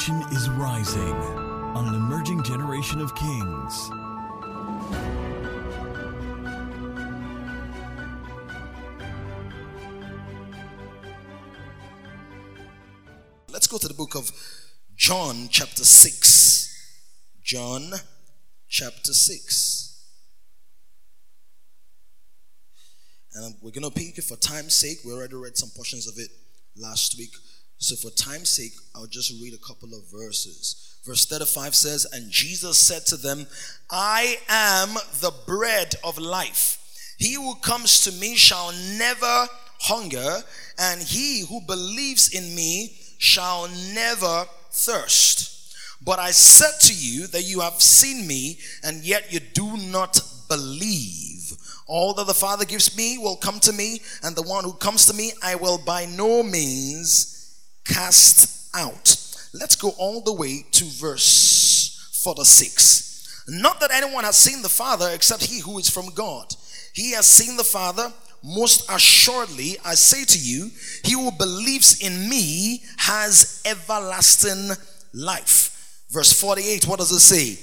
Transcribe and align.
nation 0.00 0.22
is 0.32 0.48
rising 0.48 1.14
on 1.76 1.86
an 1.86 1.94
emerging 1.94 2.42
generation 2.42 3.02
of 3.02 3.14
kings. 3.14 3.90
Let's 13.52 13.66
go 13.66 13.76
to 13.76 13.88
the 13.88 13.94
book 13.94 14.14
of 14.14 14.32
John, 14.96 15.48
chapter 15.50 15.84
6. 15.84 17.02
John, 17.42 17.92
chapter 18.70 19.12
6. 19.12 20.06
And 23.34 23.54
we're 23.60 23.70
going 23.70 23.84
to 23.84 23.90
pick 23.90 24.16
it 24.16 24.24
for 24.24 24.36
time's 24.38 24.74
sake. 24.74 25.00
We 25.04 25.12
already 25.12 25.34
read 25.34 25.58
some 25.58 25.68
portions 25.76 26.08
of 26.08 26.14
it 26.16 26.30
last 26.74 27.18
week. 27.18 27.34
So, 27.82 27.96
for 27.96 28.14
time's 28.14 28.50
sake, 28.50 28.74
I'll 28.94 29.06
just 29.06 29.32
read 29.40 29.54
a 29.54 29.66
couple 29.66 29.94
of 29.94 30.04
verses. 30.12 30.98
Verse 31.02 31.24
35 31.24 31.74
says, 31.74 32.06
And 32.12 32.30
Jesus 32.30 32.76
said 32.76 33.06
to 33.06 33.16
them, 33.16 33.46
I 33.90 34.36
am 34.50 34.90
the 35.20 35.32
bread 35.46 35.94
of 36.04 36.18
life. 36.18 36.76
He 37.16 37.34
who 37.34 37.54
comes 37.54 38.02
to 38.02 38.12
me 38.12 38.36
shall 38.36 38.72
never 38.98 39.48
hunger, 39.80 40.40
and 40.78 41.00
he 41.00 41.46
who 41.48 41.62
believes 41.62 42.28
in 42.34 42.54
me 42.54 42.98
shall 43.16 43.66
never 43.94 44.44
thirst. 44.70 45.74
But 46.04 46.18
I 46.18 46.32
said 46.32 46.80
to 46.86 46.92
you 46.92 47.28
that 47.28 47.44
you 47.44 47.60
have 47.60 47.80
seen 47.80 48.26
me, 48.26 48.58
and 48.84 49.02
yet 49.02 49.32
you 49.32 49.40
do 49.40 49.78
not 49.78 50.20
believe. 50.50 51.56
All 51.86 52.12
that 52.12 52.26
the 52.26 52.34
Father 52.34 52.66
gives 52.66 52.94
me 52.94 53.16
will 53.16 53.36
come 53.36 53.58
to 53.60 53.72
me, 53.72 54.02
and 54.22 54.36
the 54.36 54.42
one 54.42 54.64
who 54.64 54.74
comes 54.74 55.06
to 55.06 55.14
me 55.14 55.32
I 55.42 55.54
will 55.54 55.78
by 55.78 56.04
no 56.04 56.42
means 56.42 57.38
cast 57.90 58.74
out. 58.74 59.16
Let's 59.52 59.76
go 59.76 59.90
all 59.98 60.20
the 60.20 60.32
way 60.32 60.64
to 60.72 60.84
verse 60.84 62.20
46. 62.22 63.46
Not 63.48 63.80
that 63.80 63.90
anyone 63.90 64.24
has 64.24 64.36
seen 64.36 64.62
the 64.62 64.68
Father 64.68 65.10
except 65.12 65.44
he 65.44 65.60
who 65.60 65.78
is 65.78 65.90
from 65.90 66.10
God. 66.14 66.54
He 66.94 67.12
has 67.12 67.26
seen 67.26 67.56
the 67.56 67.64
Father. 67.64 68.12
Most 68.42 68.88
assuredly, 68.90 69.76
I 69.84 69.94
say 69.94 70.24
to 70.24 70.38
you, 70.38 70.70
he 71.04 71.12
who 71.12 71.30
believes 71.32 72.00
in 72.00 72.28
me 72.28 72.82
has 72.96 73.62
everlasting 73.66 74.70
life. 75.12 76.04
Verse 76.10 76.32
48, 76.32 76.86
what 76.86 77.00
does 77.00 77.10
it 77.10 77.20
say? 77.20 77.58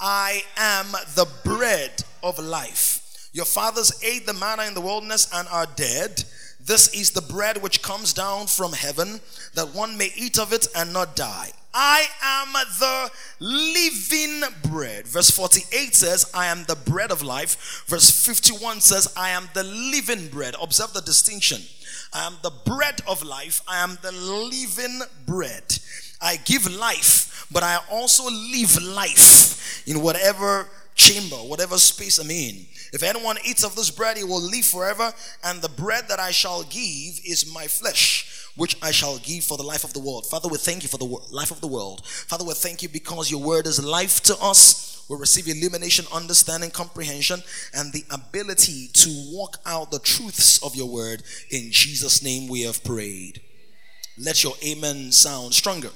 I 0.00 0.42
am 0.56 0.86
the 1.14 1.28
bread 1.44 2.02
of 2.22 2.38
life. 2.38 3.28
Your 3.32 3.44
fathers 3.44 4.02
ate 4.02 4.26
the 4.26 4.34
manna 4.34 4.64
in 4.64 4.74
the 4.74 4.80
wilderness 4.80 5.28
and 5.34 5.46
are 5.48 5.66
dead. 5.76 6.24
This 6.64 6.94
is 6.94 7.10
the 7.10 7.22
bread 7.22 7.62
which 7.62 7.82
comes 7.82 8.12
down 8.12 8.46
from 8.46 8.72
heaven, 8.72 9.20
that 9.54 9.74
one 9.74 9.98
may 9.98 10.10
eat 10.16 10.38
of 10.38 10.52
it 10.52 10.68
and 10.76 10.92
not 10.92 11.16
die. 11.16 11.50
I 11.74 12.06
am 12.22 12.52
the 12.78 13.10
living 13.40 14.42
bread. 14.70 15.06
Verse 15.08 15.30
48 15.30 15.94
says, 15.94 16.30
I 16.34 16.46
am 16.46 16.64
the 16.64 16.76
bread 16.76 17.10
of 17.10 17.22
life. 17.22 17.84
Verse 17.86 18.24
51 18.24 18.80
says, 18.80 19.12
I 19.16 19.30
am 19.30 19.48
the 19.54 19.64
living 19.64 20.28
bread. 20.28 20.54
Observe 20.60 20.92
the 20.92 21.00
distinction. 21.00 21.62
I 22.12 22.26
am 22.26 22.36
the 22.42 22.52
bread 22.64 23.00
of 23.08 23.22
life. 23.22 23.62
I 23.66 23.82
am 23.82 23.98
the 24.02 24.12
living 24.12 25.00
bread. 25.26 25.78
I 26.20 26.36
give 26.44 26.70
life, 26.70 27.46
but 27.50 27.62
I 27.62 27.78
also 27.90 28.24
live 28.24 28.80
life 28.82 29.88
in 29.88 30.02
whatever 30.02 30.68
chamber, 30.94 31.36
whatever 31.36 31.78
space 31.78 32.18
I'm 32.18 32.30
in. 32.30 32.66
If 32.92 33.02
anyone 33.02 33.36
eats 33.44 33.64
of 33.64 33.74
this 33.74 33.90
bread, 33.90 34.16
he 34.16 34.24
will 34.24 34.42
live 34.42 34.64
forever. 34.64 35.12
And 35.44 35.60
the 35.60 35.68
bread 35.68 36.04
that 36.08 36.20
I 36.20 36.30
shall 36.30 36.62
give 36.64 37.20
is 37.24 37.50
my 37.52 37.66
flesh, 37.66 38.48
which 38.56 38.76
I 38.82 38.90
shall 38.90 39.18
give 39.18 39.44
for 39.44 39.56
the 39.56 39.62
life 39.62 39.84
of 39.84 39.92
the 39.92 40.00
world. 40.00 40.26
Father, 40.26 40.48
we 40.48 40.58
thank 40.58 40.82
you 40.82 40.88
for 40.88 40.98
the 40.98 41.18
life 41.30 41.50
of 41.50 41.60
the 41.60 41.66
world. 41.66 42.06
Father, 42.06 42.44
we 42.44 42.52
thank 42.54 42.82
you 42.82 42.88
because 42.88 43.30
your 43.30 43.42
word 43.42 43.66
is 43.66 43.82
life 43.84 44.20
to 44.24 44.36
us. 44.40 45.06
We 45.08 45.16
receive 45.16 45.48
illumination, 45.48 46.06
understanding, 46.12 46.70
comprehension, 46.70 47.42
and 47.74 47.92
the 47.92 48.04
ability 48.10 48.88
to 48.92 49.30
walk 49.32 49.58
out 49.66 49.90
the 49.90 49.98
truths 49.98 50.62
of 50.62 50.76
your 50.76 50.88
word. 50.88 51.22
In 51.50 51.70
Jesus' 51.70 52.22
name 52.22 52.48
we 52.48 52.62
have 52.62 52.84
prayed. 52.84 53.40
Let 54.18 54.44
your 54.44 54.54
amen 54.64 55.12
sound 55.12 55.54
stronger. 55.54 55.90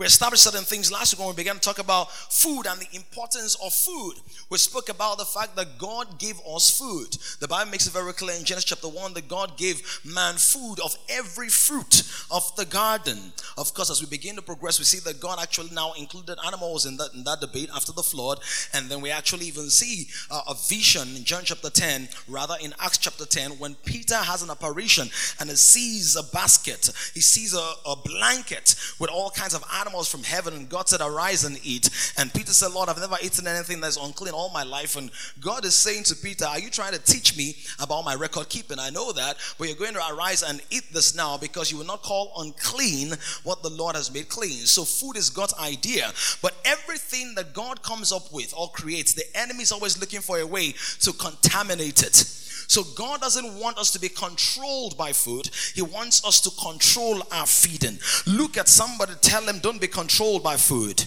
We 0.00 0.06
established 0.06 0.44
certain 0.44 0.64
things 0.64 0.90
last 0.90 1.12
week 1.12 1.18
when 1.18 1.28
we 1.28 1.34
began 1.36 1.56
to 1.56 1.60
talk 1.60 1.78
about 1.78 2.10
food 2.10 2.62
and 2.66 2.80
the 2.80 2.88
importance 2.96 3.54
of 3.62 3.74
food. 3.74 4.14
We 4.48 4.56
spoke 4.56 4.88
about 4.88 5.18
the 5.18 5.26
fact 5.26 5.56
that 5.56 5.76
God 5.76 6.18
gave 6.18 6.40
us 6.48 6.70
food. 6.70 7.18
The 7.38 7.46
Bible 7.46 7.70
makes 7.70 7.86
it 7.86 7.92
very 7.92 8.14
clear 8.14 8.34
in 8.34 8.46
Genesis 8.46 8.70
chapter 8.70 8.88
1 8.88 9.12
that 9.12 9.28
God 9.28 9.58
gave 9.58 10.00
man 10.02 10.36
food 10.36 10.76
of 10.82 10.96
every 11.10 11.50
fruit 11.50 12.02
of 12.30 12.50
the 12.56 12.64
garden. 12.64 13.34
Of 13.58 13.74
course, 13.74 13.90
as 13.90 14.00
we 14.00 14.06
begin 14.06 14.36
to 14.36 14.42
progress, 14.42 14.78
we 14.78 14.86
see 14.86 15.00
that 15.00 15.20
God 15.20 15.38
actually 15.38 15.68
now 15.74 15.92
included 15.92 16.38
animals 16.46 16.86
in 16.86 16.96
that, 16.96 17.12
in 17.12 17.24
that 17.24 17.42
debate 17.42 17.68
after 17.76 17.92
the 17.92 18.02
flood. 18.02 18.40
And 18.72 18.88
then 18.88 19.02
we 19.02 19.10
actually 19.10 19.48
even 19.48 19.68
see 19.68 20.06
uh, 20.30 20.40
a 20.48 20.54
vision 20.54 21.14
in 21.14 21.24
John 21.24 21.42
chapter 21.44 21.68
10, 21.68 22.08
rather 22.26 22.54
in 22.62 22.72
Acts 22.80 22.96
chapter 22.96 23.26
10, 23.26 23.58
when 23.58 23.74
Peter 23.84 24.16
has 24.16 24.42
an 24.42 24.48
apparition 24.48 25.10
and 25.38 25.50
he 25.50 25.56
sees 25.56 26.16
a 26.16 26.22
basket, 26.22 26.90
he 27.12 27.20
sees 27.20 27.52
a, 27.52 27.72
a 27.84 27.96
blanket 28.02 28.74
with 28.98 29.10
all 29.10 29.28
kinds 29.28 29.52
of 29.52 29.62
animals 29.78 29.89
animals 29.90 30.08
from 30.08 30.22
heaven, 30.22 30.54
and 30.54 30.68
God 30.68 30.88
said, 30.88 31.00
Arise 31.00 31.42
and 31.42 31.58
eat. 31.64 31.90
And 32.16 32.32
Peter 32.32 32.52
said, 32.52 32.70
Lord, 32.70 32.88
I've 32.88 32.98
never 32.98 33.16
eaten 33.22 33.48
anything 33.48 33.80
that's 33.80 33.96
unclean 33.96 34.32
all 34.32 34.50
my 34.50 34.62
life. 34.62 34.96
And 34.96 35.10
God 35.40 35.64
is 35.64 35.74
saying 35.74 36.04
to 36.04 36.14
Peter, 36.14 36.44
Are 36.44 36.60
you 36.60 36.70
trying 36.70 36.92
to 36.92 37.00
teach 37.00 37.36
me 37.36 37.56
about 37.80 38.04
my 38.04 38.14
record 38.14 38.48
keeping? 38.48 38.78
I 38.78 38.90
know 38.90 39.10
that, 39.12 39.36
but 39.58 39.66
you're 39.66 39.76
going 39.76 39.94
to 39.94 40.14
arise 40.14 40.42
and 40.42 40.62
eat 40.70 40.84
this 40.92 41.16
now 41.16 41.36
because 41.36 41.72
you 41.72 41.78
will 41.78 41.86
not 41.86 42.02
call 42.02 42.32
unclean 42.38 43.14
what 43.42 43.64
the 43.64 43.70
Lord 43.70 43.96
has 43.96 44.14
made 44.14 44.28
clean. 44.28 44.64
So 44.64 44.84
food 44.84 45.16
is 45.16 45.28
God's 45.28 45.54
idea. 45.58 46.12
But 46.40 46.54
everything 46.64 47.34
that 47.34 47.52
God 47.52 47.82
comes 47.82 48.12
up 48.12 48.32
with 48.32 48.54
or 48.56 48.70
creates, 48.70 49.14
the 49.14 49.24
enemy 49.34 49.62
is 49.62 49.72
always 49.72 49.98
looking 49.98 50.20
for 50.20 50.38
a 50.38 50.46
way 50.46 50.74
to 51.00 51.12
contaminate 51.12 52.04
it. 52.04 52.36
So 52.70 52.84
God 52.84 53.20
doesn't 53.20 53.58
want 53.58 53.78
us 53.78 53.90
to 53.90 53.98
be 53.98 54.08
controlled 54.08 54.96
by 54.96 55.12
food. 55.12 55.50
He 55.74 55.82
wants 55.82 56.24
us 56.24 56.40
to 56.42 56.50
control 56.50 57.20
our 57.32 57.44
feeding. 57.44 57.98
Look 58.28 58.56
at 58.56 58.68
somebody, 58.68 59.14
tell 59.20 59.42
them, 59.44 59.58
don't 59.58 59.80
be 59.80 59.88
controlled 59.88 60.44
by 60.44 60.56
food. 60.56 61.04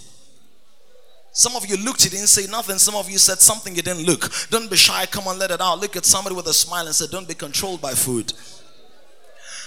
Some 1.31 1.55
of 1.55 1.65
you 1.65 1.77
looked, 1.77 2.03
you 2.03 2.09
didn't 2.09 2.27
say 2.27 2.51
nothing. 2.51 2.77
Some 2.79 2.95
of 2.95 3.09
you 3.09 3.17
said 3.17 3.39
something, 3.39 3.73
you 3.77 3.81
didn't 3.81 4.05
look. 4.05 4.29
Don't 4.49 4.69
be 4.69 4.75
shy, 4.75 5.05
come 5.05 5.25
on, 5.25 5.39
let 5.39 5.51
it 5.51 5.61
out. 5.61 5.79
Look 5.79 5.95
at 5.95 6.03
somebody 6.03 6.35
with 6.35 6.47
a 6.47 6.53
smile 6.53 6.85
and 6.85 6.93
say, 6.93 7.05
Don't 7.09 7.29
be 7.29 7.33
controlled 7.33 7.79
by 7.79 7.93
food. 7.93 8.33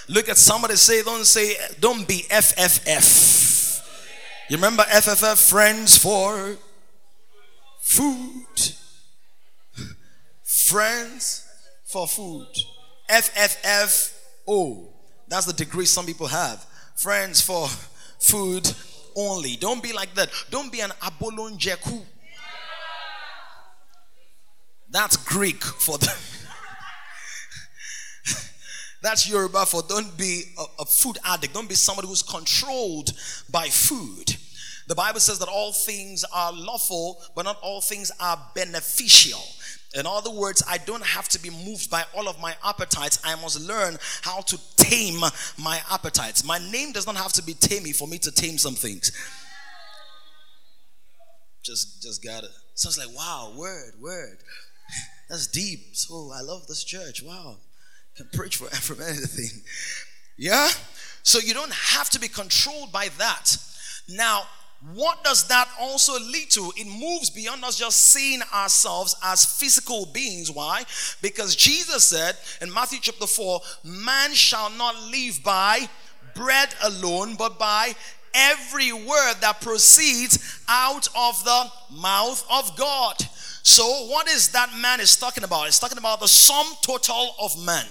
Look 0.07 0.29
at 0.29 0.37
somebody, 0.37 0.77
say, 0.77 1.03
Don't 1.03 1.25
say, 1.25 1.55
Don't 1.81 2.07
be 2.07 2.25
FFF. 2.29 3.81
You 4.51 4.59
remember 4.59 4.83
FFF, 4.83 5.49
friends 5.49 5.97
for 5.97 6.59
food. 7.81 8.75
Friends 10.45 11.46
for 11.87 12.07
food. 12.07 12.47
FFFO. 13.09 14.89
That's 15.29 15.47
the 15.47 15.53
degree 15.53 15.87
some 15.87 16.07
people 16.07 16.27
have. 16.27 16.65
Friends 16.97 17.41
for 17.41 17.69
food 18.19 18.71
only. 19.17 19.57
Don't 19.57 19.83
be 19.83 19.93
like 19.93 20.15
that. 20.15 20.31
Don't 20.51 20.71
be 20.71 20.81
an 20.81 20.91
abolon 21.01 21.59
jeku. 21.59 22.03
That's 24.91 25.17
Greek 25.17 25.63
for. 25.65 25.99
That's 29.03 29.29
Yoruba 29.29 29.67
for 29.67 29.83
don't 29.89 30.17
be 30.17 30.45
a, 30.59 30.65
a, 30.83 30.85
food 30.85 31.19
addict. 31.25 31.55
Don't 31.55 31.69
be 31.69 31.75
somebody 31.75 32.09
who's 32.09 32.23
controlled 32.23 33.11
by 33.51 33.69
food. 33.69 34.37
The 34.87 34.95
Bible 34.95 35.21
says 35.21 35.39
that 35.41 35.49
all 35.49 35.73
things 35.73 36.25
are 36.33 36.53
lawful, 36.53 37.21
but 37.35 37.45
not 37.45 37.59
all 37.61 37.81
things 37.81 38.13
are 38.21 38.39
beneficial. 38.55 39.43
In 39.97 40.07
other 40.07 40.31
words, 40.31 40.63
I 40.69 40.79
don't 40.79 41.05
have 41.05 41.29
to 41.31 41.41
be 41.41 41.51
moved 41.51 41.91
by 41.91 42.05
all 42.15 42.29
of 42.29 42.41
my 42.41 42.55
appetites. 42.65 43.19
I 43.25 43.35
must 43.41 43.61
learn 43.61 43.97
how 44.23 44.43
to 44.43 44.59
tame 44.77 45.21
my 45.59 45.81
appetites. 45.91 46.45
My 46.45 46.59
name 46.71 46.93
does 46.93 47.07
not 47.07 47.17
have 47.17 47.33
to 47.35 47.43
be 47.43 47.55
tamey 47.55 47.93
for 47.93 48.07
me 48.07 48.19
to 48.19 48.31
tame 48.31 48.59
some 48.59 48.75
things. 48.75 49.11
Just, 51.65 52.03
just 52.03 52.23
got 52.23 52.45
it. 52.45 52.51
So 52.75 52.89
it's 52.89 52.99
like, 52.99 53.17
wow, 53.17 53.53
word, 53.57 53.95
word. 54.01 54.39
That's 55.29 55.47
deep. 55.47 55.97
So 55.97 56.31
I 56.33 56.43
love 56.43 56.67
this 56.69 56.85
church. 56.85 57.23
Wow, 57.23 57.57
can 58.17 58.29
preach 58.33 58.57
for 58.57 58.67
from 58.67 59.01
anything. 59.03 59.63
Yeah. 60.39 60.69
So 61.23 61.39
you 61.39 61.55
don't 61.55 61.73
have 61.73 62.11
to 62.11 62.21
be 62.21 62.29
controlled 62.29 62.93
by 62.93 63.09
that. 63.19 63.57
Now, 64.09 64.45
what 64.95 65.25
does 65.25 65.49
that 65.49 65.69
also 65.81 66.13
lead 66.21 66.51
to? 66.51 66.73
It 66.77 66.87
moves 66.87 67.31
beyond 67.31 67.65
us 67.65 67.79
just 67.79 67.97
seeing 67.97 68.41
ourselves 68.55 69.17
as 69.23 69.45
physical 69.45 70.07
beings. 70.07 70.51
Why? 70.51 70.85
Because 71.23 71.57
Jesus 71.57 72.05
said 72.05 72.37
in 72.61 72.73
Matthew 72.73 72.99
chapter 73.01 73.27
4, 73.27 73.61
man 73.85 74.35
shall 74.35 74.71
not 74.71 74.95
live 75.11 75.43
by 75.43 75.89
bread 76.35 76.75
alone, 76.85 77.35
but 77.37 77.59
by 77.59 77.95
every 78.35 78.93
word 78.93 79.35
that 79.41 79.61
proceeds 79.63 80.61
out 80.69 81.09
of 81.17 81.43
the 81.45 81.71
mouth 81.91 82.45
of 82.51 82.77
God. 82.77 83.17
So, 83.67 83.85
what 84.07 84.29
is 84.29 84.51
that 84.51 84.71
man 84.81 85.01
is 85.01 85.17
talking 85.17 85.43
about? 85.43 85.67
It's 85.67 85.81
talking 85.81 85.99
about 85.99 86.21
the 86.21 86.29
sum 86.29 86.65
total 86.83 87.35
of 87.43 87.59
man, 87.67 87.85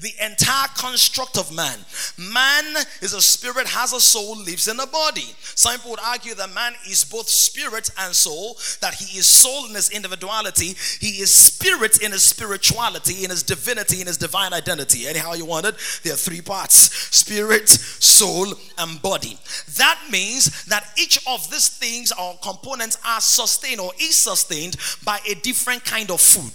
the 0.00 0.10
entire 0.20 0.66
construct 0.76 1.38
of 1.38 1.54
man. 1.54 1.78
Man 2.18 2.64
is 3.00 3.14
a 3.14 3.22
spirit, 3.22 3.68
has 3.68 3.92
a 3.92 4.00
soul, 4.00 4.36
lives 4.38 4.66
in 4.66 4.80
a 4.80 4.88
body. 4.88 5.32
Some 5.54 5.76
people 5.76 5.92
would 5.92 6.00
argue 6.04 6.34
that 6.34 6.52
man 6.52 6.72
is 6.84 7.04
both 7.04 7.28
spirit 7.28 7.92
and 7.96 8.12
soul, 8.12 8.56
that 8.80 8.94
he 8.94 9.18
is 9.18 9.26
soul 9.26 9.66
in 9.68 9.76
his 9.76 9.90
individuality, 9.90 10.74
he 10.98 11.22
is 11.22 11.32
spirit 11.32 12.02
in 12.02 12.10
his 12.10 12.24
spirituality, 12.24 13.22
in 13.22 13.30
his 13.30 13.44
divinity, 13.44 14.00
in 14.00 14.08
his 14.08 14.16
divine 14.16 14.52
identity. 14.52 15.06
Anyhow, 15.06 15.34
you 15.34 15.44
want 15.44 15.64
it, 15.64 15.76
there 16.02 16.14
are 16.14 16.16
three 16.16 16.40
parts 16.40 16.74
spirit, 17.16 17.68
soul, 17.68 18.52
and 18.78 19.00
body. 19.00 19.38
That 19.76 20.00
means 20.10 20.64
that 20.64 20.84
each 20.98 21.24
of 21.28 21.48
these 21.52 21.68
things 21.68 22.10
or 22.20 22.36
components 22.42 22.98
are 23.06 23.20
sustained 23.20 23.78
or 23.78 23.92
is 24.00 24.16
sustained 24.16 24.76
by 25.04 25.19
a 25.28 25.34
different 25.34 25.84
kind 25.84 26.10
of 26.10 26.20
food. 26.20 26.52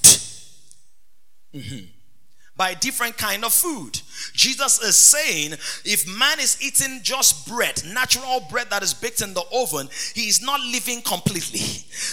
Mm-hmm. 1.53 1.85
By 2.57 2.69
a 2.69 2.75
different 2.75 3.17
kind 3.17 3.43
of 3.43 3.53
food. 3.53 3.99
Jesus 4.33 4.81
is 4.81 4.97
saying 4.97 5.53
if 5.83 6.07
man 6.07 6.39
is 6.39 6.57
eating 6.61 7.01
just 7.03 7.47
bread, 7.47 7.81
natural 7.93 8.41
bread 8.49 8.69
that 8.69 8.81
is 8.81 8.93
baked 8.93 9.21
in 9.21 9.33
the 9.33 9.43
oven, 9.53 9.89
he 10.13 10.29
is 10.29 10.41
not 10.41 10.61
living 10.61 11.01
completely. 11.01 11.59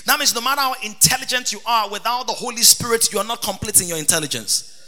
That 0.07 0.19
means 0.19 0.35
no 0.35 0.41
matter 0.41 0.61
how 0.61 0.75
intelligent 0.83 1.53
you 1.53 1.61
are, 1.65 1.89
without 1.89 2.27
the 2.27 2.33
Holy 2.33 2.63
Spirit, 2.63 3.13
you 3.13 3.21
are 3.21 3.25
not 3.25 3.41
complete 3.43 3.81
in 3.81 3.87
your 3.87 3.99
intelligence. 3.99 4.82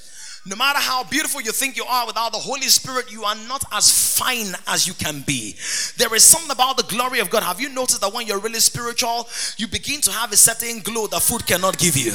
No 0.46 0.56
matter 0.56 0.78
how 0.78 1.04
beautiful 1.04 1.40
you 1.40 1.52
think 1.52 1.74
you 1.74 1.84
are 1.84 2.06
without 2.06 2.32
the 2.32 2.38
Holy 2.38 2.68
Spirit, 2.68 3.10
you 3.10 3.24
are 3.24 3.34
not 3.48 3.64
as 3.72 4.18
fine 4.18 4.54
as 4.66 4.86
you 4.86 4.92
can 4.92 5.22
be. 5.26 5.56
There 5.96 6.14
is 6.14 6.22
something 6.22 6.50
about 6.50 6.76
the 6.76 6.82
glory 6.82 7.20
of 7.20 7.30
God. 7.30 7.42
Have 7.42 7.62
you 7.62 7.70
noticed 7.70 8.02
that 8.02 8.12
when 8.12 8.26
you're 8.26 8.40
really 8.40 8.60
spiritual, 8.60 9.26
you 9.56 9.66
begin 9.66 10.02
to 10.02 10.12
have 10.12 10.32
a 10.32 10.36
certain 10.36 10.80
glow 10.80 11.06
that 11.06 11.22
food 11.22 11.46
cannot 11.46 11.78
give 11.78 11.96
you? 11.96 12.12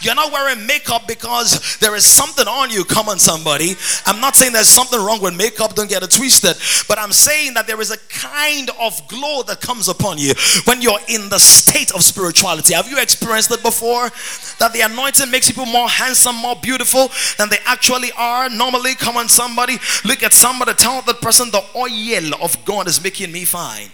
You're 0.00 0.16
not 0.16 0.32
wearing 0.32 0.66
makeup 0.66 1.06
because 1.06 1.78
there 1.78 1.94
is 1.94 2.04
something 2.04 2.48
on 2.48 2.70
you. 2.70 2.82
Come 2.82 3.08
on, 3.08 3.20
somebody. 3.20 3.76
I'm 4.06 4.20
not 4.20 4.34
saying 4.34 4.54
there's 4.54 4.68
something 4.68 4.98
wrong 4.98 5.22
with 5.22 5.36
makeup, 5.36 5.76
don't 5.76 5.88
get 5.88 6.02
it 6.02 6.10
twisted. 6.10 6.56
But 6.88 6.98
I'm 6.98 7.12
saying 7.12 7.54
that 7.54 7.68
there 7.68 7.80
is 7.80 7.92
a 7.92 7.98
kind 8.08 8.70
of 8.80 9.06
glow 9.06 9.44
that 9.44 9.60
comes 9.60 9.86
upon 9.86 10.18
you 10.18 10.34
when 10.64 10.82
you're 10.82 10.98
in 11.06 11.28
the 11.28 11.38
state 11.38 11.92
of 11.92 12.02
spirituality. 12.02 12.74
Have 12.74 12.90
you 12.90 12.98
experienced 12.98 13.52
it 13.52 13.62
before? 13.62 14.10
That 14.58 14.72
the 14.72 14.80
anointing 14.80 15.30
makes 15.30 15.46
people 15.46 15.66
more 15.66 15.88
handsome, 15.88 16.34
more 16.34 16.56
beautiful 16.56 17.12
than 17.36 17.48
they 17.50 17.58
actually 17.68 18.10
are. 18.16 18.48
Normally, 18.48 18.94
come 18.94 19.16
on, 19.16 19.28
somebody, 19.28 19.78
look 20.04 20.22
at 20.22 20.32
somebody, 20.32 20.74
tell 20.74 21.02
that 21.02 21.20
person 21.20 21.50
the 21.50 21.62
oil 21.76 22.34
of 22.42 22.64
God 22.64 22.88
is 22.88 23.02
making 23.02 23.30
me 23.30 23.44
fine. 23.44 23.90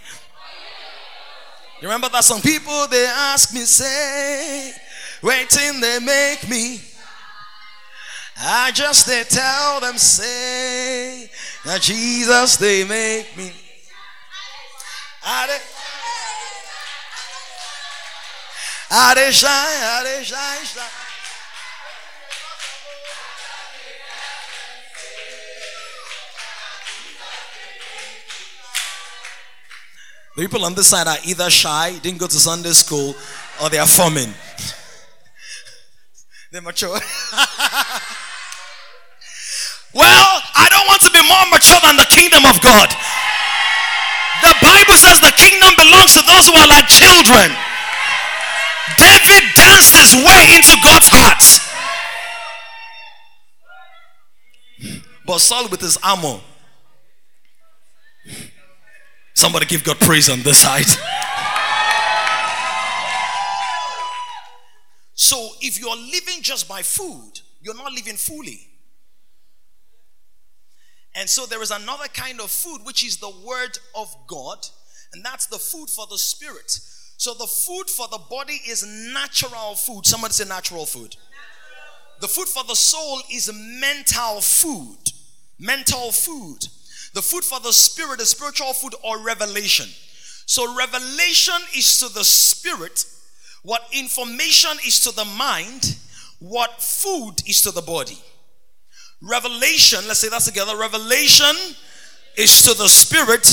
You 1.81 1.89
remember 1.89 2.09
that 2.09 2.25
some 2.25 2.41
people 2.41 2.87
they 2.87 3.05
ask 3.05 3.53
me, 3.53 3.61
say, 3.61 4.73
waiting 5.23 5.81
they 5.81 5.99
make 6.01 6.49
me. 6.49 6.81
I 8.37 8.71
just 8.73 9.07
they 9.07 9.23
tell 9.25 9.81
them, 9.81 9.99
say, 9.99 11.31
that 11.65 11.83
Jesus 11.83 12.57
they 12.57 12.85
make 12.85 13.37
me. 13.37 13.53
I 15.27 15.47
they, 15.47 15.59
I 18.91 19.15
they 19.15 19.31
shine, 19.31 19.51
I 19.51 20.03
they 20.05 20.25
shine, 20.25 20.65
shine. 20.65 21.04
The 30.37 30.43
people 30.43 30.65
on 30.65 30.75
this 30.75 30.89
side 30.89 31.07
are 31.07 31.19
either 31.25 31.49
shy, 31.49 31.97
didn't 31.99 32.19
go 32.19 32.27
to 32.27 32.35
Sunday 32.35 32.71
school, 32.71 33.15
or 33.63 33.71
they 33.71 33.79
are 33.79 33.87
forming. 33.87 34.35
They're 36.51 36.61
mature. 36.61 36.91
well, 39.95 40.27
I 40.59 40.67
don't 40.71 40.87
want 40.91 41.03
to 41.03 41.11
be 41.15 41.23
more 41.23 41.47
mature 41.51 41.79
than 41.87 41.97
the 41.97 42.07
kingdom 42.11 42.45
of 42.51 42.61
God. 42.63 42.91
The 44.43 44.55
Bible 44.59 44.99
says 44.99 45.21
the 45.23 45.31
kingdom 45.39 45.71
belongs 45.79 46.15
to 46.19 46.23
those 46.27 46.51
who 46.51 46.55
are 46.59 46.67
like 46.67 46.91
children. 46.91 47.55
David 48.99 49.55
danced 49.55 49.95
his 49.95 50.19
way 50.19 50.43
into 50.59 50.75
God's 50.83 51.09
heart. 51.11 51.43
But 55.27 55.39
Saul 55.39 55.69
with 55.69 55.81
his 55.81 55.97
armor 56.03 56.41
Somebody 59.35 59.67
give 59.67 59.85
God 59.85 59.99
praise 60.01 60.31
on 60.31 60.43
this 60.43 60.59
side. 60.59 60.87
So 65.15 65.51
if 65.61 65.79
you're 65.79 65.97
living 65.97 66.43
just 66.43 66.69
by 66.69 66.83
food, 66.83 67.41
you're 67.61 67.75
not 67.75 67.93
living 67.93 68.17
fully. 68.17 68.61
And 71.17 71.29
so 71.29 71.47
there 71.47 71.63
is 71.63 71.71
another 71.71 72.09
kind 72.13 72.41
of 72.41 72.51
food, 72.51 72.81
which 72.85 73.05
is 73.05 73.19
the 73.19 73.33
word 73.47 73.79
of 73.95 74.15
God, 74.27 74.59
and 75.13 75.25
that's 75.25 75.47
the 75.47 75.59
food 75.59 75.89
for 75.89 76.07
the 76.09 76.19
spirit. 76.19 76.79
So 77.17 77.35
the 77.35 77.47
food 77.47 77.89
for 77.89 78.09
the 78.09 78.19
body 78.29 78.61
is 78.69 78.85
natural 79.13 79.77
food. 79.77 80.05
Somebody 80.05 80.35
say 80.35 80.49
natural 80.49 80.87
food. 80.87 81.17
The 82.21 82.29
food 82.29 82.49
for 82.49 82.65
the 82.65 82.75
soul 82.75 83.21
is 83.33 83.51
mental 83.53 84.41
food. 84.41 84.99
Mental 85.59 86.11
food. 86.11 86.67
The 87.15 87.23
food 87.23 87.45
for 87.45 87.61
the 87.61 87.73
spirit 87.73 88.21
is 88.21 88.31
spiritual 88.31 88.73
food 88.73 88.95
or 89.05 89.19
revelation. 89.19 89.87
So, 90.47 90.77
revelation 90.77 91.55
is 91.75 91.99
to 91.99 92.09
the 92.13 92.25
spirit, 92.25 93.07
what 93.63 93.83
information 93.93 94.73
is 94.87 95.01
to 95.05 95.13
the 95.13 95.25
mind, 95.25 95.97
what 96.41 96.83
food 96.83 97.37
is 97.47 97.63
to 97.63 97.71
the 97.71 97.83
body. 97.83 98.19
Revelation, 99.23 100.01
let's 100.07 100.21
say 100.21 100.29
that 100.29 100.43
together. 100.43 100.77
Revelation 100.77 101.55
is 102.37 102.63
to 102.65 102.75
the 102.75 102.89
spirit, 102.89 103.47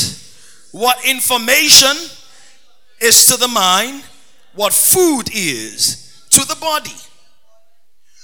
what 0.71 0.97
information 1.07 1.95
is 2.99 3.27
to 3.27 3.37
the 3.37 3.47
mind, 3.47 4.03
what 4.55 4.73
food 4.73 5.29
is 5.33 6.25
to 6.31 6.43
the 6.45 6.57
body. 6.59 6.95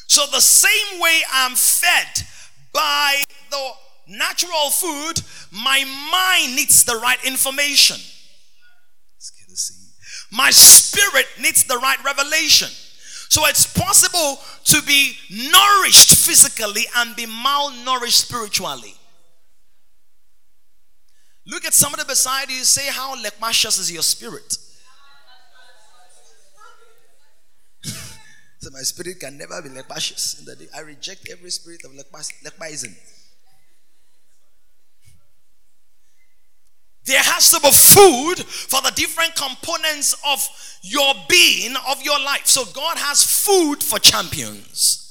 So, 0.08 0.26
the 0.32 0.42
same 0.42 1.00
way 1.00 1.22
I'm 1.32 1.54
fed 1.54 2.26
by 2.74 3.22
the 3.52 3.72
natural 4.08 4.70
food, 4.72 5.22
my 5.52 5.84
mind 6.12 6.56
needs 6.56 6.84
the 6.84 6.96
right 6.96 7.24
information. 7.26 7.98
My 10.32 10.50
spirit 10.52 11.26
needs 11.40 11.64
the 11.64 11.78
right 11.78 12.04
revelation. 12.04 12.70
So 13.30 13.46
it's 13.46 13.66
possible 13.68 14.40
to 14.66 14.82
be 14.84 15.18
nourished 15.30 16.16
physically 16.16 16.84
and 16.98 17.16
be 17.16 17.26
malnourished 17.26 18.26
spiritually. 18.26 18.94
Look 21.46 21.66
at 21.66 21.74
somebody 21.74 22.04
beside 22.06 22.50
you, 22.50 22.64
say, 22.64 22.88
How 22.92 23.16
lekmashus 23.16 23.80
is 23.80 23.92
your 23.92 24.02
spirit? 24.02 24.58
so 27.84 28.70
my 28.72 28.82
spirit 28.82 29.20
can 29.20 29.38
never 29.38 29.62
be 29.62 29.70
lekmashus. 29.70 30.46
I 30.76 30.82
reject 30.82 31.30
every 31.32 31.52
spirit 31.52 31.86
of 31.86 31.92
lekmaism. 31.92 32.96
There 37.08 37.24
has 37.24 37.50
to 37.52 37.62
be 37.62 37.72
food 37.72 38.46
for 38.46 38.82
the 38.82 38.92
different 38.92 39.34
components 39.36 40.14
of 40.28 40.46
your 40.82 41.14
being, 41.30 41.74
of 41.88 42.02
your 42.04 42.20
life. 42.20 42.46
So 42.46 42.66
God 42.66 42.98
has 42.98 43.24
food 43.24 43.82
for 43.82 43.98
champions. 43.98 45.04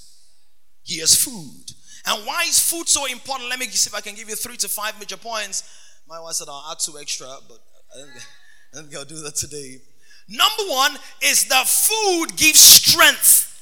He 0.83 1.01
has 1.01 1.15
food. 1.15 1.65
And 2.07 2.27
why 2.27 2.45
is 2.47 2.61
food 2.61 2.87
so 2.87 3.07
important? 3.07 3.49
Let 3.49 3.59
me 3.59 3.67
see 3.67 3.89
if 3.89 3.95
I 3.95 4.03
can 4.03 4.15
give 4.15 4.29
you 4.29 4.37
three 4.37 4.59
to 4.59 4.69
five 4.69 4.99
major 5.01 5.17
points. 5.17 5.65
My 6.07 6.21
wife 6.21 6.35
said 6.35 6.49
I'll 6.49 6.69
add 6.71 6.79
two 6.79 6.99
extra, 7.01 7.27
but 7.49 7.59
I 7.95 7.99
don't, 7.99 8.11
I 8.11 8.83
think 8.83 8.97
I'll 8.97 9.05
do 9.07 9.23
that 9.23 9.35
today. 9.35 9.79
Number 10.29 10.71
one 10.71 10.97
is 11.23 11.49
that 11.49 11.67
food 11.67 12.37
gives 12.37 12.61
strength. 12.61 13.53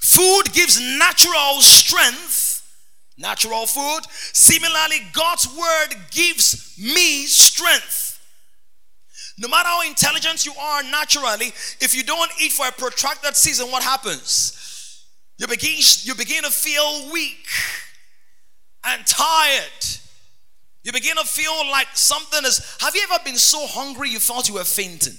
Food 0.00 0.52
gives 0.52 0.80
natural 0.80 1.60
strength 1.60 2.49
natural 3.20 3.66
food. 3.66 4.00
Similarly, 4.32 5.06
God's 5.12 5.46
word 5.46 5.96
gives 6.10 6.76
me 6.78 7.26
strength. 7.26 8.18
No 9.38 9.48
matter 9.48 9.68
how 9.68 9.82
intelligent 9.86 10.44
you 10.44 10.52
are 10.60 10.82
naturally, 10.82 11.46
if 11.80 11.94
you 11.94 12.02
don't 12.02 12.30
eat 12.40 12.52
for 12.52 12.66
a 12.66 12.72
protracted 12.72 13.36
season, 13.36 13.70
what 13.70 13.82
happens? 13.82 15.06
You 15.38 15.46
begin, 15.46 15.76
you 16.02 16.14
begin 16.14 16.42
to 16.44 16.50
feel 16.50 17.10
weak 17.12 17.46
and 18.84 19.06
tired. 19.06 19.86
You 20.82 20.92
begin 20.92 21.16
to 21.16 21.24
feel 21.24 21.70
like 21.70 21.88
something 21.94 22.44
is. 22.44 22.76
Have 22.80 22.94
you 22.94 23.06
ever 23.10 23.22
been 23.24 23.36
so 23.36 23.66
hungry 23.66 24.10
you 24.10 24.18
thought 24.18 24.48
you 24.48 24.54
were 24.54 24.64
fainting? 24.64 25.16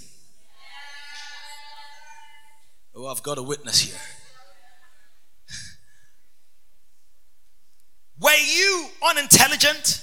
Oh, 2.94 3.08
I've 3.08 3.24
got 3.24 3.38
a 3.38 3.44
witness 3.44 3.80
here. 3.80 4.00
Were 8.22 8.30
you 8.30 8.88
unintelligent? 9.10 10.02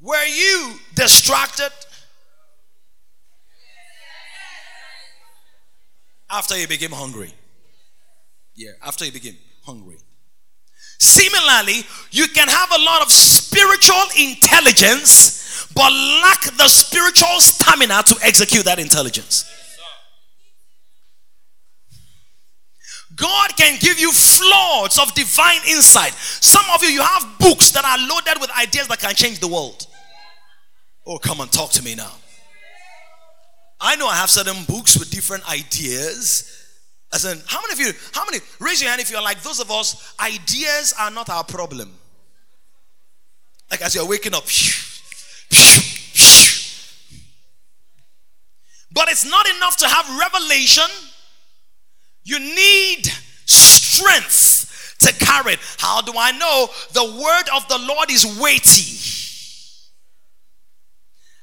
Were 0.00 0.24
you 0.24 0.74
distracted? 0.94 1.70
After 6.30 6.58
you 6.58 6.66
became 6.66 6.90
hungry. 6.92 7.34
Yeah, 8.54 8.70
after 8.82 9.04
you 9.04 9.12
became 9.12 9.36
hungry. 9.64 9.98
Similarly, 10.98 11.82
you 12.10 12.26
can 12.28 12.48
have 12.48 12.70
a 12.72 12.82
lot 12.82 13.02
of 13.02 13.12
spiritual 13.12 14.02
intelligence, 14.18 15.66
but 15.74 15.92
lack 15.92 16.42
the 16.56 16.68
spiritual 16.68 17.40
stamina 17.40 18.02
to 18.06 18.16
execute 18.22 18.64
that 18.64 18.78
intelligence. 18.78 19.44
God 23.14 23.56
can 23.56 23.78
give 23.80 23.98
you 23.98 24.10
floods 24.12 24.98
of 24.98 25.12
divine 25.14 25.60
insight. 25.68 26.12
Some 26.12 26.64
of 26.74 26.82
you, 26.82 26.88
you 26.88 27.02
have 27.02 27.38
books 27.38 27.70
that 27.72 27.84
are 27.84 27.98
loaded 28.08 28.40
with 28.40 28.50
ideas 28.58 28.88
that 28.88 29.00
can 29.00 29.14
change 29.14 29.38
the 29.40 29.48
world. 29.48 29.86
Oh, 31.06 31.18
come 31.18 31.40
and 31.40 31.50
talk 31.50 31.70
to 31.72 31.82
me 31.82 31.94
now. 31.94 32.12
I 33.80 33.96
know 33.96 34.06
I 34.06 34.14
have 34.14 34.30
certain 34.30 34.64
books 34.64 34.96
with 34.96 35.10
different 35.10 35.50
ideas. 35.50 36.48
As 37.12 37.24
in, 37.24 37.38
how 37.46 37.60
many 37.60 37.72
of 37.72 37.80
you, 37.80 37.92
how 38.12 38.24
many, 38.24 38.38
raise 38.60 38.80
your 38.80 38.88
hand 38.88 39.02
if 39.02 39.10
you're 39.10 39.20
like 39.20 39.42
those 39.42 39.60
of 39.60 39.70
us, 39.70 40.14
ideas 40.20 40.94
are 40.98 41.10
not 41.10 41.28
our 41.28 41.44
problem. 41.44 41.92
Like 43.70 43.82
as 43.82 43.94
you're 43.94 44.06
waking 44.06 44.34
up, 44.34 44.44
but 48.92 49.08
it's 49.10 49.24
not 49.28 49.46
enough 49.56 49.76
to 49.78 49.88
have 49.88 50.18
revelation. 50.18 50.84
You 52.24 52.38
need 52.38 53.06
strength 53.46 54.96
to 55.00 55.12
carry 55.24 55.54
it. 55.54 55.60
How 55.78 56.00
do 56.00 56.12
I 56.16 56.32
know 56.32 56.68
the 56.92 57.04
word 57.04 57.48
of 57.56 57.68
the 57.68 57.78
Lord 57.86 58.10
is 58.10 58.38
weighty? 58.40 58.98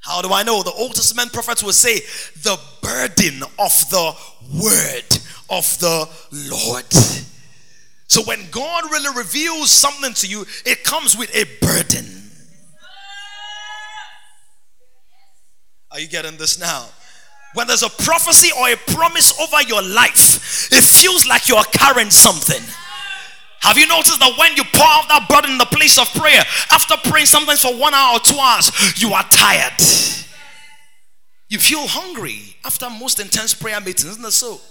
How 0.01 0.21
do 0.21 0.31
I 0.31 0.43
know? 0.43 0.63
The 0.63 0.71
Old 0.71 0.95
Testament 0.95 1.33
prophets 1.33 1.61
will 1.61 1.73
say, 1.73 1.99
the 2.41 2.57
burden 2.81 3.43
of 3.59 3.71
the 3.89 4.15
word 4.63 5.19
of 5.49 5.77
the 5.79 6.09
Lord. 6.49 6.85
So 8.07 8.23
when 8.23 8.49
God 8.49 8.85
really 8.85 9.15
reveals 9.15 9.69
something 9.71 10.13
to 10.15 10.27
you, 10.27 10.45
it 10.65 10.83
comes 10.83 11.15
with 11.17 11.29
a 11.35 11.45
burden. 11.63 12.31
Are 15.91 15.99
you 15.99 16.07
getting 16.07 16.37
this 16.37 16.59
now? 16.59 16.87
When 17.53 17.67
there's 17.67 17.83
a 17.83 17.89
prophecy 17.89 18.51
or 18.57 18.69
a 18.69 18.75
promise 18.93 19.37
over 19.39 19.61
your 19.63 19.81
life, 19.81 20.71
it 20.71 20.83
feels 20.83 21.25
like 21.27 21.49
you're 21.49 21.63
carrying 21.71 22.11
something. 22.11 22.61
Have 23.61 23.77
you 23.77 23.87
noticed 23.87 24.19
that 24.19 24.35
when 24.37 24.55
you 24.55 24.63
pour 24.73 24.85
out 24.85 25.07
that 25.09 25.27
burden 25.27 25.51
in 25.51 25.57
the 25.57 25.65
place 25.65 25.97
of 25.97 26.07
prayer, 26.13 26.41
after 26.71 26.95
praying 27.09 27.25
sometimes 27.25 27.61
for 27.61 27.75
one 27.75 27.93
hour 27.93 28.15
or 28.15 28.19
two 28.19 28.37
hours, 28.39 28.71
you 29.01 29.13
are 29.13 29.23
tired? 29.29 29.73
You 31.49 31.57
feel 31.57 31.87
hungry 31.87 32.55
after 32.63 32.89
most 32.89 33.19
intense 33.19 33.53
prayer 33.53 33.79
meetings, 33.81 34.05
isn't 34.05 34.21
that 34.21 34.31
so? 34.31 34.61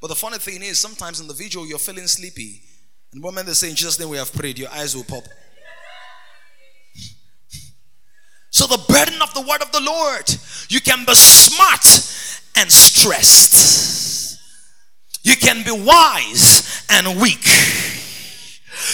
But 0.00 0.08
the 0.08 0.14
funny 0.14 0.38
thing 0.38 0.62
is, 0.62 0.78
sometimes 0.78 1.20
in 1.20 1.26
the 1.26 1.34
video 1.34 1.64
you're 1.64 1.78
feeling 1.78 2.06
sleepy. 2.06 2.60
And 3.12 3.22
the 3.22 3.26
moment 3.26 3.46
they 3.46 3.54
say, 3.54 3.70
In 3.70 3.76
Jesus' 3.76 3.98
name 3.98 4.10
we 4.10 4.18
have 4.18 4.32
prayed, 4.32 4.58
your 4.58 4.70
eyes 4.70 4.94
will 4.94 5.04
pop. 5.04 5.24
So, 8.52 8.66
the 8.66 8.84
burden 8.86 9.20
of 9.22 9.32
the 9.32 9.40
word 9.40 9.62
of 9.62 9.72
the 9.72 9.80
Lord, 9.80 10.30
you 10.68 10.80
can 10.82 11.06
be 11.06 11.14
smart 11.14 11.84
and 12.54 12.70
stressed, 12.70 14.38
you 15.24 15.36
can 15.36 15.64
be 15.64 15.72
wise 15.72 16.84
and 16.90 17.20
weak. 17.20 17.46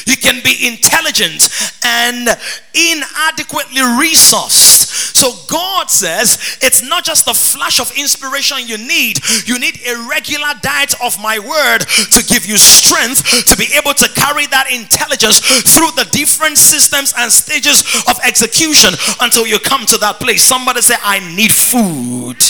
You 0.07 0.17
can 0.17 0.43
be 0.45 0.69
intelligent 0.69 1.49
and 1.83 2.29
inadequately 2.75 3.81
resourced. 3.81 4.78
So 4.89 5.33
God 5.49 5.91
says 5.91 6.59
it's 6.63 6.83
not 6.83 7.05
just 7.05 7.27
the 7.27 7.35
flash 7.35 7.81
of 7.81 7.93
inspiration 7.97 8.59
you 8.67 8.79
need, 8.79 9.21
you 9.47 9.59
need 9.59 9.81
a 9.87 10.09
regular 10.09 10.55
diet 10.63 10.95
of 11.03 11.21
my 11.21 11.39
word 11.39 11.81
to 12.13 12.25
give 12.27 12.47
you 12.47 12.57
strength 12.57 13.47
to 13.47 13.57
be 13.57 13.67
able 13.77 13.95
to 13.95 14.09
carry 14.15 14.47
that 14.47 14.71
intelligence 14.71 15.41
through 15.77 15.91
the 15.93 16.09
different 16.11 16.59
systems 16.59 17.15
and 17.17 17.31
stages 17.31 17.83
of 18.09 18.19
execution 18.25 18.95
until 19.21 19.47
you 19.47 19.59
come 19.59 19.87
to 19.87 19.99
that 19.99 20.21
place. 20.21 20.43
Somebody 20.43 20.81
say, 20.81 20.95
I 21.03 21.21
need 21.35 21.53
food. 21.53 22.43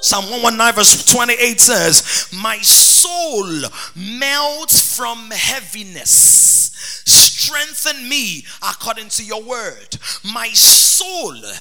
Psalm 0.00 0.30
119, 0.30 0.74
verse 0.74 1.04
28 1.04 1.60
says, 1.60 2.28
My 2.32 2.58
soul 2.58 3.68
melts 3.96 4.96
from 4.96 5.30
heaviness. 5.30 6.70
Strengthen 7.04 8.08
me 8.08 8.44
according 8.62 9.08
to 9.08 9.24
your 9.24 9.42
word. 9.42 9.98
My 10.24 10.48
soul 10.52 10.87
Sohle. 10.98 11.60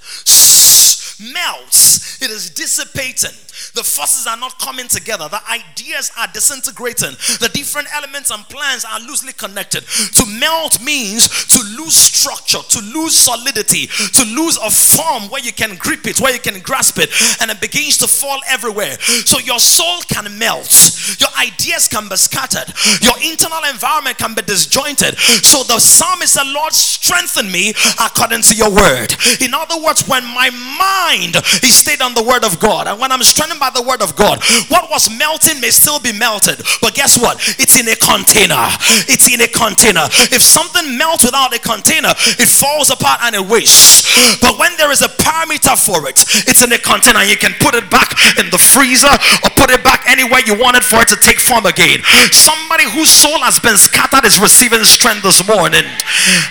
Melts, 1.20 2.22
it 2.22 2.32
is 2.32 2.50
dissipating. 2.50 3.36
The 3.74 3.84
forces 3.84 4.28
are 4.28 4.38
not 4.38 4.60
coming 4.60 4.88
together. 4.88 5.28
The 5.30 5.42
ideas 5.50 6.12
are 6.18 6.28
disintegrating. 6.28 7.18
The 7.42 7.50
different 7.54 7.88
elements 7.94 8.30
and 8.30 8.48
plans 8.50 8.86
are 8.86 9.00
loosely 9.00 9.34
connected. 9.34 9.84
To 9.86 10.26
melt 10.26 10.82
means 10.84 11.28
to 11.54 11.60
lose 11.78 11.96
structure, 11.96 12.60
to 12.62 12.80
lose 12.94 13.16
solidity, 13.18 13.88
to 13.88 14.24
lose 14.26 14.58
a 14.58 14.70
form 14.70 15.30
where 15.30 15.42
you 15.42 15.52
can 15.52 15.76
grip 15.78 16.06
it, 16.06 16.20
where 16.20 16.34
you 16.34 16.40
can 16.40 16.60
grasp 16.62 17.00
it, 17.00 17.10
and 17.42 17.50
it 17.50 17.60
begins 17.60 17.98
to 18.00 18.08
fall 18.08 18.40
everywhere. 18.48 18.98
So 19.26 19.40
your 19.40 19.60
soul 19.60 20.02
can 20.08 20.38
melt, 20.38 21.18
your 21.20 21.30
ideas 21.40 21.88
can 21.88 22.08
be 22.10 22.16
scattered, 22.16 22.74
your 23.02 23.18
internal 23.26 23.64
environment 23.70 24.18
can 24.18 24.36
be 24.36 24.44
disjointed. 24.44 25.18
So 25.18 25.64
the 25.64 25.80
psalmist 25.80 26.34
said, 26.34 26.48
Lord, 26.48 26.74
strengthen 26.74 27.52
me 27.52 27.74
according 28.00 28.42
to 28.44 28.56
your 28.56 28.70
word. 28.70 29.16
In 29.42 29.54
other 29.54 29.82
words, 29.82 30.08
when 30.08 30.24
my 30.26 30.50
mind 30.50 31.07
is 31.08 31.76
stayed 31.76 32.02
on 32.02 32.14
the 32.14 32.24
word 32.24 32.44
of 32.44 32.60
God, 32.60 32.88
and 32.88 33.00
when 33.00 33.12
I'm 33.12 33.24
strengthened 33.24 33.60
by 33.60 33.70
the 33.70 33.82
word 33.82 34.02
of 34.02 34.16
God. 34.16 34.44
What 34.68 34.90
was 34.90 35.08
melting 35.08 35.62
may 35.62 35.72
still 35.72 36.00
be 36.00 36.12
melted, 36.12 36.60
but 36.82 36.94
guess 36.94 37.18
what? 37.18 37.40
It's 37.60 37.80
in 37.80 37.88
a 37.88 37.96
container. 37.96 38.68
It's 39.08 39.32
in 39.32 39.40
a 39.42 39.48
container. 39.48 40.04
If 40.36 40.42
something 40.42 40.98
melts 40.98 41.24
without 41.24 41.56
a 41.56 41.60
container, 41.60 42.12
it 42.36 42.50
falls 42.50 42.90
apart 42.90 43.24
and 43.24 43.36
it 43.36 43.46
wastes. 43.46 44.04
But 44.42 44.60
when 44.60 44.76
there 44.78 44.92
is 44.92 45.02
a 45.02 45.10
parameter 45.10 45.80
for 45.80 46.08
it, 46.10 46.20
it's 46.48 46.64
in 46.64 46.72
a 46.72 46.80
container. 46.80 47.24
You 47.24 47.38
can 47.38 47.56
put 47.60 47.76
it 47.76 47.90
back 47.90 48.12
in 48.38 48.50
the 48.50 48.60
freezer 48.60 49.12
or 49.44 49.50
put 49.56 49.72
it 49.72 49.84
back 49.84 50.04
anywhere 50.10 50.42
you 50.46 50.60
want 50.60 50.76
it 50.76 50.84
for 50.84 51.02
it 51.02 51.08
to 51.10 51.18
take 51.18 51.40
form 51.40 51.66
again. 51.66 52.04
Somebody 52.32 52.90
whose 52.90 53.10
soul 53.10 53.40
has 53.48 53.60
been 53.60 53.78
scattered 53.78 54.26
is 54.26 54.40
receiving 54.40 54.84
strength 54.84 55.24
this 55.24 55.46
morning. 55.48 55.86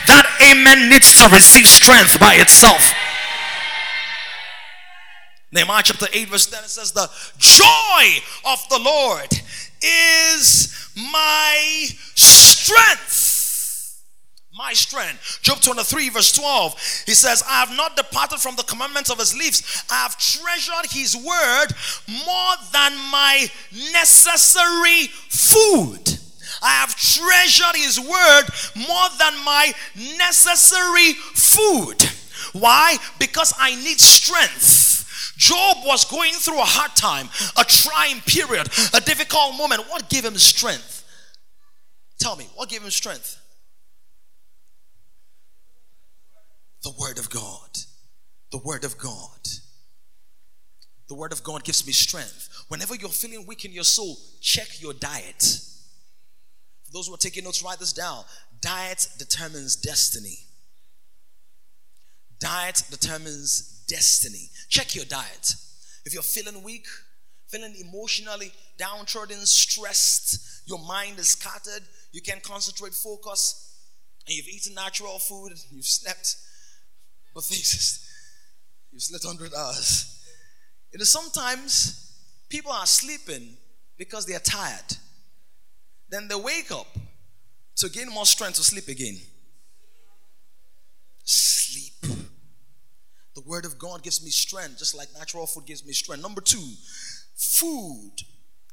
That 0.09 0.25
amen 0.41 0.89
needs 0.89 1.19
to 1.21 1.29
receive 1.29 1.67
strength 1.67 2.19
by 2.21 2.35
itself. 2.41 2.93
Nehemiah 5.57 5.83
chapter 5.83 6.07
8, 6.13 6.29
verse 6.29 6.47
10 6.47 6.65
it 6.65 6.69
says, 6.69 6.93
The 6.93 7.09
joy 7.39 8.23
of 8.45 8.69
the 8.69 8.79
Lord 8.79 9.33
is 9.83 10.91
my 10.95 11.87
strength. 12.15 14.03
My 14.53 14.75
strength. 14.75 15.39
Job 15.41 15.63
23, 15.63 16.11
verse 16.11 16.33
12. 16.33 17.05
He 17.07 17.15
says, 17.15 17.43
I 17.49 17.61
have 17.61 17.75
not 17.75 17.97
departed 17.97 18.39
from 18.39 18.57
the 18.57 18.65
commandments 18.65 19.11
of 19.11 19.19
his 19.19 19.35
lips. 19.35 19.83
I 19.91 19.95
have 20.03 20.19
treasured 20.19 20.91
his 20.91 21.17
word 21.17 21.69
more 22.27 22.55
than 22.75 22.93
my 23.11 23.47
necessary 23.93 25.07
food. 25.31 26.19
I 26.63 26.73
have 26.81 26.95
treasured 26.97 27.77
his 27.77 27.99
word 27.99 28.45
more 28.77 29.09
than 29.19 29.43
my 29.43 29.73
necessary 30.19 31.15
food. 31.33 32.03
Why? 32.53 32.99
Because 33.19 33.55
I 33.59 33.75
need 33.75 34.01
strength. 34.01 34.96
Job 35.37 35.79
was 35.85 36.05
going 36.05 36.33
through 36.33 36.61
a 36.61 36.65
hard 36.65 36.97
time, 36.97 37.29
a 37.59 37.65
trying 37.65 38.21
period, 38.23 38.67
a 38.95 39.01
difficult 39.01 39.57
moment. 39.57 39.83
What 39.89 40.09
gave 40.09 40.25
him 40.25 40.37
strength? 40.37 41.05
Tell 42.19 42.37
me, 42.37 42.49
what 42.55 42.69
gave 42.69 42.83
him 42.83 42.91
strength? 42.91 43.39
The 46.83 46.93
Word 46.99 47.19
of 47.19 47.29
God. 47.29 47.79
The 48.51 48.59
Word 48.59 48.85
of 48.85 48.97
God. 48.97 49.49
The 51.09 51.15
Word 51.15 51.33
of 51.33 51.43
God 51.43 51.65
gives 51.65 51.87
me 51.87 51.93
strength. 51.93 52.65
Whenever 52.69 52.95
you're 52.95 53.11
feeling 53.11 53.47
weak 53.47 53.65
in 53.65 53.73
your 53.73 53.85
soul, 53.85 54.17
check 54.41 54.81
your 54.81 54.95
diet. 54.95 55.43
For 56.85 56.93
those 56.93 57.09
who 57.09 57.15
are 57.15 57.19
taking 57.19 57.45
notes, 57.45 57.63
write 57.63 57.79
this 57.79 57.93
down. 57.93 58.25
Diet 58.61 59.09
determines 59.19 59.77
destiny. 59.77 60.39
Diet 62.39 62.83
determines 62.91 63.76
destiny. 63.87 64.51
Check 64.69 64.95
your 64.95 65.05
diet. 65.05 65.55
If 66.05 66.15
you're 66.15 66.23
feeling 66.23 66.63
weak, 66.63 66.87
feeling 67.49 67.75
emotionally 67.81 68.53
downtrodden, 68.79 69.45
stressed, 69.47 70.69
your 70.69 70.79
mind 70.79 71.19
is 71.19 71.29
scattered, 71.29 71.83
you 72.13 72.21
can't 72.21 72.43
concentrate, 72.43 72.93
focus, 72.93 73.75
and 74.27 74.37
you've 74.37 74.49
eaten 74.49 74.75
natural 74.75 75.19
food, 75.19 75.53
you've 75.71 75.87
slept, 75.87 76.37
but 77.35 77.45
things 77.45 78.07
you've 78.93 79.03
slept 79.03 79.25
100 79.25 79.55
hours. 79.55 80.13
It 80.93 81.01
is 81.01 81.13
sometimes 81.13 82.13
people 82.49 82.73
are 82.73 82.87
sleeping 82.87 83.57
because 83.99 84.27
they 84.27 84.35
are 84.35 84.41
tired. 84.41 84.97
Then 86.09 86.29
they 86.29 86.35
wake 86.35 86.71
up 86.71 86.87
to 87.77 87.89
gain 87.89 88.09
more 88.09 88.27
strength 88.27 88.57
to 88.57 88.63
sleep 88.63 88.89
again. 88.89 89.19
Sleep. 91.25 91.86
The 93.37 93.43
word 93.43 93.65
of 93.65 93.79
God 93.79 94.03
gives 94.03 94.25
me 94.25 94.31
strength, 94.31 94.79
just 94.79 94.97
like 94.97 95.09
natural 95.17 95.47
food 95.47 95.67
gives 95.67 95.87
me 95.87 95.93
strength. 95.93 96.23
Number 96.23 96.41
two, 96.41 96.73
food 97.37 98.13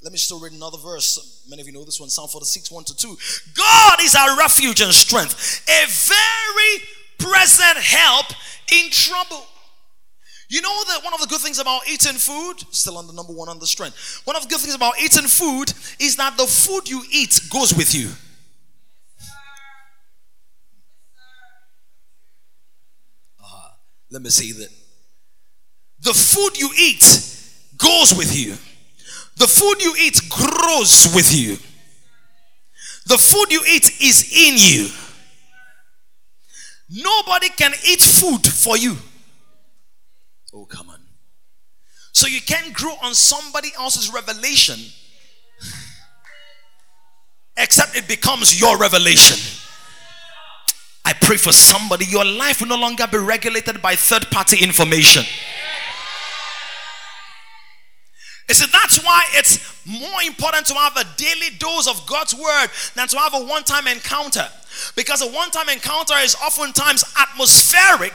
let 0.04 0.12
me 0.12 0.18
still 0.18 0.40
read 0.40 0.52
another 0.52 0.78
verse. 0.78 1.46
Many 1.50 1.62
of 1.62 1.68
you 1.68 1.74
know 1.74 1.86
this 1.86 2.00
one, 2.00 2.10
Psalm 2.10 2.28
46, 2.28 2.70
1 2.72 2.84
to 2.84 2.96
2. 2.96 3.18
God 3.56 4.02
is 4.02 4.16
our 4.16 4.38
refuge 4.38 4.82
and 4.82 4.94
strength, 4.94 5.64
a 5.70 5.86
very 5.88 6.84
present 7.18 7.78
help 7.78 8.26
in 8.74 8.92
trouble. 8.92 9.46
You 10.50 10.62
know 10.62 10.84
that 10.90 11.06
one 11.06 11.14
of 11.14 11.22
the 11.22 11.28
good 11.28 11.40
things 11.40 11.58
about 11.58 11.88
eating 11.90 12.14
food, 12.14 12.56
still 12.72 12.98
on 12.98 13.08
the 13.08 13.14
number 13.14 13.32
one 13.32 13.48
on 13.48 13.60
the 13.60 13.66
strength, 13.66 14.22
one 14.26 14.36
of 14.36 14.44
the 14.44 14.50
good 14.50 14.60
things 14.60 14.76
about 14.76 15.00
eating 15.02 15.24
food 15.24 15.74
is 16.00 16.18
that 16.18 16.38
the 16.38 16.46
food 16.46 16.90
you 16.90 17.02
eat 17.10 17.40
goes 17.50 17.74
with 17.74 17.96
you. 17.96 18.10
Uh, 23.42 23.70
let 24.14 24.22
me 24.22 24.30
say 24.30 24.52
that. 24.52 24.70
The 26.02 26.14
food 26.14 26.60
you 26.60 26.70
eat 26.78 27.02
goes 27.78 28.14
with 28.16 28.38
you. 28.38 28.52
The 29.38 29.48
food 29.48 29.82
you 29.82 29.96
eat 30.00 30.22
grows 30.30 31.12
with 31.16 31.36
you. 31.36 31.58
The 33.08 33.18
food 33.18 33.52
you 33.52 33.64
eat 33.68 34.00
is 34.00 34.32
in 34.32 34.56
you. 34.58 34.90
Nobody 37.04 37.50
can 37.50 37.72
eat 37.88 38.02
food 38.02 38.46
for 38.46 38.78
you. 38.78 38.96
Oh, 40.54 40.66
come 40.66 40.92
on. 40.92 41.00
So 42.12 42.28
you 42.28 42.40
can't 42.40 42.72
grow 42.72 42.94
on 43.02 43.16
somebody 43.16 43.70
else's 43.76 44.14
revelation 44.14 44.80
except 47.58 47.98
it 47.98 48.08
becomes 48.08 48.62
your 48.62 48.78
revelation. 48.78 49.63
I 51.06 51.14
pray 51.14 51.38
for 51.38 51.52
somebody, 51.52 52.06
your 52.06 52.24
life 52.26 52.62
will 52.62 52.70
no 52.70 52.78
longer 52.78 53.06
be 53.08 53.18
regulated 53.18 53.82
by 53.82 53.96
third 53.96 54.30
party 54.32 54.64
information. 54.64 55.24
You 58.48 58.56
see, 58.56 58.66
that's 58.72 59.04
why 59.04 59.26
it's 59.34 59.86
more 59.86 60.22
important 60.22 60.66
to 60.68 60.74
have 60.76 60.96
a 60.98 61.06
daily 61.18 61.50
dose 61.58 61.88
of 61.88 62.06
God's 62.06 62.36
word 62.36 62.68
than 62.96 63.08
to 63.08 63.18
have 63.18 63.34
a 63.34 63.46
one 63.46 63.64
time 63.64 63.88
encounter. 63.88 64.48
Because 64.96 65.22
a 65.22 65.28
one 65.28 65.50
time 65.52 65.70
encounter 65.70 66.16
is 66.22 66.36
oftentimes 66.36 67.04
atmospheric. 67.18 68.14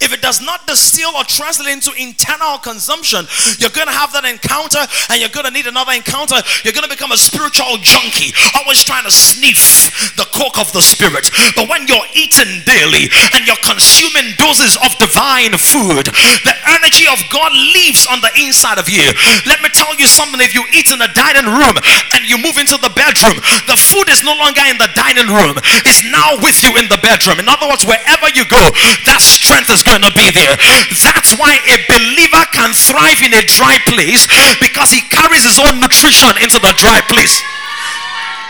If 0.00 0.12
it 0.12 0.20
does 0.20 0.40
not 0.40 0.66
distill 0.66 1.10
or 1.16 1.24
translate 1.24 1.72
into 1.72 1.92
internal 1.96 2.58
consumption, 2.58 3.26
you're 3.58 3.72
going 3.72 3.88
to 3.88 3.96
have 3.96 4.12
that 4.12 4.24
encounter 4.24 4.80
and 5.08 5.20
you're 5.20 5.32
going 5.32 5.48
to 5.48 5.54
need 5.54 5.66
another 5.66 5.92
encounter. 5.92 6.36
You're 6.64 6.76
going 6.76 6.86
to 6.86 6.92
become 6.92 7.12
a 7.12 7.20
spiritual 7.20 7.80
junkie, 7.80 8.36
always 8.60 8.84
trying 8.84 9.04
to 9.04 9.12
sniff 9.12 10.16
the 10.16 10.28
coke 10.36 10.60
of 10.60 10.72
the 10.76 10.84
spirit. 10.84 11.32
But 11.56 11.68
when 11.68 11.88
you're 11.88 12.08
eating 12.12 12.62
daily 12.68 13.08
and 13.32 13.48
you're 13.48 13.60
consuming 13.64 14.36
doses 14.36 14.76
of 14.80 14.92
divine 15.00 15.56
food, 15.56 16.12
the 16.44 16.56
energy 16.76 17.08
of 17.08 17.20
God 17.32 17.52
lives 17.52 18.04
on 18.08 18.20
the 18.20 18.32
inside 18.40 18.76
of 18.76 18.88
you. 18.88 19.04
Let 19.48 19.64
me 19.64 19.72
tell 19.72 19.96
you 19.96 20.06
something 20.06 20.40
if 20.40 20.52
you 20.52 20.64
eat 20.76 20.92
in 20.92 21.00
a 21.00 21.10
dining 21.16 21.48
room 21.48 21.76
and 22.12 22.28
you 22.28 22.36
move 22.36 22.60
into 22.60 22.76
the 22.76 22.92
bedroom, 22.92 23.40
the 23.66 23.78
food 23.78 24.12
is 24.12 24.20
no 24.22 24.36
longer 24.36 24.62
in 24.68 24.76
the 24.76 24.90
dining 24.92 25.28
room 25.28 25.56
is 25.90 26.06
now 26.06 26.38
with 26.38 26.62
you 26.62 26.70
in 26.78 26.86
the 26.86 26.98
bedroom. 27.02 27.42
In 27.42 27.50
other 27.50 27.66
words, 27.66 27.82
wherever 27.82 28.30
you 28.30 28.46
go, 28.46 28.62
that 29.10 29.18
strength 29.18 29.68
is 29.74 29.82
going 29.82 30.06
to 30.06 30.14
be 30.14 30.30
there. 30.30 30.54
That's 31.02 31.34
why 31.34 31.58
a 31.66 31.76
believer 31.90 32.46
can 32.54 32.70
thrive 32.70 33.18
in 33.18 33.34
a 33.34 33.42
dry 33.42 33.82
place 33.90 34.30
because 34.62 34.94
he 34.94 35.02
carries 35.10 35.42
his 35.42 35.58
own 35.58 35.82
nutrition 35.82 36.30
into 36.38 36.62
the 36.62 36.70
dry 36.78 37.02
place. 37.10 37.42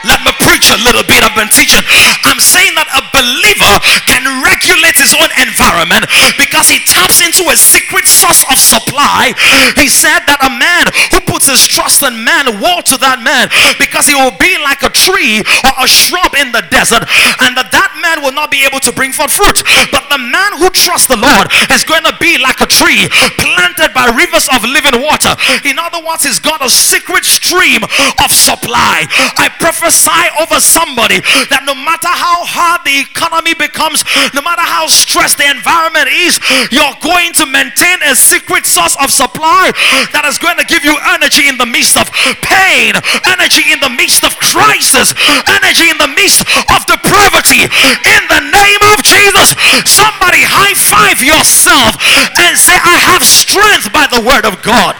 Let 0.05 0.25
me 0.25 0.33
preach 0.41 0.73
a 0.73 0.79
little 0.81 1.05
bit. 1.05 1.21
I've 1.21 1.37
been 1.37 1.53
teaching. 1.53 1.85
I'm 2.25 2.41
saying 2.41 2.73
that 2.77 2.89
a 2.97 3.03
believer 3.13 3.75
can 4.09 4.25
regulate 4.41 4.97
his 4.97 5.13
own 5.13 5.29
environment 5.37 6.09
because 6.41 6.73
he 6.73 6.81
taps 6.89 7.21
into 7.21 7.45
a 7.53 7.57
secret 7.57 8.09
source 8.09 8.45
of 8.49 8.57
supply. 8.57 9.37
He 9.77 9.93
said 9.93 10.25
that 10.25 10.41
a 10.41 10.53
man 10.53 10.89
who 11.13 11.21
puts 11.29 11.49
his 11.49 11.69
trust 11.69 12.01
in 12.01 12.25
man, 12.25 12.61
woe 12.61 12.81
to 12.89 12.97
that 13.05 13.21
man 13.21 13.53
because 13.77 14.09
he 14.09 14.17
will 14.17 14.35
be 14.41 14.57
like 14.63 14.81
a 14.81 14.93
tree 14.93 15.45
or 15.69 15.73
a 15.85 15.89
shrub 15.89 16.33
in 16.41 16.53
the 16.53 16.65
desert, 16.73 17.05
and 17.45 17.53
that 17.57 17.69
that 17.73 17.93
man 18.01 18.25
will 18.25 18.33
not 18.33 18.49
be 18.49 18.65
able 18.65 18.81
to 18.81 18.93
bring 18.97 19.13
forth 19.13 19.33
fruit. 19.33 19.61
But 19.93 20.09
the 20.09 20.21
man 20.21 20.57
who 20.57 20.73
trusts 20.73 21.11
the 21.11 21.21
Lord 21.21 21.53
is 21.69 21.85
going 21.85 22.05
to 22.09 22.17
be 22.17 22.41
like 22.41 22.65
a 22.65 22.69
tree 22.71 23.09
planted 23.37 23.93
by 23.93 24.09
rivers 24.17 24.49
of 24.49 24.65
living 24.65 24.97
water. 25.03 25.37
In 25.69 25.77
other 25.77 26.01
words, 26.01 26.25
he's 26.25 26.41
got 26.41 26.65
a 26.65 26.71
secret 26.73 27.25
stream 27.29 27.85
of 27.85 28.31
supply. 28.33 29.05
I 29.37 29.53
prefer 29.61 29.90
prophesy 29.91 30.23
over 30.39 30.59
somebody 30.63 31.19
that 31.51 31.67
no 31.67 31.75
matter 31.75 32.11
how 32.11 32.47
hard 32.47 32.87
the 32.87 33.03
economy 33.03 33.59
becomes, 33.59 34.07
no 34.31 34.43
matter 34.43 34.63
how 34.63 34.87
stressed 34.87 35.43
the 35.43 35.49
environment 35.51 36.07
is, 36.07 36.39
you're 36.71 36.95
going 37.03 37.35
to 37.35 37.45
maintain 37.51 37.99
a 38.07 38.15
secret 38.15 38.67
source 38.67 38.95
of 39.03 39.11
supply 39.11 39.75
that 40.15 40.23
is 40.31 40.39
going 40.39 40.55
to 40.63 40.67
give 40.71 40.87
you 40.87 40.95
energy 41.19 41.51
in 41.51 41.59
the 41.59 41.67
midst 41.67 41.99
of 41.99 42.07
pain, 42.47 42.95
energy 43.27 43.67
in 43.75 43.83
the 43.83 43.91
midst 43.91 44.23
of 44.23 44.31
crisis, 44.39 45.11
energy 45.59 45.91
in 45.91 45.99
the 45.99 46.11
midst 46.15 46.47
of 46.71 46.87
depravity. 46.87 47.67
In 48.07 48.23
the 48.31 48.43
name 48.47 48.83
of 48.95 49.03
Jesus, 49.03 49.59
somebody 49.91 50.47
high 50.47 50.79
five 50.79 51.19
yourself 51.19 51.99
and 52.39 52.55
say, 52.55 52.79
I 52.79 52.95
have 53.11 53.27
strength 53.27 53.91
by 53.91 54.07
the 54.07 54.23
word 54.23 54.47
of 54.47 54.63
God. 54.63 54.95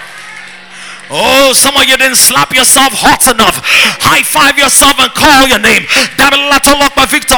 Oh, 1.11 1.53
some 1.53 1.75
of 1.75 1.85
you 1.91 1.99
didn't 1.99 2.23
slap 2.23 2.55
yourself 2.55 2.95
hot 2.95 3.27
enough. 3.27 3.59
High 3.99 4.23
five 4.23 4.55
yourself 4.55 4.95
and 5.03 5.11
call 5.11 5.51
your 5.51 5.59
name. 5.59 5.83
Victor 7.11 7.35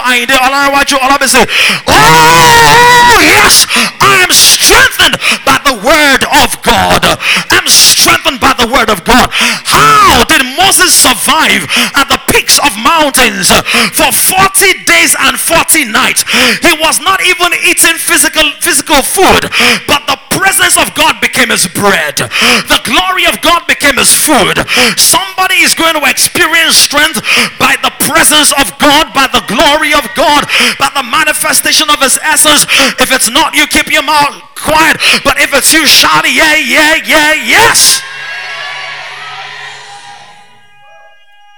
Oh, 1.89 3.19
yes, 3.25 3.65
I 4.05 4.21
am 4.21 4.29
strengthened 4.53 5.17
by 5.49 5.57
the 5.65 5.77
word 5.81 6.23
of 6.45 6.61
God. 6.61 7.01
I'm 7.49 7.69
strengthened 7.69 8.41
by 8.41 8.53
the 8.59 8.69
word 8.69 8.93
of 8.93 9.05
God. 9.05 9.33
How 9.33 10.25
did 10.29 10.45
Moses 10.61 10.93
survive 10.93 11.65
at 11.97 12.07
the 12.13 12.21
peaks 12.29 12.61
of 12.61 12.77
mountains 12.77 13.49
for 13.97 14.11
40 14.13 14.85
days 14.85 15.17
and 15.17 15.41
40 15.41 15.89
nights? 15.89 16.25
He 16.61 16.73
was 16.77 17.01
not 17.01 17.25
even 17.25 17.57
eating 17.65 17.97
physical 17.97 18.45
physical 18.61 19.01
food, 19.03 19.49
but 19.89 20.05
the 20.07 20.19
presence 20.37 20.77
of 20.77 20.95
God 20.95 21.21
became 21.21 21.51
his 21.51 21.69
bread. 21.69 22.17
The 22.17 22.83
glory 22.85 23.27
of 23.27 23.41
God 23.41 23.67
became 23.67 23.97
his 23.97 24.13
food. 24.13 24.59
Somebody 24.99 25.63
is 25.63 25.75
going 25.75 25.95
to 25.95 26.05
experience 26.09 26.77
strength 26.77 27.23
by 27.59 27.77
the 27.83 27.93
presence 28.05 28.53
of 28.59 28.73
God, 28.79 29.15
by 29.15 29.29
the 29.31 29.45
glory 29.47 29.95
of 29.95 30.05
God, 30.15 30.45
by 30.79 30.91
the 30.95 31.07
manifestation 31.07 31.89
of 31.91 32.01
his 32.01 32.19
essence. 32.23 32.67
If 32.99 33.13
it's 33.13 33.31
not 33.31 33.55
you, 33.55 33.67
keep 33.67 33.93
your 33.93 34.03
mouth 34.03 34.42
quiet. 34.57 34.97
But 35.25 35.39
if 35.39 35.55
it's 35.55 35.73
you, 35.73 35.87
shout, 35.87 36.25
yeah, 36.31 36.57
yeah, 36.57 36.97
yeah, 37.05 37.33
yes. 37.35 38.01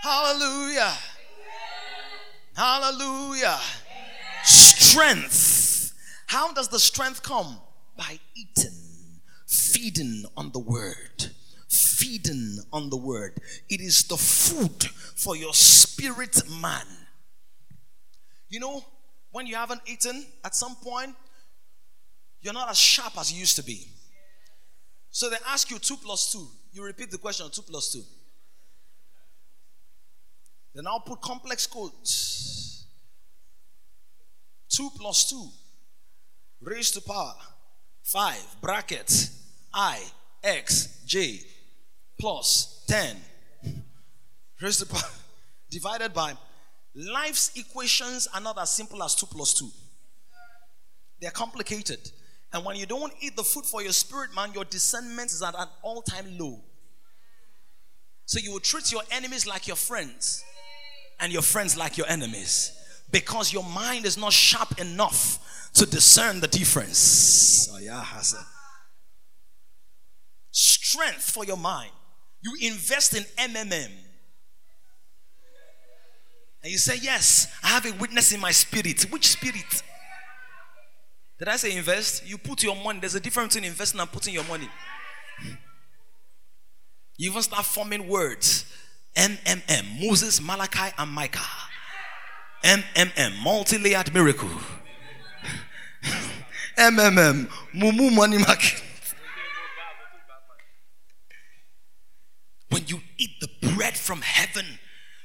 Hallelujah. 0.02 0.92
Hallelujah. 2.56 3.58
Strength. 4.44 5.92
How 6.26 6.52
does 6.52 6.68
the 6.68 6.78
strength 6.78 7.22
come? 7.22 7.58
by 7.96 8.18
eating, 8.34 8.72
feeding 9.46 10.24
on 10.36 10.50
the 10.52 10.58
word. 10.58 11.30
Feeding 11.68 12.58
on 12.72 12.90
the 12.90 12.96
word. 12.96 13.40
It 13.68 13.80
is 13.80 14.04
the 14.04 14.16
food 14.16 14.84
for 15.16 15.36
your 15.36 15.54
spirit 15.54 16.42
man. 16.60 16.86
You 18.48 18.60
know, 18.60 18.84
when 19.32 19.46
you 19.46 19.56
haven't 19.56 19.82
eaten, 19.86 20.26
at 20.44 20.54
some 20.54 20.76
point, 20.76 21.16
you're 22.44 22.52
not 22.52 22.68
as 22.68 22.78
sharp 22.78 23.18
as 23.18 23.32
you 23.32 23.40
used 23.40 23.56
to 23.56 23.64
be. 23.64 23.86
So 25.10 25.30
they 25.30 25.36
ask 25.48 25.70
you 25.70 25.78
2 25.78 25.96
plus 25.96 26.30
2. 26.30 26.46
You 26.72 26.84
repeat 26.84 27.10
the 27.10 27.16
question 27.16 27.48
2 27.50 27.62
plus 27.62 27.92
2. 27.94 28.02
They 30.74 30.82
now 30.82 30.98
put 30.98 31.22
complex 31.22 31.66
codes. 31.66 32.86
2 34.68 34.90
plus 35.00 35.30
2 35.30 35.48
raised 36.60 36.94
to 36.94 37.00
power. 37.00 37.34
5 38.02 38.56
brackets 38.60 39.40
i 39.72 40.02
x 40.42 41.02
j 41.06 41.40
plus 42.20 42.84
10 42.86 43.16
raised 44.60 44.80
to 44.80 44.86
power. 44.86 45.10
Divided 45.70 46.12
by 46.12 46.34
life's 46.94 47.56
equations 47.56 48.28
are 48.34 48.40
not 48.42 48.58
as 48.60 48.68
simple 48.68 49.02
as 49.02 49.14
2 49.14 49.26
plus 49.26 49.54
2 49.54 49.70
they're 51.20 51.30
complicated 51.30 52.10
and 52.54 52.64
when 52.64 52.76
you 52.76 52.86
don't 52.86 53.12
eat 53.20 53.36
the 53.36 53.44
food 53.44 53.66
for 53.66 53.82
your 53.82 53.92
spirit 53.92 54.30
man 54.34 54.50
your 54.54 54.64
discernment 54.64 55.30
is 55.30 55.42
at 55.42 55.54
an 55.58 55.66
all-time 55.82 56.38
low 56.38 56.60
so 58.24 58.38
you 58.38 58.52
will 58.52 58.60
treat 58.60 58.90
your 58.90 59.02
enemies 59.10 59.46
like 59.46 59.66
your 59.66 59.76
friends 59.76 60.42
and 61.20 61.32
your 61.32 61.42
friends 61.42 61.76
like 61.76 61.98
your 61.98 62.06
enemies 62.08 62.72
because 63.10 63.52
your 63.52 63.62
mind 63.62 64.06
is 64.06 64.16
not 64.16 64.32
sharp 64.32 64.80
enough 64.80 65.38
to 65.74 65.86
discern 65.86 66.40
the 66.40 66.48
difference. 66.48 67.68
Oh, 67.72 67.78
yeah, 67.78 68.04
Strength 70.50 71.30
for 71.30 71.44
your 71.44 71.56
mind. 71.56 71.90
You 72.42 72.68
invest 72.68 73.14
in 73.16 73.24
MMM. 73.36 73.90
And 76.62 76.72
you 76.72 76.78
say, 76.78 76.96
Yes, 77.02 77.52
I 77.62 77.68
have 77.68 77.86
a 77.86 77.92
witness 77.94 78.32
in 78.32 78.40
my 78.40 78.52
spirit. 78.52 79.02
Which 79.10 79.28
spirit? 79.28 79.82
Did 81.38 81.48
I 81.48 81.56
say 81.56 81.76
invest? 81.76 82.26
You 82.28 82.38
put 82.38 82.62
your 82.62 82.76
money. 82.76 83.00
There's 83.00 83.14
a 83.14 83.20
difference 83.20 83.54
between 83.54 83.70
investing 83.70 84.00
and 84.00 84.10
putting 84.10 84.34
your 84.34 84.44
money. 84.44 84.68
You 87.16 87.30
even 87.30 87.42
start 87.42 87.64
forming 87.64 88.08
words. 88.08 88.64
MMM, 89.16 90.00
Moses, 90.00 90.40
Malachi, 90.40 90.92
and 90.98 91.10
Micah. 91.10 91.40
MMM, 92.62 93.42
multi-layered 93.42 94.12
miracle. 94.12 94.48
MMM, 96.78 97.48
Mumu 97.74 98.14
Money 98.14 98.38
Market. 98.38 98.82
When 102.70 102.86
you 102.88 103.00
eat 103.18 103.30
the 103.40 103.48
bread 103.74 103.96
from 103.96 104.20
heaven, 104.22 104.66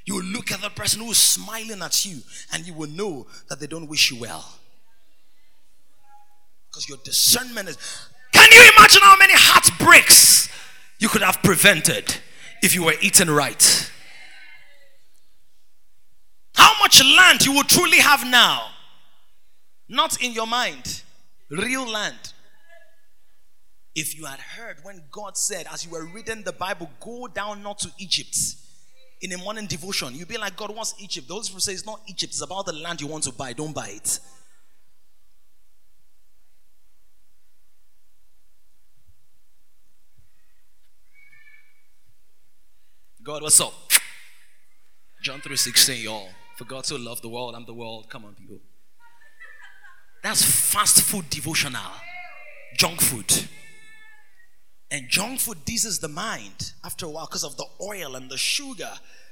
you 0.04 0.14
will 0.14 0.24
look 0.24 0.52
at 0.52 0.60
the 0.60 0.70
person 0.70 1.00
who 1.02 1.10
is 1.10 1.18
smiling 1.18 1.82
at 1.82 2.04
you 2.04 2.20
and 2.52 2.64
you 2.66 2.74
will 2.74 2.88
know 2.90 3.26
that 3.48 3.58
they 3.58 3.66
don't 3.66 3.88
wish 3.88 4.12
you 4.12 4.20
well. 4.20 4.59
Because 6.80 6.88
your 6.88 6.98
discernment 7.04 7.68
is. 7.68 7.76
Can 8.32 8.50
you 8.52 8.70
imagine 8.74 9.02
how 9.02 9.16
many 9.18 9.34
heartbreaks 9.36 10.48
you 10.98 11.10
could 11.10 11.20
have 11.20 11.42
prevented 11.42 12.16
if 12.62 12.74
you 12.74 12.84
were 12.84 12.94
eating 13.02 13.28
right? 13.28 13.90
How 16.54 16.72
much 16.80 17.04
land 17.04 17.44
you 17.44 17.52
will 17.52 17.64
truly 17.64 17.98
have 17.98 18.26
now? 18.26 18.68
Not 19.90 20.22
in 20.22 20.32
your 20.32 20.46
mind, 20.46 21.02
real 21.50 21.86
land. 21.86 22.32
If 23.94 24.16
you 24.16 24.24
had 24.24 24.38
heard 24.38 24.78
when 24.82 25.02
God 25.10 25.36
said, 25.36 25.66
as 25.70 25.84
you 25.84 25.90
were 25.90 26.06
reading 26.06 26.44
the 26.44 26.52
Bible, 26.52 26.88
go 27.00 27.26
down 27.26 27.62
not 27.62 27.80
to 27.80 27.90
Egypt 27.98 28.38
in 29.20 29.32
a 29.32 29.38
morning 29.38 29.66
devotion, 29.66 30.14
you'd 30.14 30.28
be 30.28 30.38
like, 30.38 30.56
God 30.56 30.74
wants 30.74 30.94
Egypt. 30.98 31.28
The 31.28 31.34
Holy 31.34 31.44
Spirit 31.44 31.62
says, 31.62 31.74
it's 31.74 31.86
not 31.86 32.00
Egypt, 32.08 32.32
it's 32.32 32.42
about 32.42 32.64
the 32.64 32.72
land 32.72 33.02
you 33.02 33.06
want 33.06 33.24
to 33.24 33.32
buy. 33.32 33.52
Don't 33.52 33.74
buy 33.74 33.88
it. 33.88 34.20
God, 43.22 43.42
what's 43.42 43.60
up? 43.60 43.74
John 45.22 45.42
3:16, 45.42 46.02
y'all. 46.02 46.30
For 46.56 46.64
God 46.64 46.86
so 46.86 46.96
loved 46.96 47.22
the 47.22 47.28
world, 47.28 47.54
I'm 47.54 47.66
the 47.66 47.74
world. 47.74 48.08
Come 48.08 48.24
on, 48.24 48.34
people. 48.34 48.60
That's 50.22 50.42
fast 50.42 51.02
food 51.02 51.28
devotional. 51.28 51.92
Junk 52.78 53.02
food. 53.02 53.48
And 54.90 55.08
junk 55.08 55.40
food 55.40 55.64
diseases 55.66 55.98
the 55.98 56.08
mind 56.08 56.72
after 56.82 57.06
a 57.06 57.10
while 57.10 57.26
because 57.26 57.44
of 57.44 57.56
the 57.58 57.66
oil 57.80 58.16
and 58.16 58.30
the 58.30 58.38
sugar. 58.38 58.90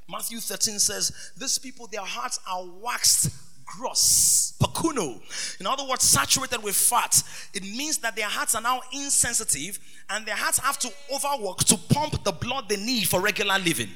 Matthew 0.08 0.40
13 0.40 0.78
says, 0.78 1.32
These 1.36 1.58
people, 1.58 1.86
their 1.86 2.04
hearts 2.04 2.38
are 2.46 2.64
waxed 2.64 3.30
gross, 3.76 4.54
pakuno. 4.60 5.20
In 5.60 5.66
other 5.66 5.84
words, 5.84 6.04
saturated 6.04 6.62
with 6.62 6.74
fat. 6.74 7.22
It 7.54 7.62
means 7.62 7.98
that 7.98 8.16
their 8.16 8.28
hearts 8.28 8.54
are 8.54 8.62
now 8.62 8.80
insensitive 8.92 9.78
and 10.10 10.24
their 10.26 10.36
hearts 10.36 10.58
have 10.58 10.78
to 10.80 10.90
overwork 11.14 11.58
to 11.64 11.76
pump 11.76 12.24
the 12.24 12.32
blood 12.32 12.68
they 12.68 12.76
need 12.76 13.06
for 13.06 13.20
regular 13.20 13.58
living. 13.58 13.90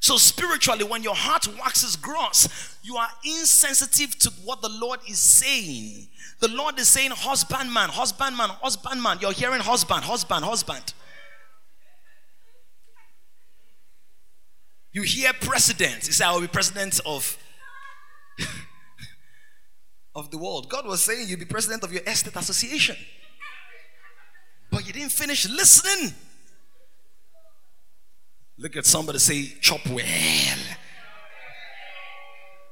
So, 0.00 0.16
spiritually, 0.16 0.84
when 0.84 1.02
your 1.02 1.14
heart 1.14 1.46
waxes 1.58 1.94
gross, 1.96 2.48
you 2.82 2.96
are 2.96 3.08
insensitive 3.22 4.18
to 4.20 4.30
what 4.44 4.62
the 4.62 4.70
Lord 4.70 5.00
is 5.06 5.18
saying. 5.18 6.08
The 6.40 6.48
Lord 6.48 6.78
is 6.78 6.88
saying, 6.88 7.10
husbandman, 7.10 7.90
husbandman, 7.90 8.48
husbandman. 8.62 9.18
You're 9.20 9.32
hearing 9.32 9.60
husband, 9.60 10.04
husband, 10.04 10.42
husband. 10.42 10.94
You 14.92 15.02
hear 15.02 15.32
president. 15.34 16.06
He 16.06 16.12
said, 16.12 16.26
I 16.26 16.32
will 16.32 16.40
be 16.40 16.48
president 16.48 16.98
of, 17.04 17.36
of 20.14 20.30
the 20.30 20.38
world. 20.38 20.68
God 20.68 20.86
was 20.86 21.02
saying 21.02 21.28
you'll 21.28 21.38
be 21.38 21.44
president 21.44 21.84
of 21.84 21.92
your 21.92 22.02
estate 22.06 22.36
association. 22.36 22.96
But 24.70 24.86
you 24.86 24.92
didn't 24.92 25.12
finish 25.12 25.48
listening. 25.48 26.14
Look 28.58 28.76
at 28.76 28.86
somebody 28.86 29.18
say, 29.18 29.46
chop 29.60 29.80
well. 29.88 30.58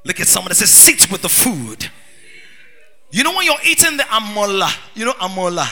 Look 0.04 0.20
at 0.20 0.26
somebody 0.26 0.54
say, 0.54 0.66
sit 0.66 1.10
with 1.10 1.22
the 1.22 1.28
food. 1.28 1.90
You 3.10 3.24
know 3.24 3.34
when 3.34 3.46
you're 3.46 3.56
eating 3.64 3.96
the 3.96 4.02
amala, 4.04 4.70
you 4.94 5.06
know 5.06 5.12
amala? 5.12 5.66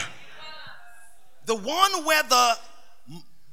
The 1.45 1.55
one 1.55 2.05
where 2.05 2.23
the 2.23 2.53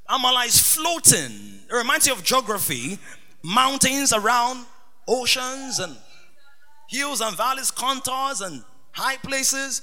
amala 0.08 0.46
is 0.46 0.58
floating. 0.58 1.60
It 1.70 1.74
reminds 1.74 2.06
you 2.06 2.12
of 2.12 2.24
geography. 2.24 2.98
Mountains 3.42 4.12
around, 4.12 4.64
oceans 5.06 5.78
and 5.78 5.96
hills 6.94 7.20
and 7.20 7.36
valleys, 7.36 7.70
contours 7.70 8.40
and 8.40 8.62
high 8.92 9.16
places. 9.16 9.82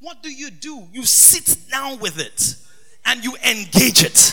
What 0.00 0.22
do 0.22 0.32
you 0.32 0.50
do? 0.50 0.86
You 0.92 1.04
sit 1.04 1.56
down 1.70 1.98
with 1.98 2.18
it 2.18 2.56
and 3.04 3.24
you 3.24 3.34
engage 3.44 4.02
it 4.04 4.32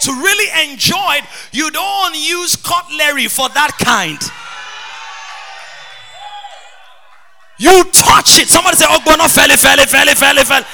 to 0.00 0.12
really 0.12 0.70
enjoy 0.70 1.16
it, 1.18 1.24
you 1.52 1.70
don't 1.70 2.14
use 2.16 2.56
cutlery 2.56 3.26
for 3.28 3.48
that 3.50 3.72
kind. 3.78 4.18
You 7.58 7.84
touch 7.92 8.40
it. 8.40 8.48
Somebody 8.48 8.76
say, 8.78 8.86
Oh, 8.88 9.00
go 9.04 9.14
no, 9.16 9.28
fell, 9.28 9.48
fell, 9.48 9.76
fell, 9.76 10.06
fell, 10.14 10.44
fell. 10.44 10.64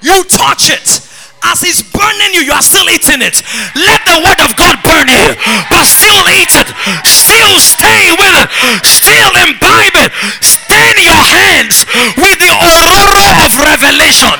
You 0.00 0.22
touch 0.24 0.70
it. 0.70 1.05
As 1.44 1.62
it's 1.62 1.82
burning 1.82 2.32
you, 2.34 2.42
you 2.42 2.52
are 2.52 2.62
still 2.62 2.88
eating 2.90 3.22
it. 3.22 3.42
Let 3.76 4.02
the 4.04 4.18
word 4.20 4.40
of 4.44 4.56
God 4.56 4.76
burn 4.82 5.08
you, 5.08 5.26
but 5.70 5.84
still 5.84 6.24
eat 6.32 6.52
it. 6.52 6.68
Still 7.06 7.56
stay 7.58 8.10
with 8.16 8.34
it. 8.40 8.48
Still 8.84 9.32
imbibe 9.44 9.96
it. 10.06 10.12
Stain 10.40 10.96
your 11.00 11.22
hands 11.22 11.86
with 12.16 12.38
the 12.40 12.50
aurora 12.50 13.46
of 13.46 13.52
revelation. 13.62 14.36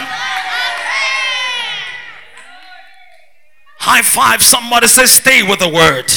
High 3.78 4.02
five 4.02 4.42
somebody 4.42 4.88
say, 4.88 5.06
stay 5.06 5.42
with 5.42 5.60
the 5.60 5.68
word. 5.68 6.10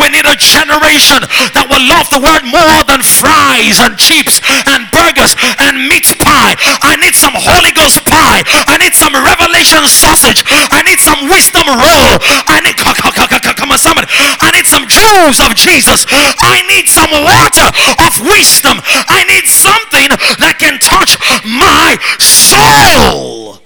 We 0.00 0.10
need 0.10 0.26
a 0.26 0.36
generation 0.38 1.22
that 1.54 1.66
will 1.70 1.82
love 1.84 2.10
the 2.10 2.22
word 2.22 2.42
more 2.46 2.80
than 2.86 3.02
fries 3.02 3.78
and 3.78 3.94
chips 3.94 4.42
and 4.66 4.90
burgers 4.90 5.34
and 5.62 5.86
meat 5.86 6.10
pie. 6.22 6.58
I 6.82 6.98
need 6.98 7.14
some 7.14 7.34
Holy 7.34 7.70
Ghost 7.72 8.02
pie. 8.10 8.42
I 8.66 8.78
need 8.78 8.94
some 8.94 9.14
revelation 9.14 9.86
sausage. 9.86 10.42
I 10.48 10.82
need 10.82 10.98
some 10.98 11.30
wisdom 11.30 11.66
roll. 11.70 12.18
I 12.50 12.60
need 12.64 12.74
come 12.76 13.72
on 13.72 13.78
somebody. 13.78 14.06
I 14.10 14.50
need 14.52 14.66
some 14.66 14.84
jewels 14.86 15.40
of 15.40 15.54
Jesus. 15.56 16.04
I 16.10 16.60
need 16.68 16.88
some 16.88 17.10
water 17.10 17.68
of 18.04 18.12
wisdom. 18.20 18.76
I 19.08 19.24
need 19.24 19.48
something 19.48 20.08
that 20.42 20.60
can 20.60 20.78
touch 20.78 21.16
my 21.46 21.96
soul. 22.20 23.62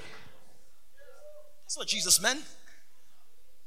That's 1.64 1.76
what 1.76 1.88
Jesus 1.88 2.20
meant. 2.22 2.44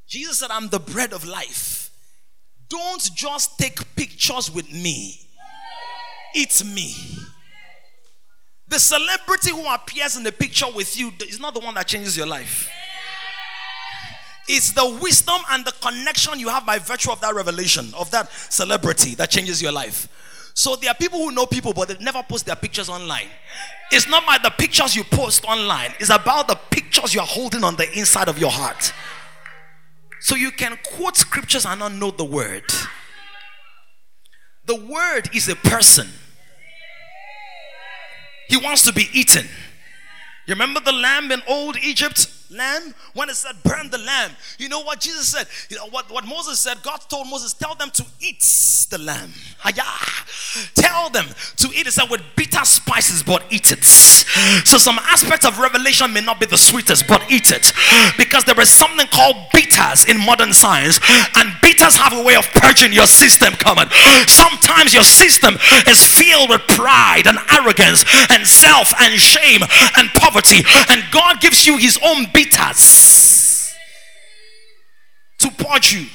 Jesus 0.08 0.40
said, 0.40 0.52
I'm 0.52 0.70
the 0.70 0.80
bread 0.80 1.14
of 1.14 1.26
life. 1.26 1.81
Don't 2.72 3.14
just 3.14 3.60
take 3.60 3.96
pictures 3.98 4.50
with 4.50 4.72
me, 4.72 5.20
it's 6.34 6.64
me. 6.64 6.96
The 8.70 8.80
celebrity 8.80 9.52
who 9.52 9.66
appears 9.68 10.16
in 10.16 10.24
the 10.24 10.32
picture 10.32 10.68
with 10.74 10.98
you 10.98 11.12
is 11.28 11.42
not 11.42 11.54
the 11.54 11.60
one 11.60 11.76
that 11.76 11.88
changes 11.88 12.16
your 12.16 12.28
life. 12.28 12.70
It's 14.48 14.72
the 14.72 14.98
wisdom 15.02 15.42
and 15.52 15.66
the 15.66 15.74
connection 15.82 16.40
you 16.40 16.48
have 16.48 16.66
by 16.66 16.80
virtue 16.80 17.12
of 17.12 17.20
that 17.20 17.36
revelation, 17.36 17.92
of 17.94 18.10
that 18.12 18.32
celebrity 18.32 19.16
that 19.16 19.30
changes 19.30 19.62
your 19.62 19.74
life. 19.74 20.08
So 20.54 20.78
there 20.78 20.90
are 20.92 20.96
people 20.96 21.20
who 21.20 21.32
know 21.32 21.46
people, 21.46 21.74
but 21.74 21.90
they 21.90 21.98
never 22.02 22.24
post 22.24 22.46
their 22.46 22.56
pictures 22.56 22.88
online. 22.88 23.28
It's 23.92 24.08
not 24.08 24.26
by 24.26 24.38
the 24.42 24.50
pictures 24.50 24.96
you 24.96 25.04
post 25.04 25.44
online, 25.44 25.94
it's 26.00 26.10
about 26.10 26.48
the 26.48 26.56
pictures 26.70 27.14
you're 27.14 27.24
holding 27.24 27.66
on 27.66 27.76
the 27.76 27.92
inside 28.00 28.30
of 28.30 28.40
your 28.40 28.52
heart. 28.52 28.94
So 30.22 30.36
you 30.36 30.52
can 30.52 30.78
quote 30.84 31.18
scriptures 31.18 31.66
and 31.66 31.80
not 31.80 31.94
know 31.94 32.12
the 32.12 32.24
word. 32.24 32.64
The 34.66 34.76
word 34.76 35.36
is 35.36 35.50
a 35.50 35.56
person. 35.56 36.08
He 38.48 38.56
wants 38.58 38.84
to 38.84 38.94
be 38.94 39.10
eaten. 39.12 39.48
You 40.48 40.54
remember 40.54 40.80
the 40.80 40.92
lamb 40.92 41.32
in 41.32 41.42
old 41.48 41.78
Egypt? 41.78 42.28
Lamb 42.52 42.94
when 43.14 43.30
it 43.30 43.36
said 43.36 43.56
burn 43.64 43.90
the 43.90 43.98
lamb. 43.98 44.32
You 44.58 44.70
know 44.70 44.82
what 44.82 45.00
jesus 45.00 45.30
said? 45.30 45.48
You 45.70 45.78
know 45.78 45.88
what, 45.88 46.12
what 46.12 46.26
moses 46.26 46.60
said? 46.60 46.82
God 46.84 47.02
told 47.10 47.28
moses 47.30 47.54
tell 47.54 47.76
them 47.76 47.90
to 47.92 48.06
eat 48.20 48.44
the 48.90 48.98
lamb. 48.98 49.32
Tell 50.76 51.10
them 51.10 51.28
to 51.58 51.68
eat 51.70 51.88
it. 51.88 51.98
With 52.10 52.22
bitter 52.36 52.66
spices 52.66 53.24
but 53.24 53.44
eat 53.50 53.72
it. 53.72 53.84
So 53.84 54.78
some 54.78 54.98
aspects 55.00 55.46
of 55.46 55.60
revelation 55.60 56.14
may 56.14 56.22
not 56.22 56.40
be 56.40 56.46
the 56.46 56.58
sweetest 56.58 57.08
but 57.08 57.24
eat 57.32 57.52
it. 57.52 57.72
Because 58.18 58.44
there 58.44 58.60
is 58.60 58.70
something 58.70 59.08
called 59.08 59.36
bitters 59.54 60.06
in 60.06 60.20
modern 60.20 60.54
science 60.54 61.00
and 61.36 61.54
bitters 61.62 61.96
have 61.98 62.14
a 62.14 62.24
way 62.24 62.36
of 62.36 62.46
purging 62.54 62.94
your 62.94 63.08
system 63.08 63.54
coming 63.54 63.90
sometimes 64.28 64.94
your 64.94 65.04
system 65.04 65.56
is 65.88 66.06
filled 66.06 66.50
with 66.50 66.62
pride 66.68 67.24
and 67.26 67.38
arrogance 67.52 68.04
and 68.30 68.46
self 68.46 68.94
and 69.00 69.20
shame 69.20 69.62
and 69.98 70.10
poverty 70.16 70.64
and 70.90 71.04
god 71.12 71.40
gives 71.42 71.66
you 71.66 71.78
his 71.78 72.00
own 72.04 72.26
bitters 72.44 73.74
to 75.38 75.50
purge 75.52 75.94
you. 75.94 76.08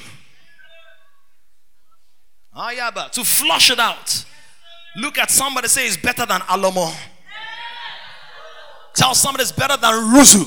Ah, 2.53 2.71
Ayaba, 2.71 3.11
to 3.11 3.23
flush 3.23 3.69
it 3.69 3.79
out. 3.79 4.25
Look 4.95 5.17
at 5.17 5.29
somebody 5.29 5.67
say 5.67 5.85
it's 5.85 5.97
better 5.97 6.25
than 6.25 6.41
Alomo. 6.41 6.93
Tell 8.95 9.13
somebody 9.13 9.43
it's 9.43 9.51
better 9.51 9.77
than 9.77 9.93
Ruzu. 9.93 10.43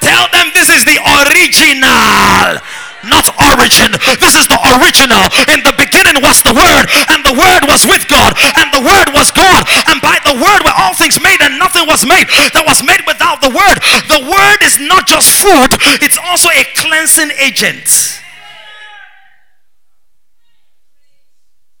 Tell 0.00 0.28
them 0.32 0.50
this 0.54 0.68
is 0.68 0.84
the 0.84 0.98
original 1.26 2.60
not 3.06 3.30
origin. 3.38 3.92
This 4.18 4.34
is 4.34 4.46
the 4.50 4.58
original. 4.74 5.22
In 5.54 5.62
the 5.62 5.74
beginning 5.88 6.20
was 6.22 6.42
the 6.44 6.52
Word, 6.52 6.84
and 7.08 7.24
the 7.24 7.32
Word 7.32 7.64
was 7.64 7.88
with 7.88 8.04
God, 8.08 8.36
and 8.60 8.68
the 8.76 8.84
Word 8.84 9.08
was 9.16 9.32
God. 9.32 9.64
And 9.88 10.00
by 10.00 10.20
the 10.24 10.36
Word 10.36 10.60
were 10.64 10.76
all 10.76 10.94
things 10.94 11.20
made, 11.22 11.40
and 11.40 11.58
nothing 11.58 11.86
was 11.88 12.04
made 12.04 12.28
that 12.52 12.64
was 12.68 12.84
made 12.84 13.00
without 13.08 13.40
the 13.40 13.48
Word. 13.48 13.80
The 14.12 14.20
Word 14.28 14.58
is 14.62 14.78
not 14.78 15.06
just 15.08 15.40
food, 15.40 15.72
it's 16.04 16.18
also 16.18 16.48
a 16.50 16.64
cleansing 16.76 17.32
agent. 17.40 18.20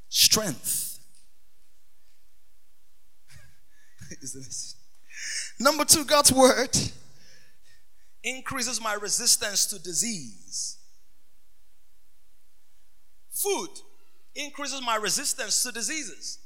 Strength. 0.08 0.98
Number 5.60 5.84
two, 5.84 6.04
God's 6.04 6.32
Word 6.32 6.76
increases 8.24 8.80
my 8.80 8.94
resistance 8.94 9.66
to 9.66 9.78
disease. 9.78 10.78
Food 13.30 13.70
increases 14.38 14.80
my 14.84 14.96
resistance 14.96 15.62
to 15.64 15.72
diseases. 15.72 16.38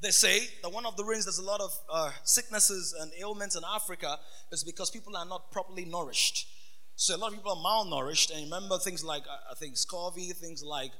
They 0.00 0.10
say 0.10 0.48
that 0.62 0.72
one 0.72 0.84
of 0.86 0.96
the 0.96 1.04
reasons 1.04 1.26
there's 1.26 1.38
a 1.38 1.50
lot 1.50 1.60
of 1.60 1.70
uh, 1.92 2.10
sicknesses 2.24 2.94
and 3.00 3.12
ailments 3.20 3.54
in 3.56 3.62
Africa 3.74 4.18
is 4.50 4.64
because 4.64 4.90
people 4.90 5.16
are 5.16 5.26
not 5.26 5.52
properly 5.52 5.84
nourished. 5.84 6.48
So 6.96 7.16
a 7.16 7.18
lot 7.18 7.28
of 7.28 7.34
people 7.34 7.52
are 7.52 7.56
malnourished, 7.56 8.32
and 8.32 8.44
remember 8.44 8.78
things 8.78 9.04
like 9.04 9.22
uh, 9.22 9.52
I 9.52 9.54
think 9.54 9.76
scurvy, 9.76 10.32
things 10.32 10.62
like 10.62 10.92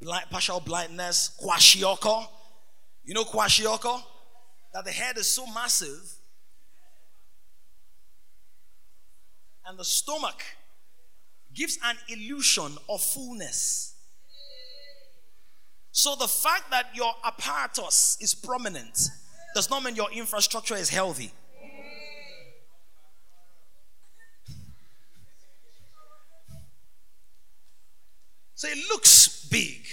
blind, 0.00 0.26
partial 0.30 0.60
blindness, 0.60 1.38
kwashiorkor. 1.42 2.26
You 3.04 3.14
know 3.14 3.24
kwashiorkor? 3.24 4.02
That 4.72 4.84
the 4.84 4.90
head 4.92 5.18
is 5.18 5.28
so 5.28 5.46
massive, 5.46 6.00
and 9.66 9.78
the 9.78 9.84
stomach 9.84 10.42
gives 11.54 11.78
an 11.84 11.96
illusion 12.08 12.76
of 12.88 13.02
fullness. 13.02 13.96
So 15.92 16.14
the 16.14 16.28
fact 16.28 16.70
that 16.70 16.94
your 16.94 17.12
apparatus 17.24 18.16
is 18.20 18.34
prominent 18.34 19.08
does 19.54 19.68
not 19.68 19.82
mean 19.82 19.96
your 19.96 20.10
infrastructure 20.12 20.76
is 20.76 20.88
healthy. 20.88 21.32
So 28.54 28.68
it 28.68 28.78
looks 28.90 29.46
big. 29.50 29.86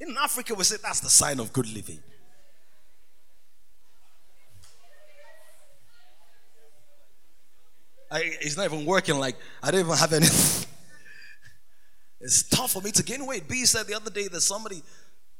In 0.00 0.16
Africa, 0.18 0.54
we 0.54 0.64
say 0.64 0.76
that's 0.82 1.00
the 1.00 1.10
sign 1.10 1.38
of 1.40 1.52
good 1.52 1.70
living. 1.72 1.98
I, 8.10 8.22
it's 8.40 8.56
not 8.56 8.64
even 8.64 8.86
working 8.86 9.18
like 9.18 9.36
I 9.62 9.70
don't 9.70 9.80
even 9.80 9.96
have 9.96 10.12
any. 10.12 10.26
It's 12.20 12.42
tough 12.42 12.72
for 12.72 12.82
me 12.82 12.90
to 12.90 13.02
gain 13.04 13.24
weight. 13.26 13.46
B 13.46 13.64
said 13.64 13.86
the 13.86 13.94
other 13.94 14.10
day 14.10 14.26
that 14.26 14.40
somebody 14.40 14.82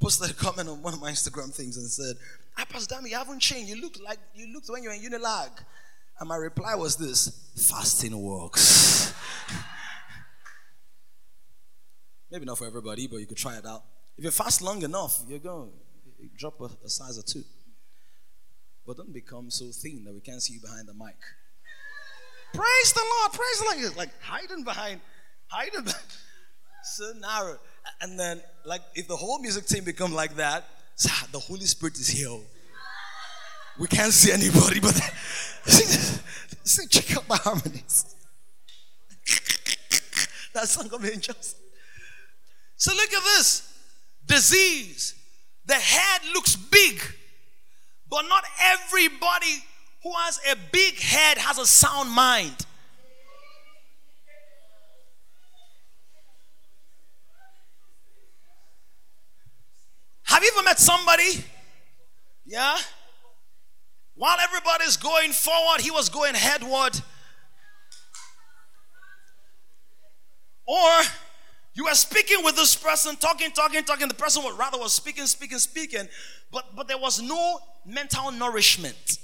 posted 0.01 0.31
a 0.31 0.35
comment 0.35 0.69
on 0.69 0.83
one 0.83 0.95
of 0.95 1.01
my 1.01 1.11
Instagram 1.11 1.53
things 1.55 1.77
and 1.77 1.89
said, 1.91 2.17
"I 2.57 2.65
Pastor 2.65 2.95
Dami, 2.95 3.11
you 3.11 3.17
haven't 3.17 3.41
changed. 3.41 3.69
You 3.69 3.81
look 3.81 3.99
like 4.05 4.19
you 4.35 4.53
looked 4.53 4.69
when 4.69 4.83
you 4.83 4.89
were 4.91 4.95
in 4.95 5.03
Unilag." 5.03 5.51
And 6.21 6.29
my 6.29 6.37
reply 6.37 6.75
was 6.75 6.97
this: 6.97 7.51
fasting 7.69 8.21
works. 8.21 9.13
Maybe 12.31 12.45
not 12.45 12.59
for 12.59 12.67
everybody, 12.67 13.07
but 13.07 13.17
you 13.19 13.27
could 13.27 13.39
try 13.39 13.57
it 13.57 13.65
out. 13.67 13.83
If 14.17 14.25
you 14.25 14.31
fast 14.31 14.61
long 14.61 14.83
enough, 14.83 15.23
you're 15.29 15.39
going 15.39 15.71
to 15.71 16.29
drop 16.37 16.61
a, 16.61 16.69
a 16.85 16.89
size 16.91 17.19
or 17.19 17.23
two. 17.23 17.45
But 18.87 18.97
don't 18.97 19.13
become 19.13 19.51
so 19.51 19.67
thin 19.71 20.05
that 20.05 20.15
we 20.15 20.21
can't 20.21 20.43
see 20.43 20.55
you 20.55 20.61
behind 20.61 20.89
the 20.89 20.95
mic. 20.95 21.17
Praise 22.53 22.93
the 22.93 23.01
Lord, 23.01 23.33
praise 23.33 23.59
the 23.61 23.83
Lord. 23.83 23.97
Like 23.97 24.11
hiding 24.23 24.65
behind, 24.65 25.01
hiding 25.47 25.85
behind 25.85 26.05
so 26.85 27.13
narrow. 27.21 27.59
And 28.01 28.19
then, 28.19 28.41
like, 28.65 28.83
if 28.95 29.09
the 29.09 29.17
whole 29.17 29.39
music 29.41 29.67
team 29.67 29.85
become 29.85 30.13
like 30.13 30.37
that, 30.37 30.65
the 31.33 31.39
Holy 31.39 31.67
Spirit 31.67 31.97
is 31.99 32.09
here. 32.09 32.29
Oh. 32.31 32.41
We 33.79 33.87
can't 33.87 34.13
see 34.13 34.33
anybody, 34.33 34.81
but 34.81 34.95
see, 35.67 36.87
check 36.89 37.17
out 37.17 37.29
the 37.29 37.37
harmonies. 37.37 38.15
That 40.55 40.67
song 40.67 40.91
of 40.93 41.05
angels. 41.05 41.55
So 42.77 42.93
look 42.93 43.13
at 43.13 43.23
this 43.23 43.71
disease. 44.27 45.15
The 45.67 45.75
head 45.75 46.23
looks 46.33 46.57
big, 46.57 47.01
but 48.09 48.23
not 48.23 48.43
everybody 48.61 49.63
who 50.03 50.13
has 50.13 50.41
a 50.51 50.57
big 50.73 50.99
head 50.99 51.39
has 51.39 51.59
a 51.59 51.67
sound 51.67 52.11
mind. 52.11 52.57
Have 60.29 60.43
you 60.45 60.53
ever 60.55 60.63
met 60.63 60.79
somebody? 60.79 61.43
Yeah? 62.45 62.77
While 64.15 64.37
everybody's 64.41 64.99
going 64.99 65.33
forward, 65.33 65.81
he 65.81 65.91
was 65.91 66.11
going 66.11 66.35
headward. 66.35 67.01
Or 70.67 70.91
you 71.73 71.85
were 71.85 71.95
speaking 71.95 72.45
with 72.45 72.57
this 72.57 72.77
person, 72.77 73.17
talking, 73.17 73.53
talking, 73.53 73.85
talking. 73.85 74.07
The 74.07 74.15
person 74.15 74.45
would 74.45 74.59
rather 74.59 74.77
was 74.77 74.93
speaking, 74.93 75.25
speaking, 75.25 75.59
speaking, 75.59 76.07
but 76.53 76.77
but 76.77 76.89
there 76.89 76.99
was 76.99 77.23
no 77.23 77.61
mental 77.87 78.31
nourishment. 78.31 79.19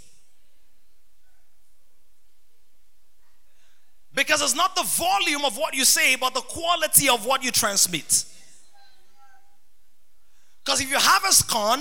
Because 4.15 4.41
it's 4.41 4.55
not 4.55 4.75
the 4.75 4.85
volume 4.85 5.45
of 5.45 5.59
what 5.59 5.75
you 5.75 5.85
say, 5.85 6.17
but 6.17 6.33
the 6.33 6.41
quality 6.41 7.11
of 7.11 7.27
what 7.27 7.45
you 7.45 7.51
transmit. 7.51 8.25
Because 10.65 10.81
if 10.81 10.91
you 10.91 10.97
harvest 10.99 11.49
corn 11.49 11.81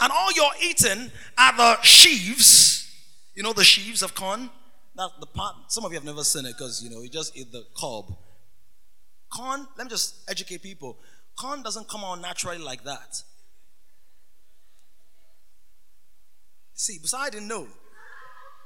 and 0.00 0.12
all 0.12 0.32
you're 0.32 0.44
eating 0.62 1.10
are 1.38 1.56
the 1.56 1.80
sheaves, 1.82 2.90
you 3.34 3.42
know 3.42 3.52
the 3.52 3.64
sheaves 3.64 4.02
of 4.02 4.14
corn? 4.14 4.50
That 4.96 5.10
the 5.20 5.26
part, 5.26 5.56
some 5.68 5.84
of 5.84 5.92
you 5.92 5.98
have 5.98 6.04
never 6.04 6.22
seen 6.24 6.46
it 6.46 6.54
because 6.56 6.82
you 6.82 6.90
know 6.90 7.02
you 7.02 7.08
just 7.08 7.36
eat 7.36 7.50
the 7.52 7.64
cob. 7.76 8.16
Corn, 9.30 9.66
let 9.76 9.84
me 9.84 9.90
just 9.90 10.28
educate 10.28 10.62
people. 10.62 10.98
Corn 11.36 11.62
doesn't 11.62 11.88
come 11.88 12.04
out 12.04 12.20
naturally 12.20 12.58
like 12.58 12.84
that. 12.84 13.22
See, 16.74 16.98
Busai 16.98 17.30
didn't 17.30 17.48
know. 17.48 17.66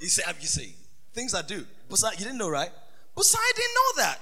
He 0.00 0.06
said, 0.06 0.34
you 0.40 0.46
see, 0.46 0.74
things 1.14 1.34
I 1.34 1.42
do. 1.42 1.64
Busai, 1.90 2.12
you 2.18 2.24
didn't 2.24 2.38
know, 2.38 2.48
right? 2.48 2.70
Busai 3.16 3.54
didn't 3.54 3.74
know 3.74 4.02
that. 4.02 4.18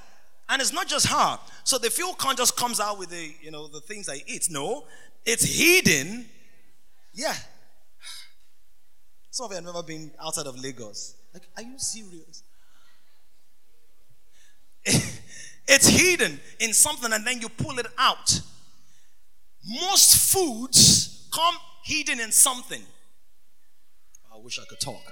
And 0.48 0.62
it's 0.62 0.72
not 0.72 0.86
just 0.86 1.08
her. 1.08 1.38
So 1.64 1.78
the 1.78 1.90
fuel 1.90 2.14
corn 2.14 2.36
just 2.36 2.56
comes 2.56 2.78
out 2.78 2.98
with 2.98 3.10
the, 3.10 3.34
you 3.42 3.50
know, 3.50 3.66
the 3.66 3.80
things 3.80 4.08
I 4.08 4.22
eat. 4.26 4.46
No, 4.48 4.84
it's 5.26 5.44
hidden. 5.44 6.24
Yeah. 7.12 7.34
Some 9.30 9.46
of 9.46 9.50
you 9.50 9.56
have 9.56 9.64
never 9.64 9.82
been 9.82 10.12
outside 10.22 10.46
of 10.46 10.58
Lagos. 10.58 11.16
Like, 11.34 11.42
are 11.56 11.62
you 11.62 11.78
serious? 11.78 12.42
it's 15.68 15.88
hidden 15.88 16.40
in 16.60 16.72
something 16.72 17.12
and 17.12 17.26
then 17.26 17.40
you 17.40 17.48
pull 17.48 17.78
it 17.78 17.86
out. 17.98 18.40
Most 19.68 20.32
foods 20.32 21.28
come 21.34 21.56
hidden 21.84 22.20
in 22.20 22.30
something. 22.30 22.80
I 24.32 24.38
wish 24.38 24.60
I 24.60 24.64
could 24.68 24.80
talk. 24.80 25.02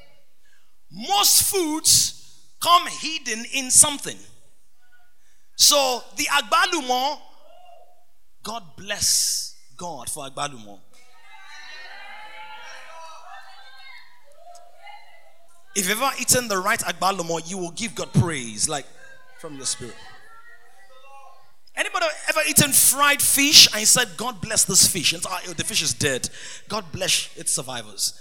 Most 0.92 1.42
foods 1.42 2.40
come 2.60 2.86
hidden 2.86 3.44
in 3.52 3.70
something. 3.70 4.16
So 5.56 6.02
the 6.16 6.24
agbalumo, 6.24 7.18
God 8.44 8.62
bless 8.76 9.53
God 9.76 10.08
for 10.08 10.28
Agbalumo. 10.28 10.78
If 15.76 15.88
you've 15.88 16.00
ever 16.00 16.12
eaten 16.20 16.48
the 16.48 16.58
right 16.58 16.78
Agbalumo, 16.78 17.48
you 17.50 17.58
will 17.58 17.72
give 17.72 17.94
God 17.94 18.12
praise, 18.12 18.68
like 18.68 18.86
from 19.40 19.56
your 19.56 19.66
spirit. 19.66 19.96
Anybody 21.76 22.06
ever 22.28 22.40
eaten 22.48 22.70
fried 22.72 23.20
fish 23.20 23.68
and 23.74 23.86
said, 23.86 24.16
God 24.16 24.40
bless 24.40 24.64
this 24.64 24.86
fish? 24.86 25.12
And 25.12 25.24
oh, 25.26 25.52
the 25.56 25.64
fish 25.64 25.82
is 25.82 25.92
dead. 25.92 26.28
God 26.68 26.84
bless 26.92 27.36
its 27.36 27.52
survivors. 27.52 28.20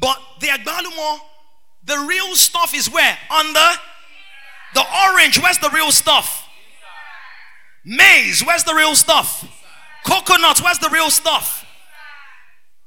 But 0.00 0.18
the 0.40 0.46
Agbalumo, 0.46 1.18
the 1.84 2.06
real 2.08 2.34
stuff 2.34 2.74
is 2.74 2.90
where? 2.90 3.18
On 3.30 3.52
the 3.52 3.74
the 4.74 4.84
orange, 5.08 5.40
where's 5.40 5.58
the 5.58 5.70
real 5.70 5.90
stuff? 5.90 6.48
Maize, 7.84 8.44
where's 8.44 8.64
the 8.64 8.74
real 8.74 8.94
stuff? 8.94 9.44
Coconut, 10.04 10.60
where's 10.62 10.78
the 10.78 10.90
real 10.90 11.10
stuff? 11.10 11.64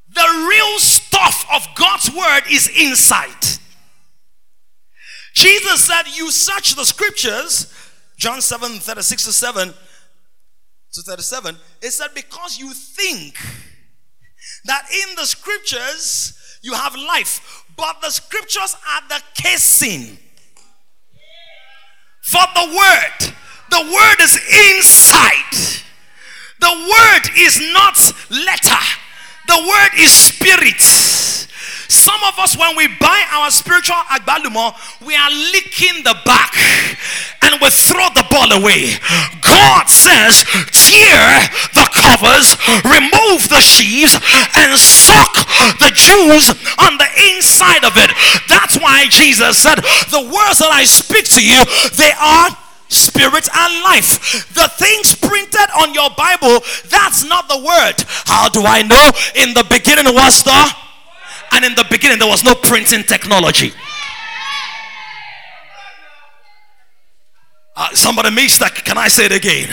The 0.10 0.47
real 0.50 0.80
stuff 0.80 1.45
of 1.54 1.67
God's 1.76 2.12
word 2.12 2.41
is 2.50 2.69
inside. 2.69 3.60
Jesus 5.34 5.86
said, 5.86 6.04
You 6.13 6.32
search 6.32 6.76
the 6.76 6.86
scriptures, 6.86 7.73
John 8.17 8.41
7 8.41 8.80
36 8.80 9.26
to 9.26 9.34
7 9.34 9.73
to 10.93 11.02
37. 11.02 11.58
It 11.82 11.91
said, 11.91 12.10
Because 12.15 12.58
you 12.58 12.73
think 12.73 13.36
that 14.65 14.88
in 14.91 15.15
the 15.15 15.26
scriptures 15.26 16.60
you 16.62 16.73
have 16.73 16.95
life. 16.95 17.65
But 17.76 18.02
the 18.02 18.10
scriptures 18.10 18.76
are 18.89 19.08
the 19.08 19.21
casing 19.36 20.17
for 22.27 22.43
the 22.53 22.67
word. 22.75 23.33
The 23.71 23.79
word 23.79 24.19
is 24.21 24.35
inside. 24.35 25.83
The 26.59 26.67
word 26.67 27.29
is 27.37 27.61
not 27.71 27.97
letter, 28.29 28.83
the 29.47 29.59
word 29.65 29.91
is 29.97 30.11
spirit. 30.11 31.37
Some 31.88 32.19
of 32.28 32.38
us, 32.39 32.58
when 32.58 32.76
we 32.76 32.88
buy 33.00 33.23
our 33.32 33.52
spiritual 33.52 33.95
agbalumo, 34.12 34.76
we 35.06 35.15
are 35.15 35.30
licking 35.30 36.04
the 36.04 36.15
back 36.26 36.54
and 37.41 37.62
we 37.62 37.69
throw 37.69 38.08
the 38.13 38.28
ball 38.30 38.52
away. 38.52 38.95
God 39.41 39.88
says, 39.89 40.43
tear 40.71 41.23
the 41.73 41.88
covers, 41.95 42.56
remove 42.84 43.47
the 43.50 43.62
sheaves, 43.62 44.15
and 44.56 44.78
suck 44.78 45.34
the 45.80 45.91
juice 45.93 46.52
on 46.80 46.97
the 46.97 47.10
inside 47.32 47.84
of 47.84 47.93
it. 47.95 48.12
That's 48.47 48.78
why 48.78 49.08
Jesus 49.10 49.58
said, 49.58 49.76
The 50.12 50.21
words 50.21 50.60
that 50.60 50.71
I 50.71 50.84
speak 50.84 51.26
to 51.36 51.41
you, 51.43 51.63
they 51.95 52.12
are 52.19 52.50
spirit 52.89 53.47
and 53.54 53.84
life. 53.84 54.47
The 54.54 54.69
things 54.78 55.15
printed 55.15 55.69
on 55.80 55.93
your 55.93 56.10
Bible, 56.12 56.63
that's 56.89 57.23
not 57.23 57.47
the 57.47 57.58
word. 57.58 57.95
How 58.26 58.50
do 58.50 58.63
I 58.65 58.82
know? 58.82 59.12
In 59.36 59.54
the 59.54 59.65
beginning 59.69 60.13
was 60.13 60.43
the, 60.43 60.87
and 61.51 61.65
in 61.65 61.75
the 61.75 61.86
beginning 61.89 62.19
there 62.19 62.29
was 62.29 62.43
no 62.43 62.55
printing 62.55 63.03
technology. 63.03 63.71
Uh, 67.77 67.93
somebody 67.93 68.33
missed 68.33 68.57
that. 68.57 68.73
Can 68.73 68.97
I 68.97 69.05
say 69.05 69.29
it 69.29 69.36
again? 69.38 69.69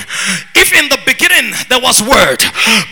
If 0.53 0.77
in 0.77 0.93
the 0.93 1.01
beginning 1.09 1.57
there 1.73 1.81
was 1.81 2.05
word, 2.05 2.37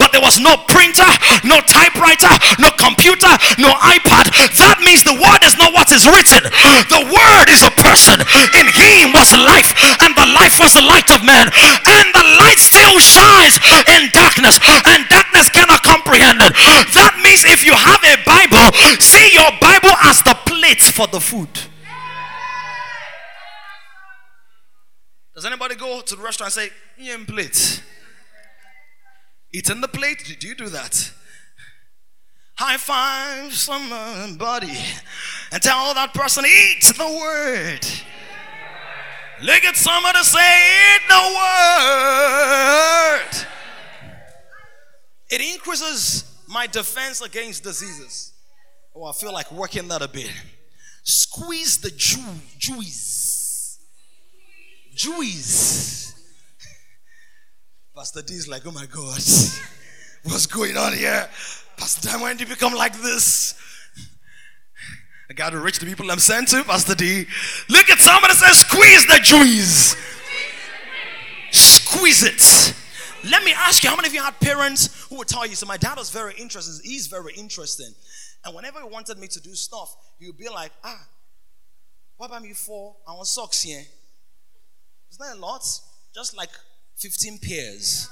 but 0.00 0.08
there 0.08 0.24
was 0.24 0.40
no 0.40 0.56
printer, 0.72 1.04
no 1.44 1.60
typewriter, 1.68 2.32
no 2.56 2.72
computer, 2.80 3.28
no 3.60 3.76
iPad, 3.84 4.32
that 4.56 4.80
means 4.80 5.04
the 5.04 5.12
word 5.12 5.44
is 5.44 5.52
not 5.60 5.76
what 5.76 5.92
is 5.92 6.08
written. 6.08 6.48
The 6.88 7.04
word 7.12 7.46
is 7.52 7.60
a 7.60 7.68
person. 7.76 8.24
In 8.56 8.72
him 8.72 9.12
was 9.12 9.36
life, 9.36 9.76
and 10.00 10.16
the 10.16 10.32
life 10.32 10.56
was 10.56 10.72
the 10.72 10.84
light 10.88 11.12
of 11.12 11.20
man. 11.20 11.52
And 11.84 12.08
the 12.16 12.24
light 12.40 12.56
still 12.56 12.96
shines 12.96 13.60
in 13.92 14.08
darkness, 14.16 14.56
and 14.88 15.04
darkness 16.04 16.18
cannot 16.18 16.52
comprehend 16.54 16.86
it. 16.88 16.94
That 16.94 17.20
means 17.24 17.44
if 17.44 17.64
you 17.64 17.74
have 17.74 18.02
a 18.04 18.16
Bible, 18.24 18.72
see 19.00 19.32
your 19.32 19.50
Bible 19.60 19.96
as 20.04 20.22
the 20.22 20.34
plate 20.46 20.80
for 20.80 21.06
the 21.06 21.20
food. 21.20 21.48
Does 25.34 25.46
anybody 25.46 25.74
go 25.74 26.00
to 26.02 26.16
the 26.16 26.22
restaurant 26.22 26.54
and 26.56 26.68
say, 26.68 26.70
Yam 26.98 27.26
plate? 27.26 27.82
Eat 29.52 29.70
in 29.70 29.80
the 29.80 29.88
plate? 29.88 30.36
Do 30.38 30.48
you 30.48 30.54
do 30.54 30.68
that? 30.68 31.12
High 32.54 32.76
five 32.76 33.52
somebody 33.54 34.76
and 35.50 35.62
tell 35.62 35.94
that 35.94 36.14
person, 36.14 36.44
eat 36.44 36.84
the 36.96 37.06
word. 37.20 37.86
Look 39.42 39.64
at 39.64 39.76
somebody 39.76 40.18
say, 40.20 40.38
eat 40.38 41.08
the 41.08 41.22
word. 43.34 43.46
It 45.32 45.40
increases 45.40 46.24
my 46.46 46.66
defense 46.66 47.22
against 47.22 47.64
diseases. 47.64 48.34
Oh, 48.94 49.04
I 49.04 49.12
feel 49.12 49.32
like 49.32 49.50
working 49.50 49.88
that 49.88 50.02
a 50.02 50.08
bit. 50.08 50.30
Squeeze 51.02 51.78
the 51.78 51.90
Jew, 51.90 52.20
Jewies 52.58 53.78
Jewish. 54.94 56.12
Pastor 57.96 58.20
D 58.22 58.34
is 58.34 58.46
like, 58.46 58.66
oh 58.66 58.72
my 58.72 58.86
God, 58.86 59.04
what's 60.24 60.46
going 60.46 60.76
on 60.76 60.92
here? 60.92 61.28
Pastor 61.78 62.08
D, 62.08 62.22
when 62.22 62.36
did 62.36 62.48
you 62.48 62.54
become 62.54 62.74
like 62.74 63.00
this? 63.00 63.54
I 65.30 65.32
got 65.32 65.50
to 65.50 65.58
reach 65.60 65.78
the 65.78 65.86
people 65.86 66.10
I'm 66.10 66.18
sent 66.18 66.48
to, 66.48 66.62
Pastor 66.62 66.94
D. 66.94 67.26
Look 67.70 67.88
at 67.88 68.00
somebody 68.00 68.34
says, 68.34 68.58
squeeze 68.58 69.06
the 69.06 69.18
Jewish. 69.22 69.94
Squeeze 71.52 72.22
it. 72.22 72.74
Let 73.24 73.44
me 73.44 73.52
ask 73.52 73.82
you, 73.84 73.90
how 73.90 73.96
many 73.96 74.08
of 74.08 74.14
you 74.14 74.22
had 74.22 74.38
parents 74.40 75.06
who 75.08 75.16
would 75.18 75.28
tell 75.28 75.46
you? 75.46 75.54
So 75.54 75.66
my 75.66 75.76
dad 75.76 75.96
was 75.96 76.10
very 76.10 76.34
interesting. 76.36 76.80
He's 76.88 77.06
very 77.06 77.32
interesting. 77.34 77.92
And 78.44 78.54
whenever 78.54 78.80
he 78.80 78.88
wanted 78.88 79.18
me 79.18 79.28
to 79.28 79.40
do 79.40 79.54
stuff, 79.54 79.94
he 80.18 80.26
would 80.26 80.38
be 80.38 80.48
like, 80.48 80.72
ah, 80.82 81.06
what 82.16 82.26
about 82.26 82.42
me 82.42 82.52
for? 82.52 82.96
I 83.06 83.12
want 83.12 83.26
socks 83.28 83.62
here. 83.62 83.84
It's 85.08 85.20
not 85.20 85.36
a 85.36 85.38
lot, 85.40 85.62
just 86.14 86.36
like 86.36 86.50
15 86.98 87.38
pairs. 87.38 88.08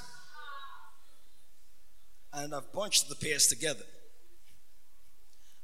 And 2.33 2.55
I've 2.55 2.73
bunched 2.73 3.09
the 3.09 3.17
pairs 3.17 3.49
together. 3.49 3.85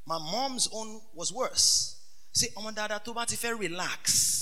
My 0.07 0.19
mom's 0.19 0.69
own 0.73 1.01
was 1.15 1.33
worse. 1.33 1.93
See, 2.33 2.49
ọmọ 2.57 2.75
dáadáa 2.75 3.03
tó 3.05 3.15
bá 3.15 3.25
ti 3.27 3.37
fẹ́ 3.37 3.59
relax 3.59 4.37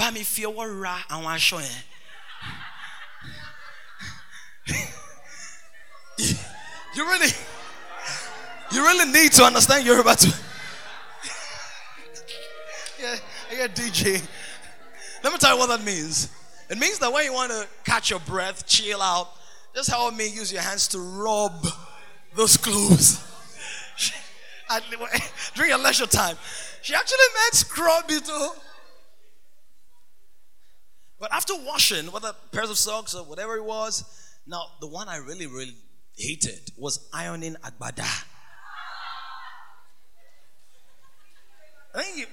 bá 0.00 0.10
mi 0.12 0.24
fi 0.24 0.42
ọwọ́ 0.50 0.66
ra 0.82 0.94
àwọn 1.14 1.32
aṣọ 1.36 1.58
yẹn. 1.60 1.82
you 6.18 7.04
really, 7.04 7.32
you 8.72 8.82
really 8.82 9.10
need 9.12 9.32
to 9.32 9.44
understand 9.44 9.86
you're 9.86 10.00
about 10.00 10.18
to. 10.18 10.28
yeah, 13.00 13.16
I 13.50 13.54
yeah, 13.54 13.66
DJ. 13.68 14.22
Let 15.22 15.32
me 15.32 15.38
tell 15.38 15.54
you 15.54 15.58
what 15.58 15.68
that 15.68 15.84
means. 15.84 16.30
It 16.68 16.78
means 16.78 16.98
that 17.00 17.12
when 17.12 17.24
you 17.24 17.32
want 17.32 17.50
to 17.50 17.66
catch 17.84 18.10
your 18.10 18.20
breath, 18.20 18.66
chill 18.66 19.02
out, 19.02 19.28
just 19.74 19.90
help 19.90 20.14
me 20.14 20.28
use 20.28 20.52
your 20.52 20.62
hands 20.62 20.88
to 20.88 20.98
rub 20.98 21.66
those 22.34 22.56
clothes. 22.56 23.26
During 25.54 25.70
your 25.70 25.78
leisure 25.78 26.06
time, 26.06 26.36
she 26.80 26.94
actually 26.94 27.18
made 27.34 27.54
scrubby 27.56 28.20
too. 28.20 28.50
But 31.18 31.32
after 31.34 31.54
washing, 31.66 32.06
whether 32.12 32.32
pairs 32.50 32.70
of 32.70 32.78
socks 32.78 33.14
or 33.14 33.24
whatever 33.24 33.56
it 33.56 33.64
was, 33.64 34.04
now 34.46 34.64
the 34.80 34.86
one 34.86 35.08
I 35.08 35.18
really, 35.18 35.46
really 35.46 35.74
hated 36.16 36.72
was 36.76 37.08
ironing 37.12 37.56
agbada. 37.62 38.24
I 41.94 42.02
think 42.02 42.18
you, 42.18 42.26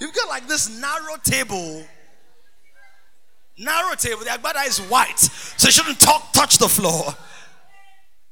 you've 0.00 0.14
got 0.14 0.28
like 0.28 0.48
this 0.48 0.80
narrow 0.80 1.16
table 1.22 1.84
narrow 3.60 3.94
table. 3.94 4.20
The 4.24 4.30
agbada 4.30 4.66
is 4.66 4.78
white, 4.78 5.18
so 5.18 5.68
it 5.68 5.74
shouldn't 5.74 6.00
talk, 6.00 6.32
touch 6.32 6.58
the 6.58 6.68
floor. 6.68 7.14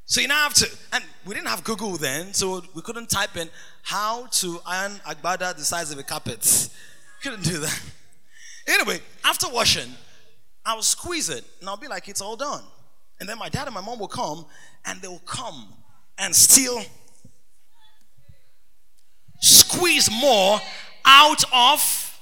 So 0.07 0.23
you 0.23 0.29
now 0.29 0.43
have 0.43 0.55
to, 0.55 0.71
and 0.95 1.05
we 1.27 1.35
didn't 1.35 1.49
have 1.49 1.63
Google 1.65 1.99
then, 1.99 2.33
so 2.33 2.63
we 2.75 2.81
couldn't 2.81 3.11
type 3.11 3.37
in 3.37 3.51
how 3.83 4.27
to 4.27 4.59
iron 4.65 4.93
agbada 5.07 5.55
the 5.55 5.65
size 5.65 5.93
of 5.93 5.99
a 5.99 6.03
carpet. 6.03 6.71
Couldn't 7.23 7.45
do 7.45 7.59
that. 7.59 7.83
Anyway, 8.67 9.01
after 9.25 9.49
washing, 9.51 9.93
I 10.65 10.75
will 10.75 10.83
squeeze 10.83 11.29
it, 11.29 11.45
and 11.61 11.69
I'll 11.69 11.77
be 11.77 11.89
like, 11.89 12.09
it's 12.09 12.21
all 12.23 12.37
done. 12.37 12.63
And 13.21 13.29
then 13.29 13.39
my 13.39 13.49
dad 13.49 13.67
and 13.67 13.75
my 13.75 13.81
mom 13.81 13.99
will 13.99 14.09
come, 14.09 14.47
and 14.85 15.01
they 15.03 15.09
will 15.09 15.19
come 15.21 15.75
and 16.19 16.35
still 16.35 16.83
squeeze 19.41 20.11
more 20.11 20.61
out 21.05 21.45
of 21.53 22.21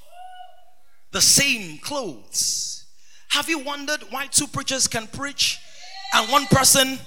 the 1.12 1.20
same 1.20 1.78
clothes. 1.78 2.84
Have 3.28 3.48
you 3.48 3.58
wondered 3.58 4.02
why 4.10 4.26
two 4.26 4.46
preachers 4.46 4.86
can 4.86 5.06
preach 5.06 5.58
and 6.14 6.30
one 6.30 6.46
person 6.46 6.98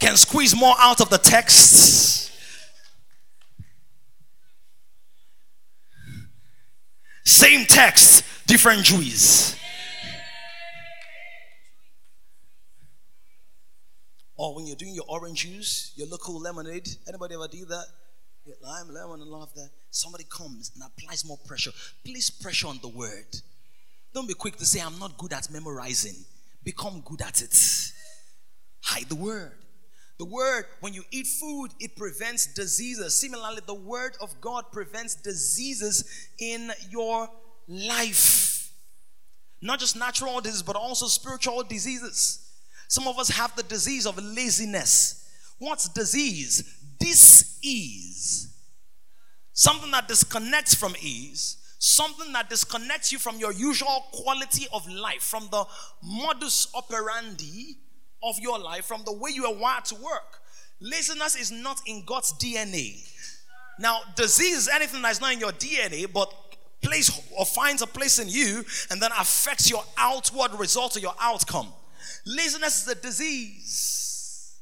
can 0.00 0.16
squeeze 0.16 0.54
more 0.56 0.74
out 0.78 1.00
of 1.00 1.10
the 1.10 1.18
text? 1.18 2.32
Same 7.24 7.66
text, 7.66 8.24
different 8.46 8.84
Jews. 8.84 9.54
Or 14.38 14.54
when 14.54 14.66
you're 14.66 14.76
doing 14.76 14.94
your 14.94 15.04
orange 15.08 15.44
juice, 15.44 15.92
your 15.96 16.06
local 16.06 16.40
lemonade, 16.40 16.88
anybody 17.08 17.34
ever 17.34 17.48
do 17.48 17.64
that? 17.66 17.86
Lime, 18.62 18.88
lemon, 18.94 19.20
and 19.20 19.34
of 19.34 19.52
that. 19.54 19.68
Somebody 19.90 20.24
comes 20.30 20.70
and 20.74 20.82
applies 20.82 21.24
more 21.26 21.38
pressure. 21.44 21.72
Please 22.04 22.30
pressure 22.30 22.68
on 22.68 22.78
the 22.80 22.88
word. 22.88 23.26
Don't 24.14 24.28
be 24.28 24.34
quick 24.34 24.56
to 24.56 24.64
say, 24.64 24.80
I'm 24.80 24.98
not 24.98 25.18
good 25.18 25.32
at 25.32 25.50
memorizing. 25.50 26.14
Become 26.64 27.02
good 27.04 27.20
at 27.20 27.42
it. 27.42 27.92
Hide 28.80 29.08
the 29.08 29.16
word. 29.16 29.52
The 30.18 30.24
word, 30.24 30.64
when 30.80 30.94
you 30.94 31.02
eat 31.10 31.26
food, 31.26 31.72
it 31.78 31.96
prevents 31.96 32.46
diseases. 32.54 33.20
Similarly, 33.20 33.60
the 33.66 33.74
word 33.74 34.16
of 34.20 34.40
God 34.40 34.64
prevents 34.72 35.14
diseases 35.16 36.28
in 36.38 36.70
your 36.90 37.28
life. 37.66 38.72
Not 39.60 39.80
just 39.80 39.96
natural 39.96 40.40
diseases, 40.40 40.62
but 40.62 40.76
also 40.76 41.06
spiritual 41.06 41.64
diseases. 41.64 42.47
Some 42.88 43.06
of 43.06 43.18
us 43.18 43.28
have 43.28 43.54
the 43.54 43.62
disease 43.62 44.06
of 44.06 44.22
laziness. 44.22 45.30
What's 45.58 45.88
disease? 45.88 46.62
Disease. 46.98 47.60
is 47.62 48.54
something 49.52 49.90
that 49.92 50.08
disconnects 50.08 50.74
from 50.74 50.94
ease 51.00 51.58
something 51.78 52.32
that 52.32 52.50
disconnects 52.50 53.12
you 53.12 53.18
from 53.18 53.38
your 53.38 53.52
usual 53.52 54.04
quality 54.12 54.66
of 54.72 54.88
life, 54.90 55.22
from 55.22 55.48
the 55.50 55.64
modus 56.02 56.68
operandi 56.74 57.76
of 58.22 58.38
your 58.40 58.58
life, 58.58 58.84
from 58.84 59.02
the 59.04 59.12
way 59.12 59.30
you 59.32 59.46
are 59.46 59.54
wired 59.54 59.84
to 59.84 59.94
work. 59.96 60.40
Laziness 60.80 61.36
is 61.36 61.50
not 61.50 61.80
in 61.86 62.02
God's 62.04 62.32
DNA. 62.34 63.08
Now, 63.78 64.00
disease 64.16 64.56
is 64.56 64.68
anything 64.68 65.02
that's 65.02 65.20
not 65.20 65.32
in 65.32 65.40
your 65.40 65.52
DNA, 65.52 66.12
but 66.12 66.32
place 66.82 67.10
or 67.36 67.46
finds 67.46 67.82
a 67.82 67.86
place 67.86 68.18
in 68.18 68.28
you 68.28 68.64
and 68.90 69.00
then 69.00 69.10
affects 69.18 69.70
your 69.70 69.84
outward 69.96 70.52
result 70.58 70.96
or 70.96 71.00
your 71.00 71.14
outcome. 71.20 71.72
Laziness 72.28 72.82
is 72.82 72.88
a 72.88 72.94
disease. 72.94 74.60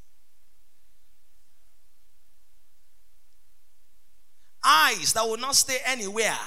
Eyes 4.64 5.12
that 5.14 5.24
will 5.24 5.36
not 5.36 5.56
stay 5.56 5.78
anywhere. 5.84 6.38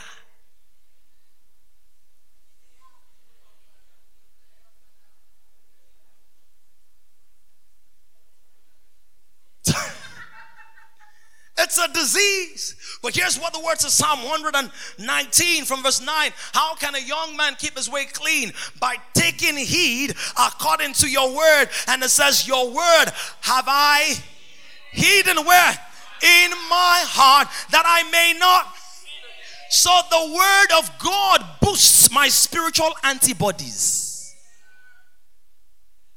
It's 11.59 11.77
a 11.77 11.87
disease. 11.91 12.75
But 13.01 13.15
here's 13.15 13.37
what 13.37 13.53
the 13.53 13.59
words 13.59 13.83
of 13.83 13.91
Psalm 13.91 14.23
119 14.23 15.65
from 15.65 15.83
verse 15.83 16.01
9. 16.01 16.31
How 16.53 16.75
can 16.75 16.95
a 16.95 16.99
young 16.99 17.35
man 17.35 17.55
keep 17.57 17.75
his 17.75 17.89
way 17.89 18.05
clean? 18.05 18.53
By 18.79 18.95
taking 19.13 19.57
heed 19.57 20.15
according 20.37 20.93
to 20.93 21.09
your 21.09 21.35
word. 21.35 21.67
And 21.87 22.01
it 22.01 22.09
says, 22.09 22.47
Your 22.47 22.67
word 22.67 23.05
have 23.41 23.65
I 23.67 24.15
hidden 24.91 25.45
where? 25.45 25.71
In 26.21 26.51
my 26.69 27.03
heart 27.05 27.47
that 27.71 27.83
I 27.85 28.09
may 28.09 28.37
not. 28.39 28.73
So 29.69 29.91
the 30.09 30.33
word 30.33 30.79
of 30.79 30.99
God 30.99 31.45
boosts 31.61 32.11
my 32.11 32.27
spiritual 32.29 32.91
antibodies. 33.03 34.33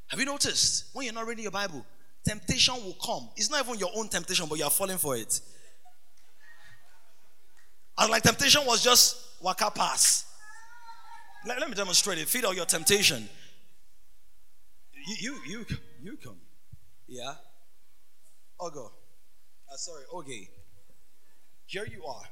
Have 0.09 0.21
you 0.21 0.27
noticed 0.27 0.87
when 0.93 1.05
you're 1.05 1.15
not 1.15 1.27
reading 1.27 1.43
your 1.43 1.53
Bible? 1.53 1.85
Temptation 2.25 2.75
will 2.75 2.97
come. 3.05 3.29
It's 3.37 3.51
not 3.51 3.65
even 3.65 3.79
your 3.79 3.91
own 3.95 4.09
temptation, 4.09 4.47
but 4.49 4.59
you 4.59 4.65
are 4.65 4.71
falling 4.71 4.99
for 4.99 5.17
it. 5.17 5.41
And 7.99 8.11
like 8.11 8.23
temptation 8.23 8.63
was 8.67 8.83
just 8.83 9.17
waka 9.43 9.71
pass. 9.71 10.25
Let, 11.47 11.61
let 11.61 11.69
me 11.69 11.75
demonstrate 11.75 12.19
it. 12.19 12.29
Feed 12.29 12.45
all 12.45 12.55
your 12.55 12.67
temptation. 12.67 13.29
You, 15.07 15.17
you, 15.21 15.39
you, 15.47 15.67
you 16.03 16.17
come. 16.23 16.37
Yeah. 17.09 17.35
Ogo. 18.61 18.87
Uh, 18.87 19.77
sorry, 19.77 20.05
okay. 20.15 20.49
Here 21.67 21.87
you 21.91 22.05
are. 22.05 22.23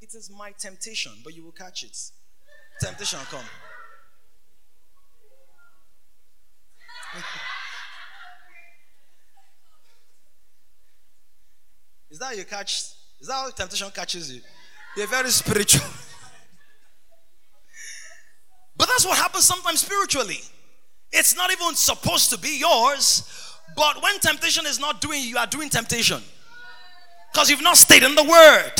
It 0.00 0.14
is 0.14 0.30
my 0.36 0.52
temptation, 0.58 1.12
but 1.22 1.34
you 1.34 1.44
will 1.44 1.52
catch 1.52 1.84
it. 1.84 1.96
Temptation 2.80 3.20
come. 3.30 3.44
Is 12.10 12.18
that 12.18 12.26
how 12.26 12.32
you 12.32 12.44
catch? 12.44 12.72
Is 13.20 13.28
that 13.28 13.34
how 13.34 13.50
temptation 13.50 13.90
catches 13.90 14.32
you? 14.32 14.40
You're 14.96 15.06
very 15.06 15.30
spiritual. 15.30 15.84
but 18.76 18.88
that's 18.88 19.04
what 19.04 19.18
happens 19.18 19.44
sometimes 19.44 19.80
spiritually. 19.80 20.40
It's 21.12 21.36
not 21.36 21.50
even 21.52 21.74
supposed 21.74 22.30
to 22.30 22.38
be 22.38 22.58
yours, 22.58 23.22
but 23.76 24.02
when 24.02 24.18
temptation 24.20 24.66
is 24.66 24.80
not 24.80 25.00
doing 25.00 25.22
you, 25.22 25.28
you 25.28 25.38
are 25.38 25.46
doing 25.46 25.68
temptation. 25.68 26.20
Because 27.32 27.50
you've 27.50 27.62
not 27.62 27.76
stayed 27.76 28.02
in 28.02 28.14
the 28.14 28.22
word. 28.24 28.72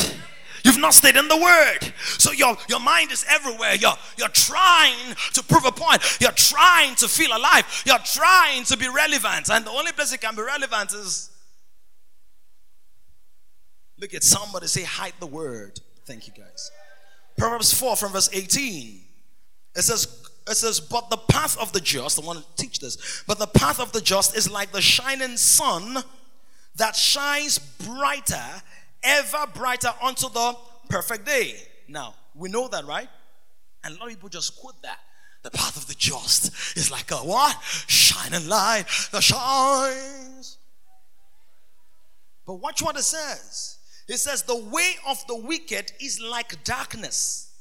You've 0.65 0.79
not 0.79 0.95
stayed 0.95 1.17
in 1.17 1.29
the 1.29 1.37
word. 1.37 1.93
So 2.19 2.33
your, 2.33 2.57
your 2.71 2.81
mind 2.81 3.13
is 3.13 3.25
everywhere. 3.29 3.75
You're, 3.75 3.97
you're 4.17 4.29
trying 4.29 5.15
to 5.35 5.43
prove 5.43 5.67
a 5.67 5.73
point. 5.73 6.03
You're 6.21 6.33
trying 6.33 6.95
to 6.97 7.09
feel 7.09 7.37
alive. 7.37 7.83
You're 7.85 7.99
trying 7.99 8.65
to 8.65 8.77
be 8.79 8.89
relevant. 8.89 9.51
And 9.51 9.67
the 9.67 9.71
only 9.71 9.93
place 9.93 10.15
it 10.15 10.23
can 10.23 10.35
be 10.35 10.43
relevant 10.43 10.95
is 10.95 11.31
look 14.01 14.15
at 14.15 14.25
somebody 14.25 14.67
say, 14.67 14.85
hide 14.85 15.13
the 15.21 15.27
word. 15.27 15.81
Thank 16.07 16.27
you, 16.27 16.33
guys. 16.33 16.71
Proverbs 17.37 17.79
4 17.79 17.97
from 17.97 18.13
verse 18.13 18.31
18. 18.33 19.01
It 19.77 19.83
says, 19.83 20.29
it 20.49 20.57
says, 20.57 20.81
but 20.81 21.11
the 21.11 21.17
path 21.17 21.59
of 21.59 21.73
the 21.73 21.81
just, 21.81 22.23
I 22.23 22.27
want 22.27 22.39
to 22.39 22.63
teach 22.63 22.79
this, 22.79 23.23
but 23.27 23.39
the 23.39 23.47
path 23.47 23.81
of 23.81 23.93
the 23.93 24.01
just 24.01 24.37
is 24.37 24.51
like 24.51 24.73
the 24.73 24.81
shining 24.81 25.37
sun 25.37 26.03
that 26.77 26.97
shines 26.97 27.59
brighter 27.59 28.63
ever 29.05 29.47
brighter 29.55 29.93
unto 30.03 30.29
the 30.29 30.57
perfect 30.89 31.27
day. 31.27 31.57
Now, 31.89 32.15
we 32.35 32.49
know 32.49 32.69
that, 32.69 32.87
right? 32.87 33.09
And 33.85 33.97
a 33.97 33.99
lot 33.99 34.07
of 34.07 34.11
people 34.11 34.29
just 34.29 34.59
quote 34.59 34.81
that. 34.83 34.99
The 35.43 35.51
path 35.51 35.77
of 35.77 35.87
the 35.87 35.95
just 35.95 36.77
is 36.77 36.91
like 36.91 37.11
a 37.11 37.17
what? 37.17 37.63
Shining 37.87 38.49
light 38.49 38.85
that 39.13 39.23
shines. 39.23 40.57
But 42.47 42.55
watch 42.55 42.83
what 42.83 42.97
it 42.97 43.03
says. 43.03 43.79
It 44.09 44.19
says, 44.19 44.43
The 44.43 44.57
way 44.57 44.95
of 45.07 45.25
the 45.27 45.37
wicked 45.37 45.93
is 46.01 46.21
like 46.21 46.65
darkness. 46.65 47.53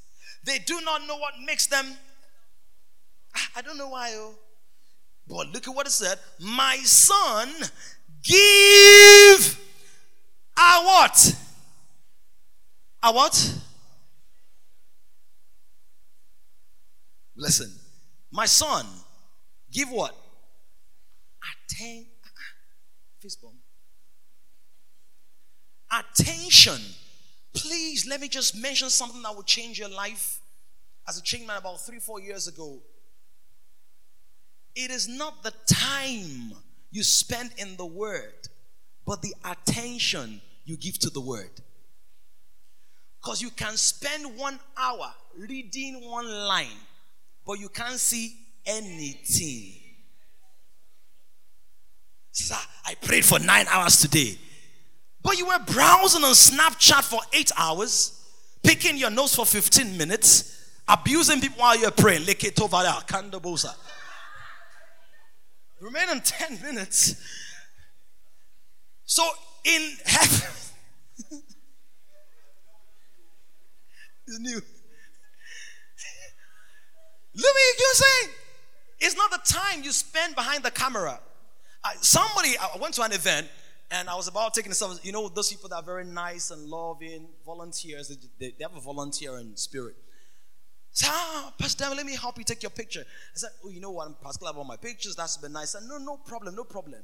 They 0.45 0.59
do 0.59 0.79
not 0.81 1.05
know 1.07 1.17
what 1.17 1.33
makes 1.45 1.67
them. 1.67 1.85
Ah, 3.35 3.49
I 3.57 3.61
don't 3.61 3.77
know 3.77 3.89
why. 3.89 4.11
Oh. 4.15 4.35
But 5.27 5.53
look 5.53 5.67
at 5.67 5.75
what 5.75 5.87
it 5.87 5.91
said. 5.91 6.19
My 6.39 6.77
son, 6.83 7.49
give 8.23 9.59
are 10.57 10.85
what? 10.85 11.35
Are 13.01 13.13
what? 13.13 13.59
Listen, 17.35 17.71
my 18.31 18.45
son, 18.45 18.85
give 19.71 19.89
what? 19.89 20.15
Attention. 21.67 22.05
Attention. 25.91 26.79
Please 27.53 28.07
let 28.07 28.21
me 28.21 28.27
just 28.27 28.55
mention 28.55 28.89
something 28.89 29.21
that 29.21 29.35
will 29.35 29.43
change 29.43 29.79
your 29.79 29.89
life. 29.89 30.39
As 31.07 31.17
a 31.17 31.21
chain 31.21 31.45
man 31.45 31.57
about 31.57 31.81
three, 31.85 31.99
four 31.99 32.19
years 32.21 32.47
ago, 32.47 32.81
it 34.75 34.89
is 34.89 35.07
not 35.07 35.43
the 35.43 35.53
time 35.67 36.53
you 36.91 37.03
spend 37.03 37.51
in 37.57 37.75
the 37.75 37.85
word 37.85 38.47
but 39.05 39.21
the 39.21 39.33
attention 39.45 40.41
you 40.65 40.77
give 40.77 40.97
to 40.99 41.09
the 41.09 41.21
word. 41.21 41.49
Because 43.21 43.41
you 43.41 43.49
can 43.49 43.77
spend 43.77 44.37
one 44.37 44.59
hour 44.77 45.13
reading 45.37 46.09
one 46.09 46.29
line, 46.29 46.67
but 47.45 47.59
you 47.59 47.69
can't 47.69 47.99
see 47.99 48.35
anything. 48.65 49.73
Sir, 52.31 52.55
ah, 52.57 52.69
I 52.85 52.95
prayed 52.95 53.23
for 53.23 53.39
nine 53.39 53.65
hours 53.69 53.99
today. 53.99 54.37
But 55.21 55.37
you 55.37 55.45
were 55.45 55.59
browsing 55.59 56.23
on 56.23 56.33
Snapchat 56.33 57.03
for 57.03 57.21
eight 57.31 57.51
hours, 57.57 58.19
picking 58.61 58.97
your 58.97 59.09
nose 59.09 59.35
for 59.35 59.45
15 59.45 59.97
minutes, 59.97 60.71
abusing 60.87 61.39
people 61.39 61.61
while 61.61 61.77
you're 61.77 61.91
praying. 61.91 62.25
Remaining 65.79 66.21
10 66.21 66.61
minutes 66.61 67.15
so 69.05 69.23
in 69.65 69.91
heaven, 70.05 70.49
it's 74.27 74.39
new. 74.39 74.61
Let 77.35 77.55
me 77.55 77.61
you 77.79 77.91
say, 77.93 78.29
it's 78.99 79.15
not 79.15 79.31
the 79.31 79.39
time 79.43 79.83
you 79.83 79.91
spend 79.91 80.35
behind 80.35 80.63
the 80.63 80.71
camera. 80.71 81.19
I, 81.83 81.95
somebody, 81.99 82.57
I 82.57 82.77
went 82.79 82.93
to 82.95 83.01
an 83.03 83.11
event 83.11 83.49
and 83.91 84.09
I 84.09 84.15
was 84.15 84.27
about 84.27 84.53
taking 84.53 84.73
some, 84.73 84.97
you 85.03 85.11
know, 85.11 85.27
those 85.29 85.49
people 85.51 85.69
that 85.69 85.75
are 85.75 85.83
very 85.83 86.05
nice 86.05 86.51
and 86.51 86.67
loving, 86.67 87.27
volunteers, 87.45 88.15
they, 88.39 88.53
they 88.57 88.63
have 88.63 88.75
a 88.75 88.79
volunteer 88.79 89.37
in 89.39 89.57
spirit. 89.57 89.95
Say, 90.91 91.07
ah, 91.09 91.51
Pastor, 91.57 91.85
let 91.95 92.05
me 92.05 92.15
help 92.15 92.37
you 92.37 92.43
take 92.43 92.61
your 92.61 92.69
picture. 92.69 93.01
I 93.01 93.35
said, 93.35 93.49
oh, 93.65 93.69
you 93.69 93.81
know 93.81 93.91
what, 93.91 94.07
I'm 94.07 94.13
particular 94.13 94.51
about 94.51 94.67
my 94.67 94.77
pictures. 94.77 95.15
That's 95.15 95.37
been 95.37 95.53
nice. 95.53 95.75
I 95.75 95.79
said, 95.79 95.89
no, 95.89 95.97
no 95.97 96.17
problem, 96.17 96.55
no 96.55 96.63
problem. 96.63 97.01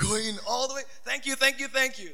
Going 0.00 0.38
all 0.46 0.66
the 0.68 0.74
way. 0.74 0.82
Thank 1.04 1.26
you, 1.26 1.36
thank 1.36 1.60
you, 1.60 1.68
thank 1.68 1.98
you. 1.98 2.10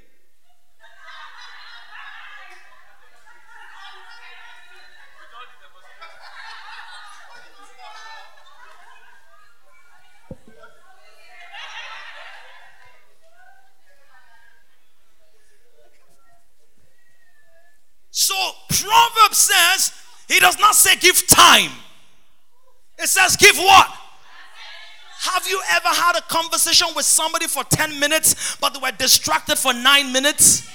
So 18.11 18.35
Proverbs 18.71 19.39
says 19.39 19.93
he 20.27 20.41
does 20.41 20.59
not 20.59 20.75
say 20.75 20.97
give 20.97 21.27
time. 21.29 21.71
It 22.99 23.09
says 23.09 23.37
give 23.37 23.57
what? 23.57 23.89
Have 25.21 25.47
you 25.49 25.61
ever 25.71 25.89
had 25.89 26.17
a 26.17 26.23
conversation 26.23 26.89
with 26.95 27.05
somebody 27.05 27.47
for 27.47 27.65
10 27.65 27.99
minutes, 27.99 28.57
but 28.57 28.75
they 28.75 28.81
were 28.81 28.93
distracted 28.93 29.57
for 29.57 29.73
nine 29.73 30.13
minutes? 30.13 30.69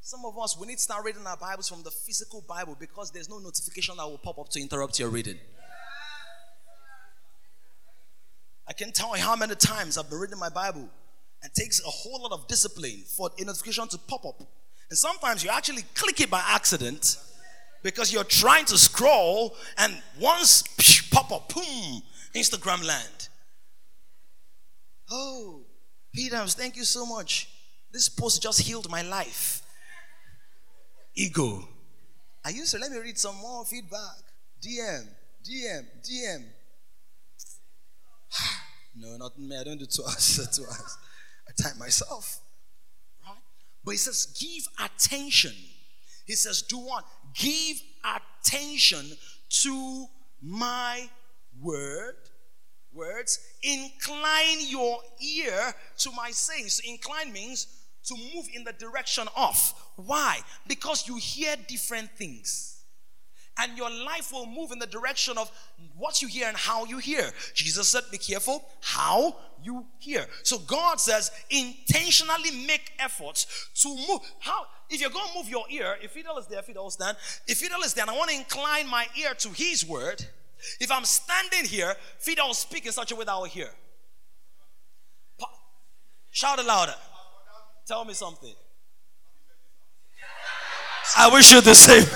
Some 0.00 0.24
of 0.24 0.36
us, 0.38 0.58
we 0.58 0.66
need 0.66 0.74
to 0.76 0.82
start 0.82 1.04
reading 1.04 1.26
our 1.26 1.36
Bibles 1.36 1.68
from 1.68 1.82
the 1.82 1.90
physical 1.90 2.44
Bible 2.46 2.76
because 2.78 3.10
there's 3.10 3.28
no 3.28 3.38
notification 3.38 3.96
that 3.96 4.06
will 4.06 4.18
pop 4.18 4.38
up 4.38 4.48
to 4.50 4.60
interrupt 4.60 4.98
your 4.98 5.08
reading. 5.08 5.38
I 8.68 8.72
can 8.72 8.92
tell 8.92 9.16
you 9.16 9.22
how 9.22 9.36
many 9.36 9.54
times 9.54 9.96
I've 9.96 10.10
been 10.10 10.18
reading 10.18 10.38
my 10.38 10.48
Bible. 10.48 10.88
It 11.42 11.54
takes 11.54 11.80
a 11.80 11.88
whole 11.88 12.22
lot 12.22 12.32
of 12.32 12.48
discipline 12.48 13.04
for 13.16 13.30
a 13.38 13.44
notification 13.44 13.88
to 13.88 13.98
pop 13.98 14.26
up. 14.26 14.42
And 14.90 14.98
sometimes 14.98 15.42
you 15.42 15.50
actually 15.50 15.82
click 15.94 16.20
it 16.20 16.28
by 16.28 16.42
accident 16.44 17.16
because 17.82 18.12
you're 18.12 18.24
trying 18.24 18.64
to 18.66 18.78
scroll 18.78 19.56
and 19.78 19.96
once 20.18 20.62
psh, 20.62 21.10
pop 21.10 21.32
up, 21.32 21.52
boom, 21.54 22.02
Instagram 22.34 22.86
land. 22.86 23.28
Oh, 25.10 25.62
Peters, 26.14 26.54
thank 26.54 26.76
you 26.76 26.84
so 26.84 27.04
much. 27.06 27.48
This 27.92 28.08
post 28.08 28.42
just 28.42 28.60
healed 28.60 28.88
my 28.90 29.02
life. 29.02 29.62
Ego. 31.14 31.68
I 32.44 32.50
used 32.50 32.72
to 32.72 32.78
let 32.78 32.90
me 32.90 32.98
read 32.98 33.18
some 33.18 33.36
more 33.36 33.64
feedback. 33.64 34.22
DM, 34.64 35.06
DM, 35.44 35.86
DM. 36.02 36.44
no, 38.96 39.16
not 39.16 39.38
me. 39.38 39.56
I 39.58 39.64
don't 39.64 39.78
do 39.78 39.86
two 39.86 40.02
hours. 40.06 40.48
two 40.56 40.64
hours. 40.64 40.98
I 41.48 41.62
type 41.62 41.78
myself. 41.78 42.40
Right? 43.26 43.36
But 43.84 43.92
he 43.92 43.96
says, 43.96 44.26
give 44.38 44.64
attention. 44.84 45.52
He 46.26 46.34
says, 46.34 46.62
do 46.62 46.78
what? 46.78 47.04
Give 47.34 47.76
attention 48.04 49.06
to 49.62 50.06
my 50.42 51.08
word 51.60 52.16
words 52.92 53.38
incline 53.62 54.58
your 54.60 54.98
ear 55.22 55.72
to 55.98 56.10
my 56.12 56.30
sayings. 56.30 56.80
Incline 56.84 57.32
means 57.32 57.66
to 58.04 58.16
move 58.34 58.46
in 58.52 58.64
the 58.64 58.72
direction 58.72 59.28
of. 59.36 59.74
Why? 59.96 60.40
Because 60.66 61.06
you 61.06 61.16
hear 61.16 61.56
different 61.68 62.10
things 62.16 62.69
and 63.60 63.76
your 63.76 63.90
life 63.90 64.32
will 64.32 64.46
move 64.46 64.72
in 64.72 64.78
the 64.78 64.86
direction 64.86 65.36
of 65.38 65.50
what 65.96 66.22
you 66.22 66.28
hear 66.28 66.48
and 66.48 66.56
how 66.56 66.84
you 66.84 66.98
hear. 66.98 67.30
Jesus 67.54 67.88
said, 67.88 68.02
Be 68.10 68.18
careful 68.18 68.64
how 68.80 69.36
you 69.62 69.86
hear. 69.98 70.26
So 70.42 70.58
God 70.58 70.98
says, 70.98 71.30
intentionally 71.50 72.66
make 72.66 72.92
efforts 72.98 73.68
to 73.82 73.88
move. 73.88 74.20
How? 74.40 74.66
If 74.88 75.00
you're 75.00 75.10
going 75.10 75.28
to 75.28 75.38
move 75.38 75.48
your 75.48 75.64
ear, 75.70 75.96
if 76.02 76.12
Fidel 76.12 76.38
is 76.38 76.46
there, 76.46 76.62
Fidel 76.62 76.90
stand. 76.90 77.16
If 77.46 77.58
Fidel 77.58 77.82
is 77.82 77.94
there, 77.94 78.04
and 78.04 78.10
I 78.10 78.16
want 78.16 78.30
to 78.30 78.36
incline 78.36 78.88
my 78.88 79.06
ear 79.18 79.34
to 79.34 79.48
His 79.50 79.86
word. 79.86 80.24
If 80.80 80.90
I'm 80.90 81.04
standing 81.04 81.64
here, 81.64 81.94
Fidel 82.18 82.48
will 82.48 82.54
speak 82.54 82.86
in 82.86 82.92
such 82.92 83.12
a 83.12 83.16
way 83.16 83.24
that 83.24 83.32
I 83.32 83.38
will 83.38 83.44
hear. 83.44 83.70
Shout 86.30 86.58
it 86.58 86.66
louder. 86.66 86.94
Tell 87.86 88.04
me 88.04 88.14
something. 88.14 88.54
I 91.16 91.28
wish 91.28 91.52
you 91.52 91.60
the 91.60 91.74
same. 91.74 92.06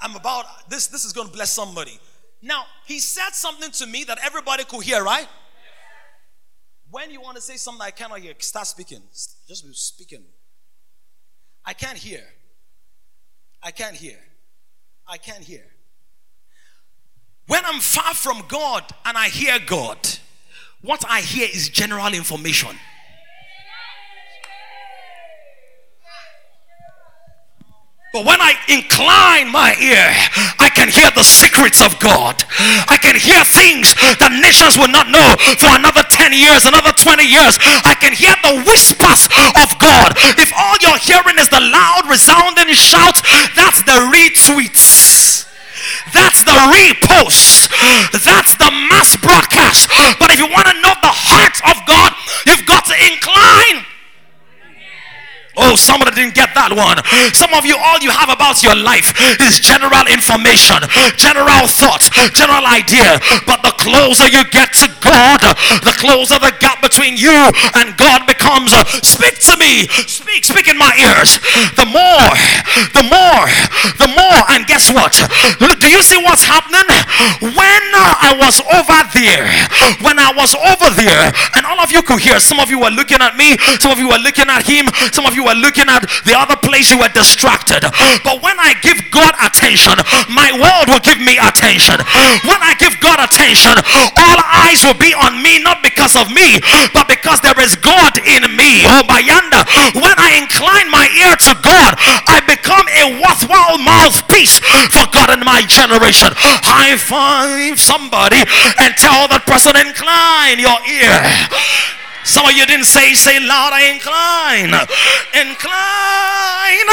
I'm 0.00 0.16
about 0.16 0.68
this. 0.68 0.86
This 0.86 1.04
is 1.04 1.12
going 1.12 1.28
to 1.28 1.32
bless 1.32 1.52
somebody. 1.52 1.98
Now, 2.42 2.64
he 2.86 3.00
said 3.00 3.30
something 3.30 3.70
to 3.72 3.86
me 3.86 4.04
that 4.04 4.18
everybody 4.24 4.64
could 4.64 4.82
hear, 4.82 5.04
right? 5.04 5.28
When 6.90 7.10
you 7.10 7.20
want 7.20 7.36
to 7.36 7.42
say 7.42 7.56
something 7.56 7.82
I 7.82 7.90
cannot 7.90 8.20
hear, 8.20 8.34
start 8.38 8.66
speaking. 8.66 9.02
Just 9.12 9.64
be 9.64 9.72
speaking. 9.74 10.24
I 11.64 11.72
can't 11.72 11.98
hear. 11.98 12.22
I 13.62 13.70
can't 13.70 13.94
hear. 13.94 14.16
I 15.06 15.18
can't 15.18 15.44
hear. 15.44 15.64
When 17.46 17.64
I'm 17.64 17.80
far 17.80 18.14
from 18.14 18.42
God 18.48 18.84
and 19.04 19.16
I 19.16 19.28
hear 19.28 19.58
God, 19.58 19.98
what 20.82 21.04
I 21.08 21.20
hear 21.20 21.48
is 21.52 21.68
general 21.68 22.14
information. 22.14 22.76
But 28.10 28.26
when 28.26 28.42
I 28.42 28.58
incline 28.66 29.54
my 29.54 29.70
ear, 29.78 30.10
I 30.58 30.66
can 30.74 30.90
hear 30.90 31.14
the 31.14 31.22
secrets 31.22 31.78
of 31.78 31.94
God. 32.02 32.42
I 32.90 32.98
can 32.98 33.14
hear 33.14 33.38
things 33.46 33.94
that 34.18 34.34
nations 34.34 34.74
will 34.74 34.90
not 34.90 35.06
know 35.14 35.38
for 35.62 35.70
another 35.78 36.02
10 36.02 36.34
years, 36.34 36.66
another 36.66 36.90
20 36.90 37.22
years. 37.22 37.54
I 37.86 37.94
can 37.94 38.10
hear 38.10 38.34
the 38.42 38.66
whispers 38.66 39.30
of 39.62 39.70
God. 39.78 40.18
If 40.42 40.50
all 40.58 40.74
you're 40.82 40.98
hearing 40.98 41.38
is 41.38 41.46
the 41.54 41.62
loud, 41.62 42.10
resounding 42.10 42.74
shouts, 42.74 43.22
that's 43.54 43.86
the 43.86 43.94
retweets. 44.10 45.46
That's 46.10 46.42
the 46.42 46.58
repost. 46.66 47.70
That's 48.10 48.58
the 48.58 48.74
mass 48.90 49.14
broadcast. 49.22 49.86
But 50.18 50.34
if 50.34 50.42
you 50.42 50.50
want 50.50 50.66
to 50.66 50.74
know 50.82 50.98
the 50.98 51.14
heart 51.14 51.62
of 51.62 51.78
God, 51.86 52.10
you've 52.42 52.66
got 52.66 52.90
to 52.90 52.96
incline 53.06 53.86
Oh, 55.56 55.74
somebody 55.74 56.14
didn't 56.14 56.38
get 56.38 56.54
that 56.54 56.70
one. 56.70 57.02
Some 57.34 57.50
of 57.58 57.66
you, 57.66 57.74
all 57.74 57.98
you 57.98 58.10
have 58.14 58.30
about 58.30 58.62
your 58.62 58.78
life 58.78 59.10
is 59.42 59.58
general 59.58 60.06
information, 60.06 60.78
general 61.18 61.66
thoughts, 61.66 62.06
general 62.38 62.62
idea. 62.70 63.18
But 63.44 63.66
the 63.66 63.74
closer 63.76 64.30
you 64.30 64.46
get 64.54 64.70
to 64.84 64.88
God, 65.02 65.42
the 65.82 65.94
closer 65.98 66.38
the 66.38 66.54
gap 66.62 66.78
between 66.80 67.18
you 67.18 67.34
and 67.74 67.98
God 67.98 68.30
becomes. 68.30 68.70
Speak 69.02 69.42
to 69.50 69.58
me. 69.58 69.90
Speak, 70.06 70.46
speak 70.46 70.70
in 70.70 70.78
my 70.78 70.94
ears. 71.02 71.36
The 71.74 71.88
more, 71.88 72.30
the 72.94 73.04
more, 73.10 73.44
the 73.98 74.10
more. 74.14 74.40
And 74.54 74.66
guess 74.70 74.92
what? 74.94 75.12
Do 75.58 75.88
you 75.90 76.02
see 76.02 76.20
what's 76.22 76.46
happening? 76.46 76.86
When 77.42 77.84
I 77.96 78.36
was 78.38 78.62
over 78.70 79.00
there, 79.12 79.50
when 80.00 80.18
I 80.18 80.30
was 80.32 80.54
over 80.54 80.94
there, 80.94 81.32
and 81.56 81.66
all 81.66 81.80
of 81.80 81.90
you 81.90 82.02
could 82.02 82.20
hear, 82.20 82.38
some 82.38 82.60
of 82.60 82.70
you 82.70 82.78
were 82.78 82.94
looking 82.94 83.18
at 83.20 83.36
me, 83.36 83.58
some 83.82 83.90
of 83.90 83.98
you 83.98 84.08
were 84.08 84.20
looking 84.22 84.48
at 84.48 84.62
him, 84.64 84.86
some 85.12 85.26
of 85.26 85.34
you 85.34 85.39
were 85.44 85.58
looking 85.58 85.88
at 85.88 86.06
the 86.24 86.34
other 86.36 86.56
place, 86.56 86.90
you 86.90 86.98
were 86.98 87.12
distracted. 87.12 87.82
But 88.24 88.42
when 88.42 88.58
I 88.58 88.74
give 88.82 88.98
God 89.10 89.34
attention, 89.40 89.96
my 90.30 90.52
world 90.54 90.88
will 90.88 91.02
give 91.02 91.20
me 91.20 91.38
attention. 91.40 92.00
When 92.46 92.60
I 92.60 92.74
give 92.78 92.98
God 93.00 93.18
attention, 93.20 93.76
all 94.16 94.38
eyes 94.64 94.84
will 94.84 94.98
be 94.98 95.12
on 95.14 95.42
me, 95.42 95.62
not 95.62 95.82
because 95.82 96.16
of 96.16 96.30
me, 96.32 96.60
but 96.92 97.08
because 97.08 97.40
there 97.40 97.58
is 97.60 97.76
God 97.76 98.18
in 98.22 98.44
me. 98.56 98.84
Oh, 98.86 99.04
my 99.08 99.20
yonder. 99.20 99.62
When 99.96 100.16
I 100.18 100.40
incline 100.40 100.88
my 100.90 101.08
ear 101.16 101.34
to 101.48 101.54
God, 101.62 101.96
I 102.28 102.40
become 102.46 102.86
a 102.90 103.20
worthwhile 103.20 103.78
mouthpiece 103.78 104.60
for 104.90 105.06
God 105.12 105.30
in 105.30 105.44
my 105.44 105.62
generation. 105.66 106.32
High 106.36 106.96
five 106.96 107.80
somebody 107.80 108.42
and 108.78 108.94
tell 108.96 109.28
that 109.28 109.44
person, 109.46 109.76
incline 109.76 110.58
your 110.58 110.78
ear. 110.88 111.99
Some 112.24 112.46
of 112.46 112.52
you 112.52 112.66
didn't 112.66 112.84
say, 112.84 113.14
say 113.14 113.40
loud, 113.40 113.72
I 113.72 113.90
incline. 113.92 114.74
Incline 115.34 116.88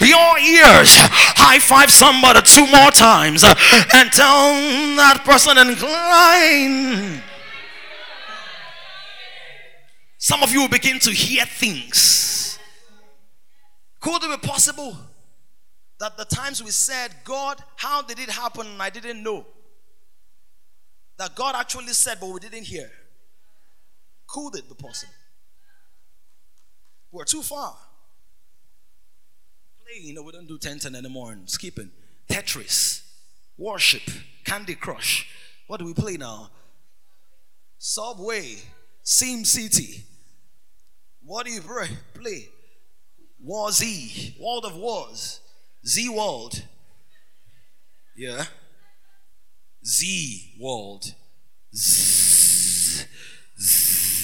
your 0.00 0.38
ears. 0.38 0.96
High 1.36 1.58
five 1.58 1.90
somebody 1.90 2.40
two 2.42 2.66
more 2.66 2.90
times 2.90 3.44
and 3.44 4.10
tell 4.12 4.54
that 4.96 5.22
person, 5.24 5.58
incline. 5.58 7.22
Some 10.18 10.42
of 10.42 10.52
you 10.52 10.60
will 10.62 10.68
begin 10.68 10.98
to 11.00 11.10
hear 11.10 11.44
things. 11.44 12.58
Could 14.00 14.22
it 14.24 14.40
be 14.40 14.48
possible 14.48 14.96
that 15.98 16.16
the 16.16 16.24
times 16.24 16.62
we 16.62 16.70
said, 16.70 17.10
God, 17.24 17.62
how 17.76 18.02
did 18.02 18.18
it 18.18 18.30
happen? 18.30 18.66
I 18.80 18.90
didn't 18.90 19.22
know. 19.22 19.46
That 21.18 21.34
God 21.34 21.54
actually 21.54 21.92
said, 21.92 22.18
but 22.18 22.30
we 22.30 22.40
didn't 22.40 22.64
hear. 22.64 22.90
Could 24.30 24.56
it 24.56 24.68
be 24.68 24.74
possible? 24.74 25.12
We're 27.10 27.24
too 27.24 27.42
far. 27.42 27.76
Playing, 29.84 30.06
you 30.06 30.14
know, 30.14 30.22
we 30.22 30.30
don't 30.30 30.46
do 30.46 30.56
10 30.58 30.78
10 30.78 30.94
anymore 30.94 31.32
and 31.32 31.50
skipping. 31.50 31.90
Tetris, 32.28 33.02
worship, 33.58 34.02
Candy 34.44 34.76
Crush. 34.76 35.28
What 35.66 35.80
do 35.80 35.86
we 35.86 35.94
play 35.94 36.16
now? 36.16 36.50
Subway, 37.78 38.56
Sim 39.02 39.44
City. 39.44 40.04
What 41.24 41.46
do 41.46 41.52
you 41.52 41.60
play? 41.60 41.88
Play 42.14 42.48
War 43.42 43.72
Z, 43.72 44.36
World 44.40 44.64
of 44.64 44.76
Wars, 44.76 45.40
Z 45.84 46.08
World. 46.08 46.62
Yeah. 48.16 48.44
Z 49.84 50.54
World. 50.60 51.14
Z. 51.74 53.06
Z. 53.58 54.19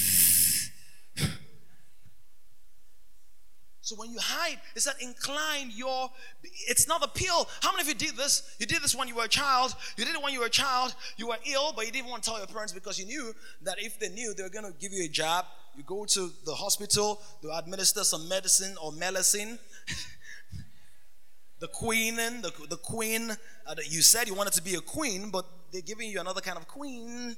So 3.87 3.95
when 3.95 4.11
you 4.11 4.19
hide, 4.21 4.59
it's 4.75 4.87
that 4.87 5.01
incline 5.01 5.71
your, 5.73 6.11
it's 6.43 6.89
not 6.89 7.05
a 7.05 7.09
pill. 7.09 7.49
How 7.61 7.71
many 7.71 7.83
of 7.83 7.89
you 7.89 7.95
did 7.95 8.17
this? 8.17 8.57
You 8.59 8.67
did 8.67 8.83
this 8.83 8.97
when 8.97 9.07
you 9.07 9.15
were 9.15 9.27
a 9.27 9.29
child. 9.29 9.77
You 9.97 10.05
did 10.05 10.13
it 10.13 10.21
when 10.21 10.33
you 10.33 10.41
were 10.41 10.47
a 10.47 10.51
child. 10.51 10.93
You 11.17 11.29
were 11.29 11.37
ill, 11.49 11.73
but 11.73 11.87
you 11.87 11.93
didn't 11.93 12.11
want 12.11 12.25
to 12.25 12.31
tell 12.31 12.39
your 12.39 12.49
parents 12.49 12.73
because 12.73 12.99
you 12.99 13.07
knew 13.07 13.33
that 13.63 13.77
if 13.79 14.01
they 14.01 14.09
knew, 14.09 14.35
they 14.35 14.43
were 14.43 14.49
going 14.49 14.65
to 14.65 14.77
give 14.81 14.93
you 14.93 15.05
a 15.05 15.09
job. 15.09 15.45
You 15.77 15.85
go 15.85 16.05
to 16.05 16.33
the 16.45 16.53
hospital, 16.53 17.23
to 17.43 17.57
administer 17.57 18.03
some 18.03 18.29
medicine 18.29 18.75
or 18.83 18.91
medicine. 18.91 19.57
the 21.61 21.69
queen, 21.69 22.17
the, 22.17 22.53
the 22.69 22.79
queen, 22.79 23.31
uh, 23.31 23.75
you 23.89 24.03
said 24.03 24.27
you 24.27 24.35
wanted 24.35 24.55
to 24.55 24.63
be 24.65 24.75
a 24.75 24.81
queen, 24.81 25.31
but 25.31 25.47
they're 25.71 25.81
giving 25.81 26.11
you 26.11 26.19
another 26.19 26.41
kind 26.41 26.59
of 26.59 26.67
queen, 26.67 27.37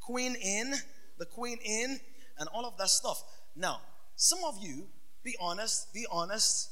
quinine, 0.00 0.74
the 1.18 1.26
quinine, 1.26 2.00
and 2.40 2.48
all 2.52 2.66
of 2.66 2.76
that 2.78 2.88
stuff. 2.88 3.22
Now, 3.54 3.80
some 4.22 4.38
of 4.44 4.56
you, 4.60 4.86
be 5.24 5.34
honest, 5.40 5.92
be 5.92 6.06
honest, 6.08 6.70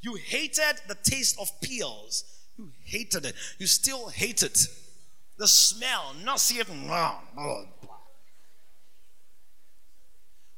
you 0.00 0.14
hated 0.14 0.80
the 0.88 0.94
taste 0.94 1.38
of 1.38 1.50
peels. 1.60 2.24
You 2.56 2.72
hated 2.84 3.26
it. 3.26 3.34
You 3.58 3.66
still 3.66 4.08
hate 4.08 4.42
it. 4.42 4.66
The 5.36 5.46
smell, 5.46 6.14
it. 6.24 7.68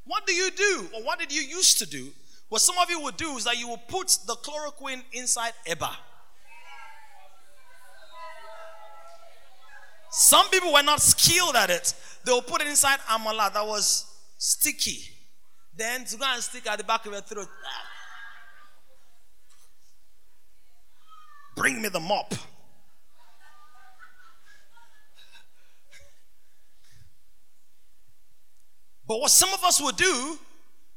What 0.04 0.24
do 0.24 0.32
you 0.32 0.52
do, 0.52 0.88
or 0.94 1.02
what 1.02 1.18
did 1.18 1.34
you 1.34 1.42
used 1.42 1.78
to 1.78 1.86
do? 1.86 2.12
What 2.48 2.62
some 2.62 2.78
of 2.78 2.88
you 2.88 3.00
would 3.00 3.16
do 3.16 3.36
is 3.36 3.42
that 3.42 3.58
you 3.58 3.66
will 3.66 3.82
put 3.88 4.16
the 4.24 4.36
chloroquine 4.36 5.02
inside 5.12 5.54
Eba. 5.66 5.90
Some 10.12 10.48
people 10.50 10.72
were 10.72 10.84
not 10.84 11.02
skilled 11.02 11.56
at 11.56 11.68
it. 11.68 11.94
They 12.24 12.30
will 12.30 12.42
put 12.42 12.60
it 12.60 12.68
inside 12.68 13.00
amala 13.08 13.52
that 13.52 13.66
was 13.66 14.06
sticky. 14.38 15.11
Then 15.74 16.04
to 16.04 16.16
go 16.16 16.26
and 16.28 16.42
stick 16.42 16.66
at 16.66 16.78
the 16.78 16.84
back 16.84 17.06
of 17.06 17.12
your 17.12 17.22
throat. 17.22 17.48
Bring 21.56 21.80
me 21.80 21.88
the 21.88 22.00
mop. 22.00 22.34
But 29.06 29.20
what 29.20 29.30
some 29.30 29.52
of 29.52 29.62
us 29.64 29.80
will 29.80 29.92
do, 29.92 30.38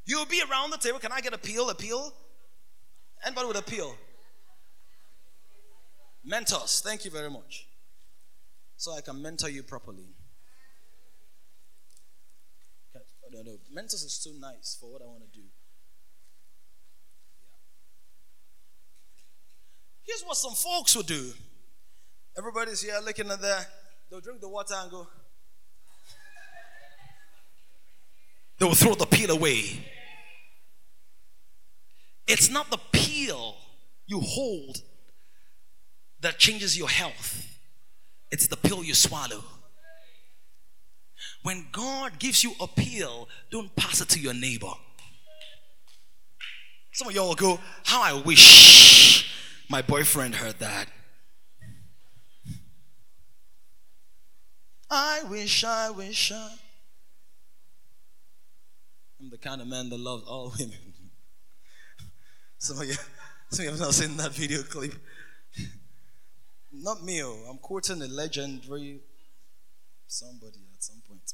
you'll 0.04 0.26
be 0.26 0.42
around 0.48 0.70
the 0.70 0.78
table. 0.78 0.98
Can 0.98 1.12
I 1.12 1.20
get 1.20 1.34
a 1.34 1.38
peel? 1.38 1.68
A 1.68 1.74
peel? 1.74 2.14
Anybody 3.24 3.48
with 3.48 3.58
a 3.58 3.62
peel? 3.62 3.94
Mentos. 6.26 6.80
Thank 6.82 7.04
you 7.04 7.10
very 7.10 7.30
much. 7.30 7.66
So 8.76 8.92
I 8.92 9.00
can 9.00 9.20
mentor 9.20 9.48
you 9.48 9.62
properly. 9.62 10.14
No, 13.36 13.42
no. 13.42 13.58
Mentos 13.74 14.04
is 14.04 14.18
too 14.24 14.32
nice 14.40 14.78
for 14.80 14.90
what 14.90 15.02
I 15.02 15.04
want 15.04 15.20
to 15.20 15.38
do. 15.38 15.44
Here's 20.06 20.22
what 20.22 20.36
some 20.36 20.54
folks 20.54 20.96
would 20.96 21.06
do. 21.06 21.32
Everybody's 22.38 22.80
here 22.80 22.98
looking 23.04 23.30
at 23.30 23.40
that. 23.42 23.66
They'll 24.08 24.20
drink 24.20 24.40
the 24.40 24.48
water 24.48 24.74
and 24.74 24.90
go. 24.90 25.06
They 28.58 28.64
will 28.64 28.74
throw 28.74 28.94
the 28.94 29.04
peel 29.04 29.30
away. 29.30 29.84
It's 32.26 32.48
not 32.48 32.70
the 32.70 32.78
peel 32.92 33.56
you 34.06 34.20
hold 34.20 34.78
that 36.20 36.38
changes 36.38 36.78
your 36.78 36.88
health, 36.88 37.58
it's 38.30 38.46
the 38.46 38.56
pill 38.56 38.82
you 38.82 38.94
swallow. 38.94 39.44
When 41.42 41.66
God 41.72 42.18
gives 42.18 42.44
you 42.44 42.52
a 42.60 42.66
pill, 42.66 43.28
don't 43.50 43.74
pass 43.76 44.00
it 44.00 44.08
to 44.10 44.20
your 44.20 44.34
neighbor. 44.34 44.72
Some 46.92 47.08
of 47.08 47.14
y'all 47.14 47.34
go, 47.34 47.58
How 47.84 48.02
I 48.02 48.22
wish 48.22 49.66
my 49.68 49.82
boyfriend 49.82 50.36
heard 50.36 50.58
that. 50.60 50.88
I 54.88 55.22
wish, 55.28 55.64
I 55.64 55.90
wish, 55.90 56.32
I. 56.32 56.48
I'm 59.20 59.30
the 59.30 59.38
kind 59.38 59.60
of 59.60 59.66
man 59.66 59.88
that 59.90 59.98
loves 59.98 60.24
all 60.26 60.54
women. 60.58 60.76
some 62.58 62.80
of 62.80 62.86
you, 62.86 62.94
some 63.50 63.60
of 63.60 63.64
you 63.64 63.70
have 63.70 63.80
not 63.80 63.94
seen 63.94 64.16
that 64.18 64.32
video 64.32 64.62
clip. 64.62 64.94
Not 66.72 67.02
me. 67.02 67.22
Oh. 67.22 67.46
I'm 67.48 67.56
quoting 67.56 68.02
a 68.02 68.06
legendary 68.06 69.00
somebody 70.06 70.60
at 70.74 70.82
some 70.82 71.02
point. 71.08 71.32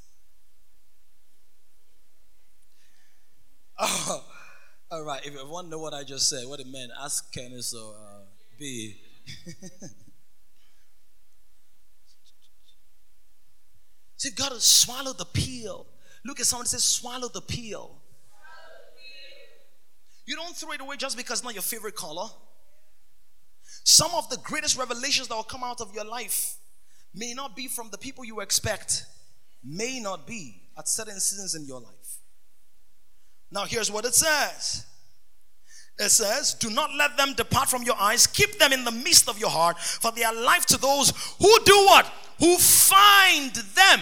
Oh, 3.83 4.25
all 4.93 5.05
right. 5.05 5.21
If 5.27 5.35
you 5.35 5.47
want 5.49 5.67
to 5.67 5.71
know 5.73 5.79
what 5.81 5.93
I 5.93 6.05
just 6.05 6.29
said, 6.29 6.47
what 6.47 6.61
it 6.61 6.67
meant, 6.69 6.93
ask 7.03 7.33
Kenneth 7.33 7.75
or 7.75 7.95
uh, 7.95 8.21
B. 8.59 8.97
you've 14.25 14.37
got 14.37 14.53
to 14.53 14.61
swallow 14.61 15.13
the 15.13 15.25
peel. 15.25 15.87
Look 16.25 16.39
at 16.39 16.47
someone 16.47 16.67
says, 16.67 16.85
swallow 16.85 17.29
the 17.29 17.41
peel. 17.41 17.99
You 20.25 20.37
don't 20.37 20.55
throw 20.57 20.71
it 20.71 20.81
away 20.81 20.97
just 20.97 21.17
because 21.17 21.41
it's 21.41 21.45
not 21.45 21.55
your 21.55 21.63
favorite 21.63 21.97
color. 21.97 22.29
Some 23.83 24.13
of 24.15 24.31
the 24.31 24.37
greatest 24.37 24.79
revelations 24.79 25.27
that 25.27 25.35
will 25.35 25.43
come 25.43 25.65
out 25.65 25.81
of 25.81 25.93
your 25.93 26.05
life 26.05 26.55
may 27.13 27.35
not 27.35 27.57
be 27.57 27.67
from 27.67 27.91
the 27.91 27.99
people 27.99 28.25
you 28.25 28.39
expect, 28.41 29.05
may 29.65 29.99
not 29.99 30.25
be 30.25 30.63
at 30.79 30.89
certain 30.89 31.19
seasons 31.19 31.57
in 31.57 31.67
your 31.67 31.81
life. 31.81 32.02
Now, 33.53 33.67
here's 33.67 33.93
what 33.93 34.07
it 34.07 34.15
says 34.15 34.87
it 35.99 36.09
says, 36.09 36.55
Do 36.55 36.71
not 36.71 36.91
let 36.95 37.17
them 37.17 37.35
depart 37.35 37.69
from 37.69 37.83
your 37.83 37.97
eyes, 37.97 38.27
keep 38.27 38.59
them 38.59 38.73
in 38.73 38.85
the 38.85 38.91
midst 38.91 39.29
of 39.29 39.39
your 39.39 39.51
heart, 39.51 39.79
for 39.79 40.11
they 40.11 40.25
are 40.25 40.35
life 40.35 40.67
to 40.67 40.79
those 40.79 41.11
who 41.39 41.59
do 41.65 41.75
what? 41.85 42.11
Who 42.41 42.57
find 42.57 43.55
them. 43.55 44.01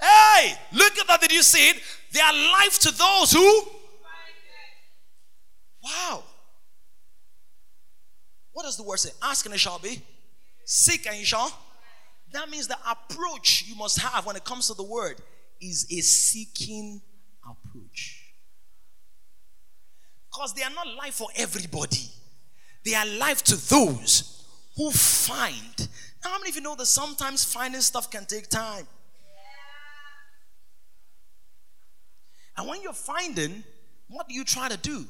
Hey, 0.00 0.54
look 0.72 0.96
at 0.98 1.06
that. 1.08 1.20
Did 1.20 1.32
you 1.32 1.42
see 1.42 1.70
it? 1.70 1.82
They 2.12 2.20
are 2.20 2.32
life 2.32 2.78
to 2.80 2.92
those 2.92 3.32
who. 3.32 3.62
Wow. 5.82 6.22
What 8.52 8.62
does 8.62 8.76
the 8.76 8.84
word 8.84 8.98
say? 8.98 9.10
Ask 9.22 9.44
and 9.44 9.54
it 9.54 9.58
shall 9.58 9.78
be. 9.78 10.00
Seek 10.64 11.06
and 11.06 11.16
you 11.16 11.24
shall. 11.24 11.52
That 12.32 12.48
means 12.48 12.68
the 12.68 12.78
approach 12.88 13.64
you 13.66 13.76
must 13.76 14.00
have 14.00 14.24
when 14.24 14.36
it 14.36 14.44
comes 14.44 14.68
to 14.68 14.74
the 14.74 14.84
word 14.84 15.20
is 15.60 15.86
a 15.90 16.00
seeking 16.00 17.02
approach. 17.44 18.24
Because 20.34 20.52
they 20.54 20.62
are 20.62 20.70
not 20.70 20.88
life 20.96 21.14
for 21.14 21.28
everybody, 21.36 22.08
they 22.84 22.94
are 22.94 23.06
life 23.06 23.44
to 23.44 23.56
those 23.68 24.44
who 24.76 24.90
find. 24.90 25.88
Now, 26.24 26.30
how 26.30 26.38
many 26.38 26.50
of 26.50 26.56
you 26.56 26.62
know 26.62 26.74
that 26.74 26.86
sometimes 26.86 27.44
finding 27.44 27.80
stuff 27.80 28.10
can 28.10 28.24
take 28.24 28.48
time? 28.48 28.86
And 32.56 32.68
when 32.68 32.82
you're 32.82 32.92
finding, 32.92 33.62
what 34.08 34.28
do 34.28 34.34
you 34.34 34.44
try 34.44 34.68
to 34.68 34.76
do? 34.76 35.06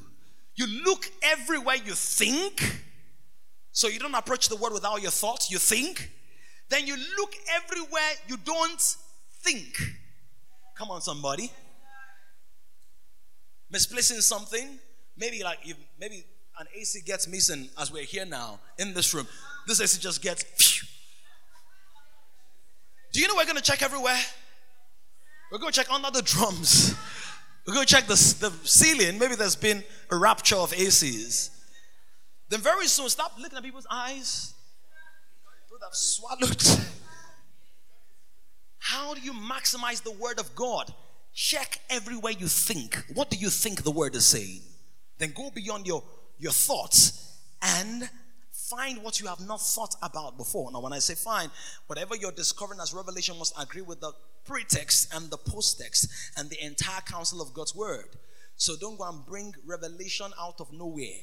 You 0.55 0.67
look 0.83 1.05
everywhere 1.21 1.75
you 1.83 1.93
think. 1.93 2.81
So 3.71 3.87
you 3.87 3.99
don't 3.99 4.15
approach 4.15 4.49
the 4.49 4.55
word 4.55 4.73
without 4.73 5.01
your 5.01 5.11
thoughts, 5.11 5.51
you 5.51 5.57
think. 5.57 6.11
Then 6.69 6.87
you 6.87 6.95
look 7.17 7.33
everywhere 7.55 8.11
you 8.27 8.37
don't 8.37 8.95
think. 9.41 9.75
Come 10.77 10.91
on, 10.91 11.01
somebody. 11.01 11.51
Misplacing 13.69 14.21
something. 14.21 14.79
Maybe 15.17 15.43
like 15.43 15.59
if 15.63 15.77
maybe 15.99 16.25
an 16.59 16.67
AC 16.75 17.01
gets 17.05 17.27
missing 17.27 17.69
as 17.79 17.91
we're 17.91 18.03
here 18.03 18.25
now 18.25 18.59
in 18.77 18.93
this 18.93 19.13
room. 19.13 19.27
This 19.67 19.81
AC 19.81 19.99
just 19.99 20.21
gets. 20.21 20.43
Phew. 20.43 20.87
Do 23.13 23.21
you 23.21 23.27
know 23.27 23.35
we're 23.35 23.45
gonna 23.45 23.61
check 23.61 23.81
everywhere? 23.81 24.19
We're 25.51 25.59
gonna 25.59 25.71
check 25.71 25.91
under 25.91 26.11
the 26.11 26.21
drums. 26.21 26.95
We're 27.65 27.73
going 27.73 27.87
to 27.87 27.93
check 27.93 28.05
the, 28.05 28.13
the 28.13 28.51
ceiling. 28.63 29.17
Maybe 29.17 29.35
there's 29.35 29.55
been 29.55 29.83
a 30.11 30.15
rapture 30.15 30.55
of 30.55 30.71
ACs. 30.71 31.49
Then 32.49 32.61
very 32.61 32.85
soon, 32.85 33.09
stop 33.09 33.33
looking 33.39 33.57
at 33.57 33.63
people's 33.63 33.87
eyes. 33.89 34.53
People 35.67 35.79
have 35.83 35.95
swallowed. 35.95 36.63
How 38.77 39.15
do 39.15 39.21
you 39.21 39.33
maximize 39.33 40.03
the 40.03 40.11
word 40.11 40.39
of 40.39 40.53
God? 40.53 40.93
Check 41.33 41.79
everywhere 41.89 42.33
you 42.33 42.47
think. 42.47 43.03
What 43.15 43.31
do 43.31 43.37
you 43.37 43.49
think 43.49 43.83
the 43.83 43.91
word 43.91 44.15
is 44.15 44.27
saying? 44.27 44.61
Then 45.17 45.31
go 45.35 45.49
beyond 45.53 45.87
your, 45.87 46.03
your 46.37 46.51
thoughts 46.51 47.39
and 47.61 48.09
find 48.51 49.01
what 49.03 49.19
you 49.19 49.27
have 49.27 49.39
not 49.39 49.61
thought 49.61 49.95
about 50.01 50.37
before. 50.37 50.71
Now, 50.71 50.81
when 50.81 50.93
I 50.93 50.99
say 50.99 51.15
find, 51.15 51.51
whatever 51.87 52.15
you're 52.15 52.31
discovering 52.31 52.79
as 52.79 52.93
revelation 52.93 53.37
must 53.37 53.53
agree 53.59 53.81
with 53.81 54.01
the 54.01 54.11
pretext 54.45 55.13
and 55.13 55.29
the 55.29 55.37
post-text 55.37 56.07
and 56.37 56.49
the 56.49 56.63
entire 56.63 57.01
counsel 57.01 57.41
of 57.41 57.53
God's 57.53 57.75
word. 57.75 58.17
So 58.57 58.75
don't 58.79 58.97
go 58.97 59.07
and 59.07 59.25
bring 59.25 59.53
revelation 59.65 60.31
out 60.39 60.59
of 60.59 60.71
nowhere. 60.71 61.21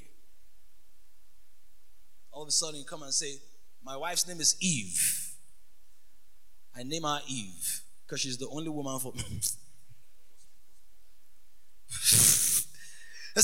All 2.31 2.43
of 2.43 2.49
a 2.49 2.53
sudden 2.53 2.81
you 2.81 2.85
come 2.85 3.03
and 3.03 3.13
say, 3.13 3.35
My 3.85 3.97
wife's 3.97 4.27
name 4.27 4.41
is 4.41 4.57
Eve. 4.61 5.35
I 6.77 6.83
name 6.83 7.03
her 7.03 7.21
Eve 7.29 7.83
because 8.07 8.21
she's 8.21 8.39
the 8.39 8.49
only 8.49 8.69
woman 8.69 8.99
for 8.99 9.13
me. 9.13 9.23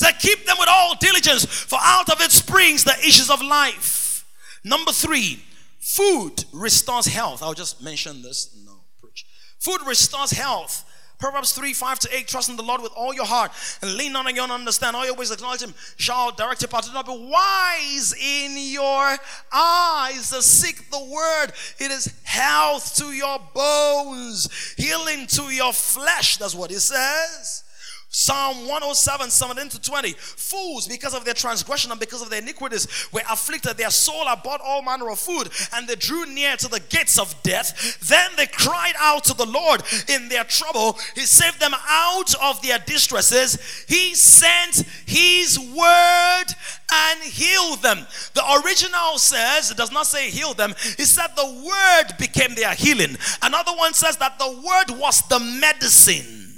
It 0.01 0.19
Keep 0.19 0.45
them 0.45 0.57
with 0.59 0.69
all 0.69 0.95
diligence, 0.95 1.45
for 1.45 1.79
out 1.81 2.09
of 2.09 2.21
it 2.21 2.31
springs 2.31 2.83
the 2.83 2.97
issues 2.99 3.29
of 3.29 3.41
life. 3.41 4.25
Number 4.63 4.91
three, 4.91 5.43
food 5.79 6.45
restores 6.51 7.05
health. 7.05 7.41
I'll 7.41 7.53
just 7.53 7.81
mention 7.81 8.21
this. 8.21 8.55
No, 8.65 8.81
preach. 9.01 9.25
Food 9.59 9.81
restores 9.85 10.31
health, 10.31 10.85
Proverbs 11.19 11.51
3 11.51 11.73
5 11.73 11.99
to 11.99 12.15
8. 12.15 12.27
Trust 12.27 12.49
in 12.49 12.55
the 12.55 12.63
Lord 12.63 12.81
with 12.81 12.93
all 12.95 13.13
your 13.13 13.25
heart 13.25 13.51
and 13.81 13.95
lean 13.95 14.15
on 14.15 14.33
your 14.33 14.45
own 14.45 14.51
understand. 14.51 14.95
All 14.95 15.05
your 15.05 15.15
ways 15.15 15.31
acknowledge 15.31 15.61
Him, 15.61 15.73
shall 15.97 16.31
direct 16.31 16.61
your 16.61 16.69
path. 16.69 16.85
Do 16.85 16.93
not 16.93 17.05
be 17.05 17.11
wise 17.11 18.13
in 18.13 18.57
your 18.57 19.17
eyes 19.51 20.29
to 20.29 20.41
seek 20.41 20.89
the 20.89 21.03
word. 21.03 21.47
It 21.77 21.91
is 21.91 22.13
health 22.23 22.95
to 22.97 23.11
your 23.11 23.39
bones, 23.53 24.73
healing 24.77 25.27
to 25.27 25.43
your 25.53 25.73
flesh. 25.73 26.37
That's 26.37 26.55
what 26.55 26.71
it 26.71 26.79
says. 26.79 27.63
Psalm 28.11 28.61
107, 28.61 29.29
17 29.29 29.69
to 29.69 29.81
20. 29.81 30.13
Fools, 30.13 30.87
because 30.87 31.13
of 31.13 31.25
their 31.25 31.35
transgression 31.35 31.91
and 31.91 31.99
because 31.99 32.23
of 32.23 32.31
their 32.31 32.41
iniquities, 32.41 32.87
were 33.11 33.21
afflicted. 33.29 33.77
Their 33.77 33.91
soul 33.91 34.27
abhorred 34.27 34.61
all 34.61 34.81
manner 34.81 35.11
of 35.11 35.19
food, 35.19 35.49
and 35.73 35.87
they 35.87 35.95
drew 35.95 36.25
near 36.25 36.57
to 36.57 36.67
the 36.67 36.79
gates 36.79 37.19
of 37.19 37.35
death. 37.43 37.99
Then 38.07 38.31
they 38.35 38.47
cried 38.47 38.95
out 38.97 39.25
to 39.25 39.35
the 39.35 39.45
Lord 39.45 39.83
in 40.07 40.27
their 40.27 40.43
trouble. 40.43 40.97
He 41.13 41.21
saved 41.21 41.59
them 41.59 41.75
out 41.87 42.33
of 42.41 42.59
their 42.63 42.79
distresses. 42.79 43.85
He 43.87 44.15
sent 44.15 44.87
his 45.05 45.59
word 45.59 46.45
and 46.91 47.21
healed 47.21 47.83
them. 47.83 48.07
The 48.33 48.61
original 48.65 49.19
says, 49.19 49.69
it 49.69 49.77
does 49.77 49.91
not 49.91 50.07
say 50.07 50.31
heal 50.31 50.55
them, 50.55 50.71
it 50.71 51.05
said 51.05 51.27
the 51.35 51.63
word 51.63 52.17
became 52.17 52.55
their 52.55 52.73
healing. 52.73 53.17
Another 53.43 53.73
one 53.73 53.93
says 53.93 54.17
that 54.17 54.39
the 54.39 54.49
word 54.49 54.99
was 54.99 55.21
the 55.29 55.39
medicine. 55.39 56.48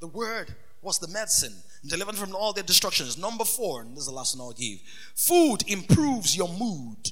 The 0.00 0.06
word 0.06 0.54
was 0.80 0.98
the 0.98 1.08
medicine 1.08 1.54
delivered 1.86 2.16
from 2.16 2.34
all 2.34 2.52
their 2.52 2.64
destructions. 2.64 3.18
Number 3.18 3.44
four, 3.44 3.82
and 3.82 3.92
this 3.92 4.00
is 4.00 4.06
the 4.06 4.14
last 4.14 4.36
one 4.36 4.46
I'll 4.46 4.52
give. 4.52 4.78
Food 5.14 5.64
improves 5.66 6.36
your 6.36 6.48
mood. 6.48 7.10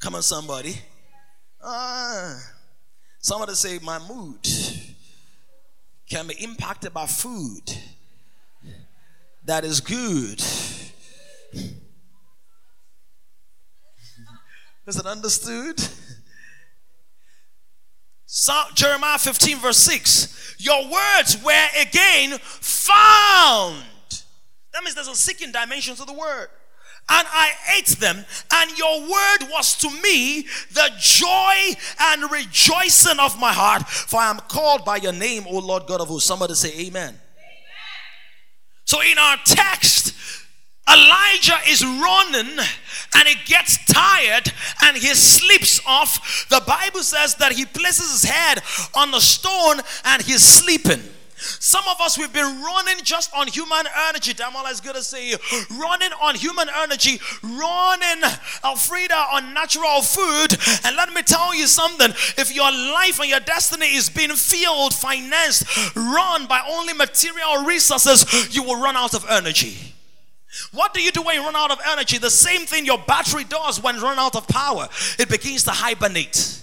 Come 0.00 0.14
on, 0.14 0.22
somebody. 0.22 0.74
Ah, 1.62 2.40
somebody 3.18 3.54
say, 3.54 3.78
My 3.82 3.98
mood 3.98 4.46
can 6.08 6.26
be 6.28 6.34
impacted 6.42 6.94
by 6.94 7.06
food 7.06 7.62
that 9.44 9.64
is 9.64 9.80
good. 9.80 10.40
Is 14.86 14.96
it 14.96 15.04
understood? 15.06 15.76
So, 18.30 18.52
Jeremiah 18.74 19.16
15, 19.16 19.56
verse 19.56 19.78
6. 19.78 20.56
Your 20.58 20.82
words 20.84 21.42
were 21.42 21.66
again 21.80 22.38
found. 22.42 23.82
That 24.74 24.84
means 24.84 24.94
there's 24.94 25.08
a 25.08 25.14
seeking 25.14 25.50
dimension 25.50 25.96
to 25.96 26.04
the 26.04 26.12
word. 26.12 26.48
And 27.08 27.26
I 27.30 27.52
ate 27.78 27.86
them, 27.86 28.22
and 28.52 28.78
your 28.78 29.00
word 29.00 29.48
was 29.50 29.76
to 29.76 29.88
me 30.02 30.42
the 30.72 30.90
joy 30.98 31.74
and 32.00 32.30
rejoicing 32.30 33.18
of 33.18 33.40
my 33.40 33.50
heart, 33.50 33.88
for 33.88 34.20
I 34.20 34.28
am 34.28 34.40
called 34.40 34.84
by 34.84 34.96
your 34.96 35.14
name, 35.14 35.44
O 35.48 35.58
Lord 35.60 35.86
God 35.86 36.02
of 36.02 36.08
hosts. 36.08 36.28
Somebody 36.28 36.52
say, 36.52 36.68
Amen. 36.80 37.08
amen. 37.08 37.20
So, 38.84 39.00
in 39.00 39.16
our 39.16 39.38
text, 39.46 40.07
Elijah 40.90 41.58
is 41.68 41.84
running 41.84 42.58
and 43.14 43.28
he 43.28 43.36
gets 43.46 43.78
tired 43.86 44.52
and 44.82 44.96
he 44.96 45.14
sleeps 45.14 45.80
off. 45.86 46.48
The 46.48 46.62
Bible 46.66 47.02
says 47.02 47.34
that 47.36 47.52
he 47.52 47.64
places 47.64 48.10
his 48.10 48.24
head 48.24 48.62
on 48.94 49.10
the 49.10 49.20
stone 49.20 49.80
and 50.04 50.22
he's 50.22 50.42
sleeping. 50.42 51.02
Some 51.40 51.84
of 51.88 52.00
us, 52.00 52.18
we've 52.18 52.32
been 52.32 52.62
running 52.62 52.96
just 53.04 53.32
on 53.34 53.46
human 53.46 53.84
energy. 54.08 54.34
Damola 54.34 54.72
is 54.72 54.80
good 54.80 54.96
to 54.96 55.02
say 55.02 55.34
running 55.70 56.10
on 56.20 56.34
human 56.34 56.68
energy, 56.68 57.20
running 57.42 58.22
Alfreda 58.64 59.34
on 59.34 59.54
natural 59.54 60.02
food. 60.02 60.58
And 60.84 60.96
let 60.96 61.12
me 61.12 61.22
tell 61.22 61.54
you 61.54 61.68
something 61.68 62.10
if 62.36 62.54
your 62.54 62.70
life 62.72 63.20
and 63.20 63.28
your 63.28 63.40
destiny 63.40 63.86
is 63.94 64.10
being 64.10 64.30
filled, 64.30 64.94
financed, 64.94 65.64
run 65.94 66.46
by 66.46 66.60
only 66.68 66.92
material 66.92 67.64
resources, 67.64 68.54
you 68.54 68.64
will 68.64 68.80
run 68.80 68.96
out 68.96 69.14
of 69.14 69.24
energy. 69.28 69.76
What 70.72 70.94
do 70.94 71.00
you 71.00 71.12
do 71.12 71.22
when 71.22 71.36
you 71.36 71.42
run 71.42 71.56
out 71.56 71.70
of 71.70 71.78
energy? 71.86 72.18
The 72.18 72.30
same 72.30 72.66
thing 72.66 72.86
your 72.86 72.98
battery 72.98 73.44
does 73.44 73.82
when 73.82 74.00
run 74.00 74.18
out 74.18 74.34
of 74.34 74.48
power. 74.48 74.88
It 75.18 75.28
begins 75.28 75.64
to 75.64 75.70
hibernate. 75.70 76.62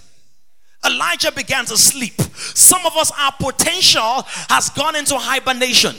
Elijah 0.84 1.32
began 1.32 1.64
to 1.66 1.76
sleep. 1.76 2.20
Some 2.54 2.84
of 2.84 2.96
us, 2.96 3.10
our 3.18 3.32
potential 3.32 4.22
has 4.48 4.70
gone 4.70 4.96
into 4.96 5.16
hibernation 5.16 5.94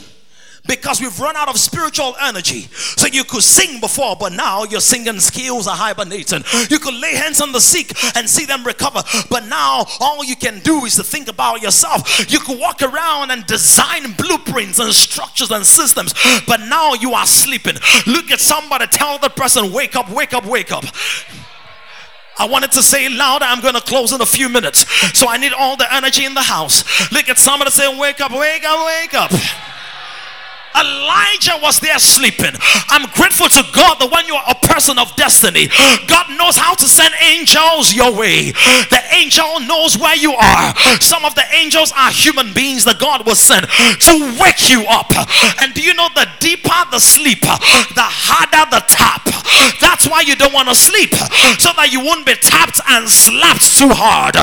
because 0.66 1.00
we've 1.00 1.18
run 1.20 1.36
out 1.36 1.48
of 1.48 1.58
spiritual 1.58 2.14
energy. 2.20 2.62
So 2.96 3.06
you 3.06 3.24
could 3.24 3.42
sing 3.42 3.80
before, 3.80 4.16
but 4.16 4.32
now 4.32 4.64
your 4.64 4.80
singing 4.80 5.20
skills 5.20 5.66
are 5.66 5.76
hibernating. 5.76 6.44
You 6.70 6.78
could 6.78 6.94
lay 6.94 7.14
hands 7.14 7.40
on 7.40 7.52
the 7.52 7.60
sick 7.60 7.92
and 8.16 8.28
see 8.28 8.44
them 8.44 8.64
recover, 8.64 9.02
but 9.30 9.46
now 9.46 9.84
all 10.00 10.24
you 10.24 10.36
can 10.36 10.60
do 10.60 10.84
is 10.84 10.96
to 10.96 11.04
think 11.04 11.28
about 11.28 11.62
yourself. 11.62 12.30
You 12.30 12.40
could 12.40 12.58
walk 12.58 12.82
around 12.82 13.30
and 13.30 13.46
design 13.46 14.12
blueprints 14.12 14.78
and 14.78 14.92
structures 14.92 15.50
and 15.50 15.64
systems, 15.64 16.14
but 16.46 16.60
now 16.60 16.94
you 16.94 17.14
are 17.14 17.26
sleeping. 17.26 17.76
Look 18.06 18.30
at 18.30 18.40
somebody, 18.40 18.86
tell 18.86 19.18
the 19.18 19.30
person, 19.30 19.72
wake 19.72 19.96
up, 19.96 20.10
wake 20.10 20.34
up, 20.34 20.44
wake 20.46 20.72
up. 20.72 20.84
I 22.38 22.46
wanted 22.46 22.70
to 22.72 22.82
say 22.82 23.08
louder. 23.08 23.44
I'm 23.46 23.60
going 23.60 23.74
to 23.74 23.80
close 23.80 24.12
in 24.12 24.20
a 24.20 24.26
few 24.26 24.48
minutes. 24.48 24.86
So 25.18 25.28
I 25.28 25.38
need 25.38 25.52
all 25.52 25.76
the 25.76 25.92
energy 25.92 26.24
in 26.24 26.34
the 26.34 26.42
house. 26.42 27.10
Look 27.10 27.28
at 27.28 27.36
somebody 27.36 27.70
say, 27.72 27.98
Wake 27.98 28.20
up, 28.20 28.30
wake 28.30 28.64
up, 28.64 28.86
wake 28.86 29.14
up. 29.14 29.32
Elijah 30.74 31.58
was 31.62 31.80
there 31.80 31.98
sleeping. 31.98 32.54
I'm 32.88 33.08
grateful 33.12 33.48
to 33.48 33.62
God 33.72 33.98
that 34.00 34.10
when 34.10 34.26
you 34.26 34.34
are 34.34 34.44
a 34.48 34.54
person 34.66 34.98
of 34.98 35.14
destiny, 35.16 35.68
God 36.06 36.26
knows 36.38 36.56
how 36.56 36.74
to 36.74 36.88
send 36.88 37.14
angels 37.22 37.94
your 37.94 38.14
way. 38.14 38.52
The 38.90 39.02
angel 39.12 39.60
knows 39.60 39.98
where 39.98 40.16
you 40.16 40.32
are. 40.34 40.74
Some 41.00 41.24
of 41.24 41.34
the 41.34 41.44
angels 41.52 41.92
are 41.96 42.10
human 42.10 42.52
beings 42.52 42.84
that 42.84 42.98
God 42.98 43.26
will 43.26 43.36
send 43.38 43.66
to 43.68 44.14
wake 44.40 44.70
you 44.70 44.84
up. 44.88 45.12
And 45.62 45.74
do 45.74 45.82
you 45.82 45.94
know 45.94 46.08
the 46.14 46.28
deeper 46.40 46.78
the 46.90 46.98
sleep, 46.98 47.40
the 47.40 48.06
harder 48.06 48.68
the 48.70 48.82
tap. 48.88 49.24
That's 49.80 50.06
why 50.08 50.22
you 50.22 50.36
don't 50.36 50.52
want 50.52 50.68
to 50.68 50.74
sleep, 50.74 51.14
so 51.58 51.72
that 51.76 51.88
you 51.90 52.00
won't 52.00 52.26
be 52.26 52.34
tapped 52.38 52.80
and 52.88 53.08
slapped 53.08 53.66
too 53.76 53.90
hard. 53.90 54.36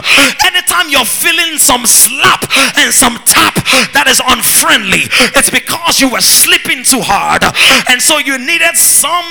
Anytime 0.43 0.89
you're 0.89 1.07
feeling 1.07 1.57
some 1.57 1.85
slap 1.85 2.43
and 2.77 2.93
some 2.93 3.17
tap 3.25 3.55
that 3.95 4.05
is 4.07 4.19
unfriendly, 4.19 5.07
it's 5.35 5.49
because 5.49 6.01
you 6.01 6.09
were 6.15 6.21
sleeping 6.21 6.79
too 6.87 7.03
hard. 7.03 7.43
And 7.91 7.99
so 7.99 8.17
you 8.23 8.39
needed 8.39 8.79
some 8.79 9.27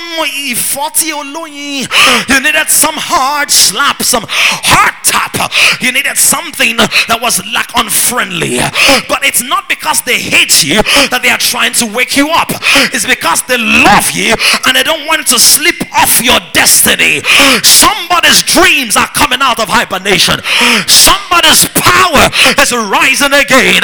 40 0.53 1.09
you 1.09 2.37
needed 2.45 2.69
some 2.69 2.93
hard 2.93 3.49
slap, 3.49 4.03
some 4.03 4.23
hard 4.29 4.93
tap. 5.01 5.33
You 5.81 5.91
needed 5.91 6.13
something 6.17 6.77
that 6.77 7.17
was 7.17 7.41
like 7.49 7.73
unfriendly. 7.73 8.61
But 9.09 9.25
it's 9.25 9.41
not 9.41 9.65
because 9.65 10.05
they 10.05 10.21
hate 10.21 10.61
you 10.61 10.85
that 11.09 11.25
they 11.25 11.33
are 11.33 11.41
trying 11.41 11.73
to 11.81 11.89
wake 11.89 12.13
you 12.13 12.29
up. 12.29 12.53
It's 12.93 13.09
because 13.09 13.41
they 13.49 13.57
love 13.57 14.13
you 14.13 14.37
and 14.69 14.77
they 14.77 14.85
don't 14.85 15.09
want 15.09 15.25
to 15.33 15.37
slip 15.41 15.81
off 15.97 16.21
your 16.21 16.37
destiny. 16.53 17.25
Somebody's 17.65 18.45
dreams 18.45 18.93
are 18.93 19.09
coming 19.17 19.41
out 19.41 19.57
of 19.57 19.73
hibernation. 19.73 20.37
Somebody's 20.85 21.65
power 21.73 22.29
is 22.61 22.69
rising 22.69 23.33
again. 23.33 23.81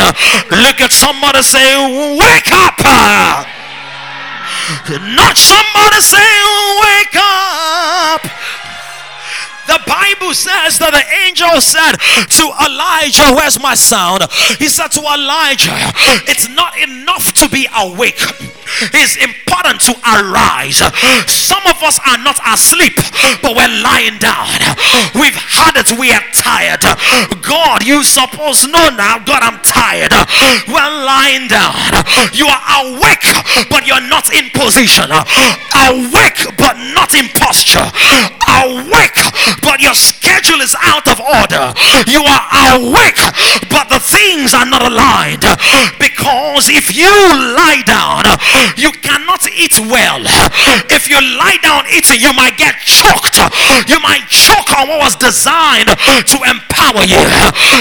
Look 0.54 0.78
at 0.86 0.94
somebody 0.94 1.42
say, 1.42 1.66
Wake 2.20 2.52
up! 2.54 2.91
Not 5.16 5.38
somebody 5.38 6.02
say, 6.02 6.32
Wake 6.82 7.16
up! 7.16 8.22
The 9.72 9.80
Bible 9.88 10.34
says 10.34 10.80
that 10.84 10.92
the 10.92 11.06
angel 11.24 11.64
said 11.64 11.96
to 11.96 12.46
Elijah, 12.60 13.32
Where's 13.32 13.56
my 13.56 13.74
sound? 13.74 14.28
He 14.60 14.68
said 14.68 14.92
to 14.92 15.00
Elijah, 15.00 15.72
It's 16.28 16.50
not 16.50 16.76
enough 16.78 17.32
to 17.40 17.48
be 17.48 17.68
awake 17.80 18.20
it's 18.94 19.16
important 19.18 19.82
to 19.82 19.94
arise. 20.02 20.82
Some 21.28 21.64
of 21.68 21.78
us 21.84 22.00
are 22.08 22.18
not 22.18 22.40
asleep, 22.48 22.96
but 23.42 23.56
we're 23.56 23.76
lying 23.84 24.18
down. 24.18 24.50
We've 25.16 25.36
had 25.36 25.78
it, 25.78 25.92
we 26.00 26.12
are 26.12 26.24
tired. 26.34 26.82
God, 27.42 27.86
you 27.86 28.04
suppose 28.04 28.66
know 28.68 28.90
now, 28.96 29.20
God, 29.20 29.44
I'm 29.44 29.60
tired. 29.62 30.14
We're 30.68 30.94
lying 31.06 31.48
down. 31.48 31.76
You 32.34 32.48
are 32.48 32.64
awake, 32.90 33.28
but 33.70 33.86
you're 33.86 34.08
not 34.08 34.32
in 34.34 34.50
position. 34.52 35.12
Awake, 35.12 36.42
but 36.58 36.76
not 36.96 37.14
in 37.14 37.28
posture. 37.38 37.86
Awake, 38.66 39.20
but 39.62 39.82
your 39.82 39.94
schedule 39.94 40.62
is 40.62 40.76
out 40.82 41.08
of 41.08 41.22
order. 41.22 41.74
You 42.10 42.22
are 42.26 42.44
awake, 42.78 43.22
but 43.70 43.90
the 43.90 44.02
things 44.02 44.54
are 44.54 44.66
not 44.66 44.84
aligned. 44.84 45.46
Because 45.98 46.70
if 46.70 46.96
you 46.96 47.10
lie 47.56 47.84
down, 47.86 48.26
you 48.78 48.92
cannot 49.02 49.46
eat 49.50 49.78
well. 49.80 50.22
If 50.90 51.10
you 51.10 51.18
lie 51.38 51.58
down 51.62 51.86
eating, 51.94 52.22
you 52.22 52.34
might 52.34 52.58
get 52.58 52.76
choked. 52.84 53.38
You 53.88 54.00
might 54.02 54.28
choke 54.30 54.70
on 54.78 54.88
what 54.90 55.00
was 55.00 55.16
designed 55.16 55.90
to 55.90 56.38
empower 56.46 57.04
you. 57.06 57.22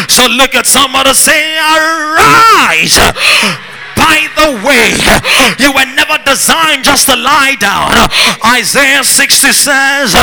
So 0.09 0.27
look 0.27 0.55
at 0.55 0.67
somebody 0.67 1.15
say, 1.15 1.59
Arise 1.59 2.99
by 4.11 4.27
the 4.35 4.51
way, 4.67 4.91
you 5.63 5.71
were 5.73 5.87
never 5.95 6.19
designed 6.25 6.83
just 6.83 7.07
to 7.07 7.15
lie 7.15 7.55
down. 7.61 7.95
Isaiah 8.59 9.05
60 9.05 9.53
says, 9.53 10.15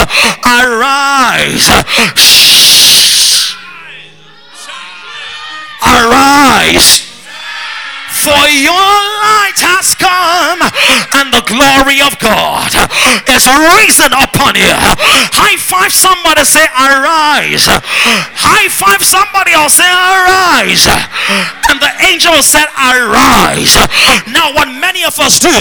Arise. 0.44 1.70
Arise 5.88 7.07
for 8.28 8.44
your 8.52 8.92
light 9.24 9.56
has 9.64 9.96
come, 9.96 10.60
and 11.16 11.32
the 11.32 11.48
glory 11.48 12.04
of 12.04 12.20
God 12.20 12.76
is 13.32 13.48
risen 13.48 14.12
upon 14.12 14.60
you. 14.60 14.68
High 15.32 15.56
five 15.56 15.96
somebody, 15.96 16.44
say, 16.44 16.68
Arise. 16.76 17.72
High 17.72 18.68
five 18.68 19.00
somebody 19.00 19.56
else, 19.56 19.80
say, 19.80 19.88
Arise. 19.88 20.92
And 21.72 21.80
the 21.80 21.92
angel 22.04 22.36
said, 22.44 22.68
Arise. 22.76 23.80
Now, 24.28 24.52
what 24.52 24.68
many 24.76 25.08
of 25.08 25.16
us 25.24 25.40
do 25.40 25.52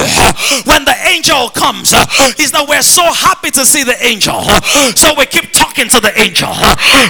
when 0.67 0.83
the 0.83 0.97
angel 1.07 1.51
comes 1.55 1.95
is 2.35 2.51
that 2.51 2.67
we're 2.67 2.83
so 2.83 3.07
happy 3.15 3.51
to 3.55 3.63
see 3.63 3.87
the 3.87 3.95
angel. 4.03 4.43
So 4.99 5.15
we 5.15 5.27
keep 5.31 5.53
talking 5.55 5.87
to 5.95 6.01
the 6.03 6.11
angel, 6.19 6.51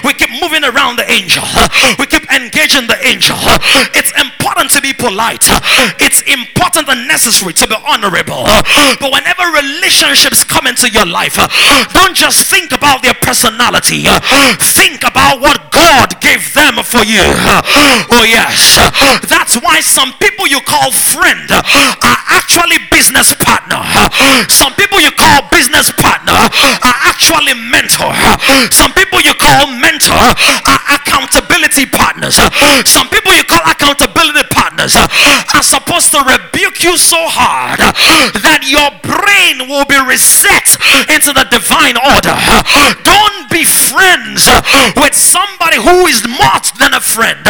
we 0.05 0.13
keep 0.13 0.31
moving 0.37 0.65
around 0.69 1.01
the 1.01 1.09
angel, 1.09 1.45
we 1.97 2.05
keep 2.07 2.29
engaging 2.29 2.85
the 2.89 2.99
angel. 3.09 3.37
It's 3.97 4.13
important 4.21 4.71
to 4.75 4.81
be 4.83 4.93
polite, 4.93 5.46
it's 6.01 6.23
important 6.27 6.89
and 6.89 7.07
necessary 7.09 7.53
to 7.53 7.69
be 7.69 7.77
honorable. 7.87 8.45
But 9.01 9.11
whenever 9.13 9.45
relationships 9.55 10.45
come 10.45 10.67
into 10.67 10.91
your 10.91 11.07
life, 11.07 11.37
don't 11.93 12.17
just 12.17 12.51
think 12.51 12.73
about 12.73 13.03
their 13.03 13.15
personality, 13.15 14.05
think 14.61 15.03
about 15.05 15.41
what 15.41 15.71
God 15.73 16.21
gave 16.21 16.53
them 16.55 16.83
for 16.83 17.05
you. 17.05 17.23
Oh, 18.13 18.25
yes, 18.27 18.77
that's 19.29 19.57
why 19.63 19.81
some 19.81 20.13
people 20.19 20.47
you 20.47 20.61
call 20.61 20.91
friend 20.93 21.51
are 21.51 22.21
actually 22.33 22.79
business 22.91 23.35
partner. 23.35 23.83
Some 24.49 24.75
people 24.75 25.01
you 25.01 25.11
call 25.13 25.43
business 25.51 25.91
partner 26.01 26.35
are 26.35 26.99
actually 27.07 27.55
mentor. 27.71 28.13
Some 28.71 28.93
people 28.93 29.21
you 29.21 29.35
call 29.35 29.67
mentor 29.79 30.17
are 30.17 30.83
accountability 30.95 31.87
partners. 31.87 32.37
Some 32.87 33.09
people 33.09 33.33
you 33.35 33.45
call 33.45 33.63
accountability 33.67 34.43
partners 34.77 34.97
uh, 34.97 35.57
are 35.57 35.63
supposed 35.63 36.13
to 36.13 36.21
rebuke 36.21 36.83
you 36.83 36.97
so 36.97 37.17
hard 37.29 37.81
uh, 37.81 37.93
that 38.45 38.69
your 38.69 38.91
brain 39.01 39.69
will 39.69 39.87
be 39.89 39.97
reset 40.05 40.77
into 41.09 41.33
the 41.33 41.47
divine 41.49 41.97
order. 41.97 42.35
Uh, 42.37 42.93
don't 43.01 43.49
be 43.49 43.65
friends 43.65 44.45
with 45.01 45.15
somebody 45.17 45.81
who 45.81 46.07
is 46.07 46.21
more 46.29 46.61
than 46.79 46.93
a 46.93 47.01
friend. 47.01 47.41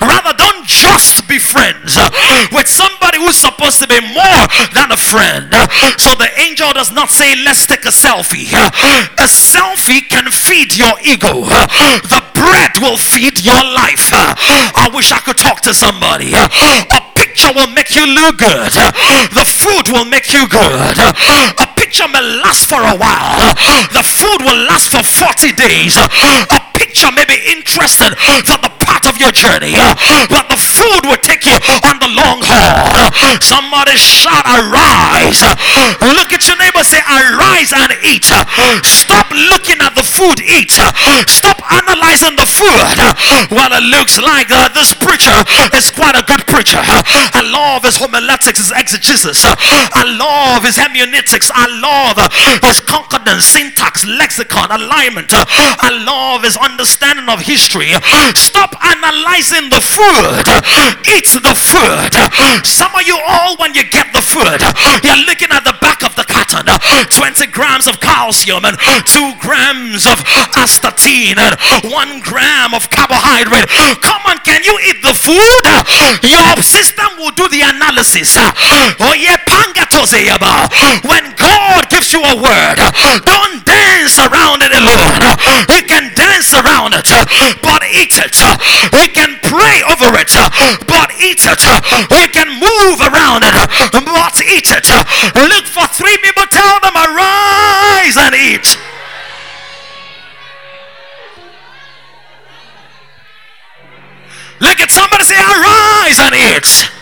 Rather, 0.00 0.36
don't 0.36 0.53
just 0.66 1.28
be 1.28 1.38
friends 1.38 1.96
uh, 1.96 2.10
with 2.52 2.68
somebody 2.68 3.18
who's 3.18 3.36
supposed 3.36 3.80
to 3.80 3.88
be 3.88 4.00
more 4.00 4.42
than 4.74 4.90
a 4.90 4.96
friend. 4.96 5.48
Uh, 5.52 5.66
so 5.98 6.14
the 6.16 6.28
angel 6.40 6.72
does 6.72 6.92
not 6.92 7.10
say, 7.10 7.34
Let's 7.44 7.66
take 7.66 7.84
a 7.84 7.94
selfie. 7.94 8.48
Uh, 8.52 8.70
a 9.18 9.28
selfie 9.28 10.08
can 10.08 10.30
feed 10.30 10.76
your 10.76 10.94
ego, 11.04 11.44
the 12.08 12.22
bread 12.34 12.72
will 12.80 12.96
feed 12.96 13.44
your 13.44 13.62
life. 13.62 14.10
I 14.12 14.90
wish 14.94 15.12
I 15.12 15.20
could 15.20 15.38
talk 15.38 15.60
to 15.62 15.74
somebody. 15.74 16.32
A 16.34 17.00
picture 17.14 17.52
will 17.54 17.70
make 17.72 17.94
you 17.94 18.06
look 18.06 18.38
good, 18.38 18.72
the 19.32 19.46
food 19.46 19.92
will 19.92 20.04
make 20.04 20.32
you 20.32 20.46
good. 20.48 20.96
A 20.98 21.66
picture 21.76 22.08
may 22.08 22.22
last 22.42 22.68
for 22.68 22.80
a 22.80 22.96
while, 22.96 23.54
the 23.92 24.02
food 24.04 24.40
will 24.42 24.60
last 24.66 24.90
for 24.90 25.02
40 25.02 25.52
days. 25.54 25.96
A 25.96 26.60
picture 26.74 27.10
may 27.12 27.24
be 27.24 27.38
interesting 27.52 28.14
for 28.44 28.58
the 28.58 28.70
part 28.80 29.06
of 29.06 29.18
your 29.20 29.32
journey, 29.32 29.74
but 30.30 30.53
the 30.54 30.62
food 30.62 31.02
will 31.10 31.18
take 31.18 31.42
you 31.42 31.58
on 31.90 31.98
the 31.98 32.06
long 32.14 32.38
haul. 32.46 33.10
Somebody 33.42 33.98
shout, 33.98 34.46
Arise! 34.46 35.42
Look 36.14 36.30
at 36.30 36.46
your 36.46 36.54
neighbor, 36.62 36.86
say, 36.86 37.02
Arise 37.02 37.74
and 37.74 37.90
eat. 38.06 38.30
Stop 38.86 39.34
looking 39.50 39.82
at 39.82 39.98
the 39.98 40.06
food, 40.06 40.38
eat. 40.46 40.70
Stop 41.26 41.58
analyzing 41.74 42.38
the 42.38 42.46
food. 42.46 42.94
Well, 43.50 43.74
it 43.74 43.82
looks 43.90 44.22
like 44.22 44.54
uh, 44.54 44.70
this 44.70 44.94
preacher 44.94 45.34
is 45.74 45.90
quite 45.90 46.14
a 46.14 46.22
good 46.22 46.46
preacher. 46.46 46.78
I 46.78 47.42
love 47.50 47.82
his 47.82 47.98
homiletics, 47.98 48.62
his 48.62 48.70
exegesis. 48.70 49.42
I 49.42 50.06
love 50.06 50.62
his 50.62 50.78
hermeneutics. 50.78 51.50
I 51.50 51.66
love 51.82 52.14
his 52.62 52.78
concordance, 52.78 53.42
syntax, 53.44 54.06
lexicon, 54.06 54.70
alignment. 54.70 55.34
I 55.34 55.90
love 56.06 56.46
his 56.46 56.54
understanding 56.56 57.26
of 57.26 57.42
history. 57.42 57.90
Stop 58.38 58.78
analyzing 58.86 59.66
the 59.74 59.82
food. 59.82 60.43
Eat 61.08 61.30
the 61.40 61.54
food. 61.54 62.14
Some 62.64 62.94
of 62.94 63.02
you 63.06 63.18
all, 63.26 63.56
when 63.56 63.74
you 63.74 63.84
get 63.84 64.12
the 64.12 64.22
food, 64.22 64.60
you're 65.02 65.24
looking 65.26 65.50
at 65.50 65.64
the 65.64 65.74
back 65.80 66.02
of 66.04 66.14
the 66.16 66.24
carton 66.24 66.66
20 67.10 67.46
grams 67.50 67.86
of 67.86 68.00
calcium 68.00 68.64
and 68.64 68.76
2 68.78 69.34
grams 69.40 70.06
of 70.06 70.18
astatine 70.54 71.38
and 71.38 71.56
1 71.90 72.20
gram 72.20 72.74
of 72.74 72.90
carbohydrate. 72.90 73.68
Come 74.00 74.22
on, 74.26 74.38
can 74.44 74.62
you 74.62 74.78
eat 74.86 75.02
the 75.02 75.14
food? 75.14 75.64
Your 76.22 76.62
system 76.62 77.16
will 77.18 77.32
do 77.32 77.48
the 77.48 77.62
analysis. 77.62 78.36
Oh, 78.38 79.14
yeah, 79.18 79.36
when 81.04 81.34
God 81.36 81.88
gives 81.90 82.12
you 82.12 82.20
a 82.22 82.36
word, 82.36 82.78
don't 83.24 83.64
dance 83.64 84.18
around 84.18 84.62
it 84.62 84.72
alone. 84.72 85.22
You 85.70 85.82
can 85.86 86.12
dance 86.14 86.54
around 86.54 86.94
it, 86.94 87.08
but 87.62 87.82
eat 87.90 88.18
it. 88.18 88.36
We 88.92 89.08
can 89.08 89.33
over 90.04 90.20
it, 90.20 90.32
but 90.86 91.08
eat 91.20 91.40
it. 91.48 91.62
We 92.12 92.28
can 92.28 92.48
move 92.60 93.00
around 93.00 93.42
it, 93.44 93.54
but 93.92 94.36
eat 94.44 94.68
it. 94.68 94.88
Look 95.48 95.64
for 95.64 95.86
three 95.88 96.16
people, 96.18 96.44
tell 96.50 96.80
them, 96.80 96.94
arise 96.94 98.16
and 98.16 98.34
eat. 98.34 98.78
Look 104.60 104.80
at 104.80 104.90
somebody 104.90 105.24
say, 105.24 105.36
arise 105.36 106.20
and 106.20 106.34
eat. 106.34 106.93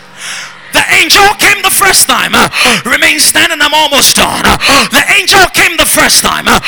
Angel 0.93 1.25
came 1.41 1.61
the 1.63 1.73
first 1.73 2.07
time. 2.07 2.33
Uh, 2.35 2.49
remain 2.85 3.19
standing, 3.19 3.59
I'm 3.61 3.73
almost 3.73 4.15
done. 4.15 4.45
Uh, 4.45 4.87
the 4.93 5.03
angel 5.17 5.41
came 5.53 5.75
the 5.77 5.89
first 5.89 6.21
time, 6.21 6.45
uh, 6.47 6.59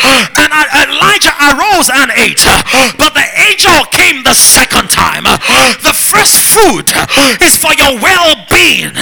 and 0.42 0.50
Elijah 0.90 1.36
arose 1.54 1.90
and 1.94 2.10
ate. 2.18 2.42
Uh, 2.42 2.92
but 2.98 3.14
the 3.14 3.28
angel 3.46 3.86
came 3.94 4.24
the 4.24 4.34
second 4.34 4.90
time. 4.90 5.24
Uh, 5.28 5.38
the 5.86 5.94
first 5.94 6.42
food 6.42 6.90
uh, 6.96 7.46
is 7.46 7.56
for 7.56 7.74
your 7.78 8.02
well 8.02 8.34
being, 8.50 8.94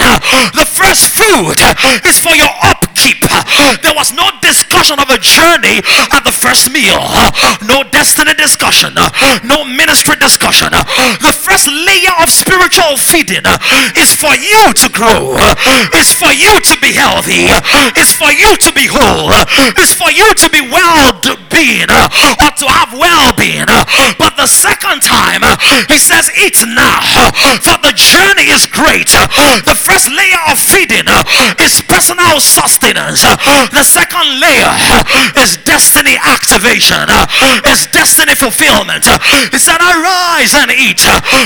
the 0.52 0.68
first 0.68 1.14
food 1.16 1.56
is 2.04 2.20
for 2.20 2.34
your 2.36 2.50
upkeep. 2.62 3.24
There 3.82 3.96
was 3.96 4.12
no 4.12 4.28
discussion 4.40 4.98
of 5.00 5.08
a 5.08 5.18
journey 5.18 5.80
at 6.12 6.22
the 6.24 6.32
first 6.32 6.70
meal, 6.70 7.00
no 7.64 7.82
destiny 7.90 8.34
discussion, 8.34 8.94
no 9.44 9.64
ministry 9.64 10.16
discussion. 10.16 10.70
The 11.22 11.32
first 11.32 11.68
layer 11.68 12.14
of 12.20 12.28
spiritual 12.30 12.96
feeding 12.96 13.46
is 13.96 14.14
for 14.14 14.34
you 14.36 14.72
to 14.74 14.88
grow. 14.92 15.13
It's 15.94 16.14
for 16.14 16.32
you 16.34 16.60
to 16.60 16.74
be 16.80 16.92
healthy. 16.92 17.46
It's 17.94 18.14
for 18.14 18.30
you 18.32 18.56
to 18.56 18.70
be 18.74 18.86
whole. 18.90 19.30
It's 19.78 19.94
for 19.94 20.10
you 20.10 20.26
to 20.34 20.48
be 20.50 20.60
well 20.60 21.14
being 21.50 21.88
or 21.88 22.50
to 22.50 22.66
have 22.66 22.92
well 22.92 23.32
being. 23.38 23.66
But 24.18 24.36
the 24.36 24.46
second 24.46 25.02
time, 25.02 25.42
he 25.88 25.98
says, 25.98 26.30
Eat 26.34 26.58
now, 26.66 27.30
for 27.62 27.78
the 27.80 27.94
journey 27.94 28.50
is 28.50 28.66
great. 28.66 29.10
The 29.64 29.76
first 29.78 30.10
layer 30.10 30.42
of 30.50 30.58
feeding 30.58 31.06
is 31.62 31.80
personal 31.86 32.40
sustenance. 32.40 33.22
The 33.70 33.86
second 33.86 34.40
layer 34.42 34.74
is 35.38 35.56
destiny 35.62 36.18
activation, 36.18 37.06
is 37.70 37.86
destiny 37.88 38.34
fulfillment. 38.34 39.06
He 39.50 39.58
said, 39.58 39.78
Arise 39.78 40.54
and 40.54 40.70
eat, 40.74 41.00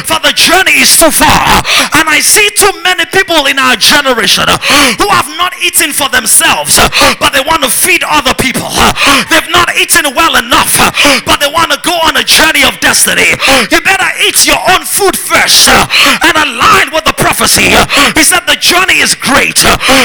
for 0.08 0.18
the 0.24 0.32
journey 0.34 0.80
is 0.80 0.96
too 0.96 1.12
far. 1.12 1.62
And 1.94 2.08
I 2.08 2.20
see 2.20 2.48
too 2.56 2.72
many 2.82 3.04
people 3.04 3.18
people 3.28 3.46
in 3.58 3.64
our 3.66 3.74
generation 3.74 4.46
uh, 4.46 4.54
who 5.02 5.10
have 5.10 5.26
not 5.34 5.50
eaten 5.58 5.90
for 5.90 6.06
themselves, 6.14 6.78
uh, 6.78 6.86
but 7.18 7.34
they 7.34 7.42
want 7.42 7.66
to 7.66 7.70
feed 7.70 8.06
other 8.06 8.30
people. 8.38 8.70
Uh, 8.70 8.94
they've 9.26 9.50
not 9.50 9.74
eaten 9.74 10.06
well 10.14 10.38
enough, 10.38 10.70
uh, 10.78 10.94
but 11.26 11.42
they 11.42 11.50
want 11.50 11.74
to 11.74 11.78
go 11.82 11.94
on 12.06 12.14
a 12.14 12.22
journey 12.22 12.62
of 12.62 12.78
destiny. 12.78 13.34
You 13.74 13.82
better 13.82 14.06
eat 14.22 14.46
your 14.46 14.62
own 14.70 14.86
food 14.86 15.18
first 15.18 15.66
uh, 15.66 15.90
and 16.22 16.38
align 16.38 16.94
with 16.94 17.02
the 17.02 17.16
prophecy. 17.18 17.66
Uh, 17.74 17.82
he 18.14 18.22
said 18.22 18.46
the 18.46 18.58
journey 18.62 19.02
is 19.02 19.18
great. 19.18 19.58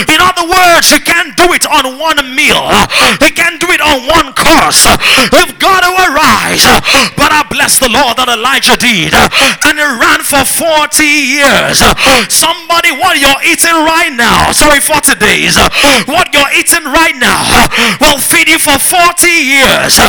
In 0.09 0.17
other 0.17 0.49
words, 0.49 0.89
you 0.89 0.99
can't 1.05 1.37
do 1.37 1.53
it 1.53 1.69
on 1.69 2.01
one 2.01 2.17
meal. 2.33 2.65
You 3.21 3.29
can't 3.37 3.61
do 3.61 3.69
it 3.69 3.81
on 3.85 4.09
one 4.09 4.33
course. 4.33 4.89
You've 5.29 5.61
got 5.61 5.85
to 5.85 5.91
arise. 6.09 6.65
But 7.13 7.29
I 7.29 7.45
bless 7.53 7.77
the 7.77 7.91
Lord 7.91 8.17
that 8.17 8.33
Elijah 8.33 8.79
did. 8.79 9.13
And 9.13 9.77
he 9.77 9.85
ran 9.85 10.25
for 10.25 10.41
40 10.41 11.05
years. 11.05 11.83
Somebody, 12.33 12.89
what 12.97 13.19
eating 13.45 13.75
right 13.83 14.11
now, 14.13 14.51
sorry, 14.51 14.79
40 14.79 15.15
days, 15.19 15.57
what 16.07 16.31
you're 16.31 16.53
eating 16.55 16.85
right 16.87 17.15
now 17.17 17.67
will 17.99 18.19
feed 18.19 18.47
you 18.47 18.59
for 18.59 18.77
40 18.79 19.27
years, 19.27 19.99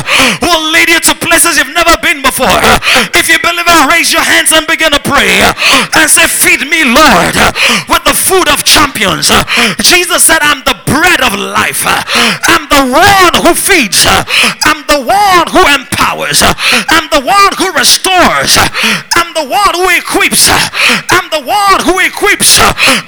will 0.45 0.71
lead 0.71 0.89
you 0.89 1.01
to 1.11 1.13
places 1.19 1.59
you've 1.59 1.75
never 1.75 1.97
been 2.05 2.23
before. 2.23 2.61
If 3.17 3.29
you 3.29 3.39
believe 3.43 3.67
it, 3.67 3.83
raise 3.91 4.13
your 4.13 4.25
hands 4.25 4.53
and 4.53 4.67
begin 4.67 4.93
to 4.93 5.01
pray 5.03 5.29
and 5.99 6.07
say, 6.11 6.27
Feed 6.29 6.63
me, 6.69 6.85
Lord, 6.85 7.35
with 7.89 8.04
food 8.25 8.49
of 8.49 8.65
champions. 8.65 9.29
Jesus 9.85 10.25
said, 10.25 10.41
I'm 10.41 10.65
the 10.65 10.81
bread 10.89 11.21
of 11.21 11.37
life. 11.37 11.85
I'm 11.85 12.65
the 12.73 12.85
one 12.89 13.35
who 13.45 13.53
feeds. 13.53 14.09
I'm 14.65 14.81
the 14.89 15.05
one 15.05 15.47
who 15.53 15.61
empowers. 15.77 16.41
I'm 16.41 17.07
the 17.13 17.21
one 17.21 17.53
who 17.61 17.69
restores. 17.77 18.57
I'm 19.13 19.31
the 19.37 19.45
one 19.45 19.75
who 19.77 19.93
equips. 19.93 20.49
I'm 20.49 21.29
the 21.29 21.45
one 21.45 21.81
who 21.85 22.01
equips. 22.01 22.57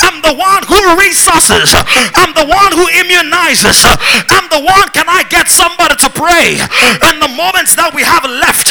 I'm 0.04 0.20
the 0.20 0.36
one 0.36 0.62
who 0.68 0.78
resources. 1.00 1.72
I'm 2.12 2.36
the 2.36 2.44
one 2.44 2.72
who 2.76 2.84
immunizes. 3.00 3.88
I'm 4.28 4.46
the 4.52 4.60
one. 4.60 4.88
Can 4.92 5.08
I 5.08 5.24
get 5.30 5.48
somebody 5.48 5.96
to 5.96 6.10
pray? 6.12 6.60
In 7.08 7.16
the 7.24 7.32
moments 7.32 7.74
that 7.80 7.94
we 7.96 8.02
have 8.04 8.24
left, 8.28 8.68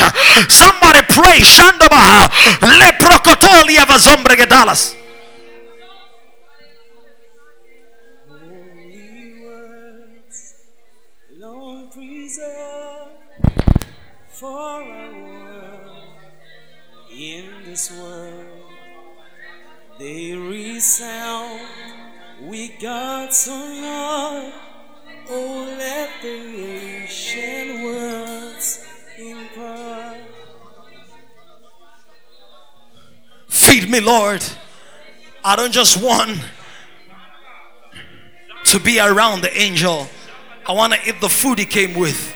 somebody 0.51 1.01
pray. 1.09 1.41
Shandaba. 1.41 2.29
Leprokotolia 2.61 3.85
vazombregedalas. 3.85 5.04
For 14.45 14.59
our 14.59 14.83
world 14.83 15.89
in 17.11 17.45
this 17.65 17.91
world. 17.91 18.45
They 19.97 20.33
resound 20.33 21.61
we 22.43 22.67
got 22.79 23.33
some 23.33 23.81
more. 23.81 24.51
Oh, 25.27 25.75
let 25.79 26.09
the 26.21 26.37
ancient 27.01 27.83
words 27.85 28.85
impart. 29.17 30.17
Feed 33.47 33.89
me, 33.89 33.99
Lord. 33.99 34.43
I 35.43 35.55
don't 35.55 35.71
just 35.71 36.03
want 36.03 36.39
to 38.65 38.79
be 38.79 38.99
around 38.99 39.41
the 39.41 39.57
angel. 39.59 40.07
I 40.67 40.73
want 40.73 40.93
to 40.93 41.09
eat 41.09 41.19
the 41.19 41.29
food 41.29 41.57
he 41.57 41.65
came 41.65 41.95
with. 41.95 42.35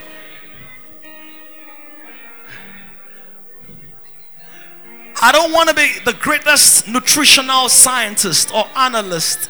I 5.22 5.34
don't 5.34 5.51
want 5.51 5.67
to 5.67 5.76
be 5.76 5.91
the 6.05 6.13
greatest 6.13 6.88
nutritional 6.88 7.67
scientist 7.67 8.53
or 8.53 8.65
analyst, 8.76 9.49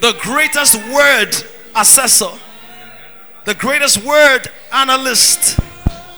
the 0.00 0.14
greatest 0.20 0.76
word 0.92 1.30
assessor, 1.76 2.32
the 3.44 3.54
greatest 3.54 4.04
word 4.04 4.48
analyst 4.72 5.60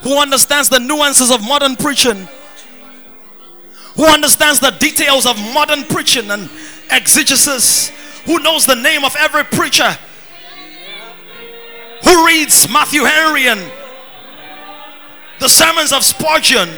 who 0.03 0.19
understands 0.19 0.71
the 0.71 0.79
nuances 0.79 1.31
of 1.31 1.47
modern 1.47 1.77
preaching, 1.77 2.27
who 3.97 4.07
understands 4.07 4.61
the 4.61 4.71
details 4.71 5.27
of 5.27 5.37
modern 5.53 5.85
preaching 5.85 6.31
and 6.31 6.49
exegesis, 6.91 7.91
who 8.25 8.39
knows 8.39 8.65
the 8.65 8.75
name 8.75 9.05
of 9.05 9.15
every 9.19 9.45
preacher, 9.45 9.95
who 12.05 12.27
reads 12.27 12.71
Matthew 12.71 13.05
Henry 13.05 13.49
and 13.49 13.71
the 15.41 15.49
sermons 15.49 15.93
of 15.93 16.03
Spurgeon 16.03 16.71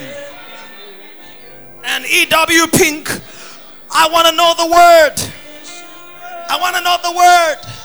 and 1.87 2.05
E.W. 2.05 2.67
Pink. 2.69 3.09
I 3.91 4.09
want 4.11 4.27
to 4.27 4.35
know 4.35 4.53
the 4.59 4.67
word. 4.67 5.15
I 6.49 6.59
want 6.61 6.77
to 6.77 6.83
know 6.83 6.97
the 7.03 7.13
word. 7.17 7.77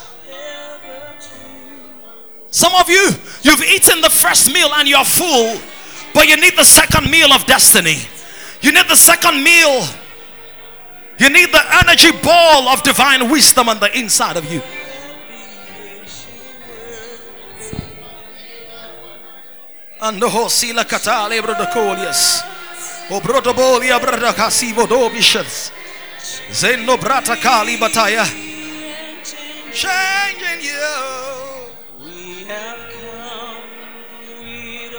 Some 2.49 2.74
of 2.76 2.89
you, 2.89 3.10
you've 3.43 3.64
eaten 3.64 4.02
the 4.02 4.10
first 4.10 4.52
meal 4.54 4.70
and 4.74 4.88
you're 4.88 5.06
full, 5.06 5.58
but 6.14 6.28
you 6.28 6.36
need 6.36 6.56
the 6.58 6.66
second 6.66 7.10
meal 7.10 7.32
of 7.32 7.45
destiny. 7.45 7.97
You 8.62 8.72
need 8.74 8.88
the 8.88 8.95
second 8.95 9.41
meal. 9.41 9.86
You 11.18 11.30
need 11.30 11.52
the 11.52 11.62
energy 11.86 12.12
ball 12.22 12.68
of 12.68 12.84
divine 12.84 13.30
wisdom 13.30 13.70
on 13.70 13.80
the 13.80 13.97
inside 13.97 14.38
of 14.38 14.52
you. 14.52 14.62
And 20.02 20.20
the 20.20 20.28
whole 20.28 20.49
sila 20.49 20.84
katale 20.84 21.41
bro 21.43 21.54
the 23.12 23.18
Obrodobolia 23.20 23.99
brada 23.99 24.34
kasivo 24.34 24.88
dobishas. 24.88 25.72
Zeno 26.51 26.97
brata 26.97 27.36
kali 27.36 27.78
bataya. 27.78 28.26
Changing 29.74 30.62
you. 30.62 30.95
We 31.99 32.45
have 32.45 32.89
come, 32.91 33.64
we 34.41 34.89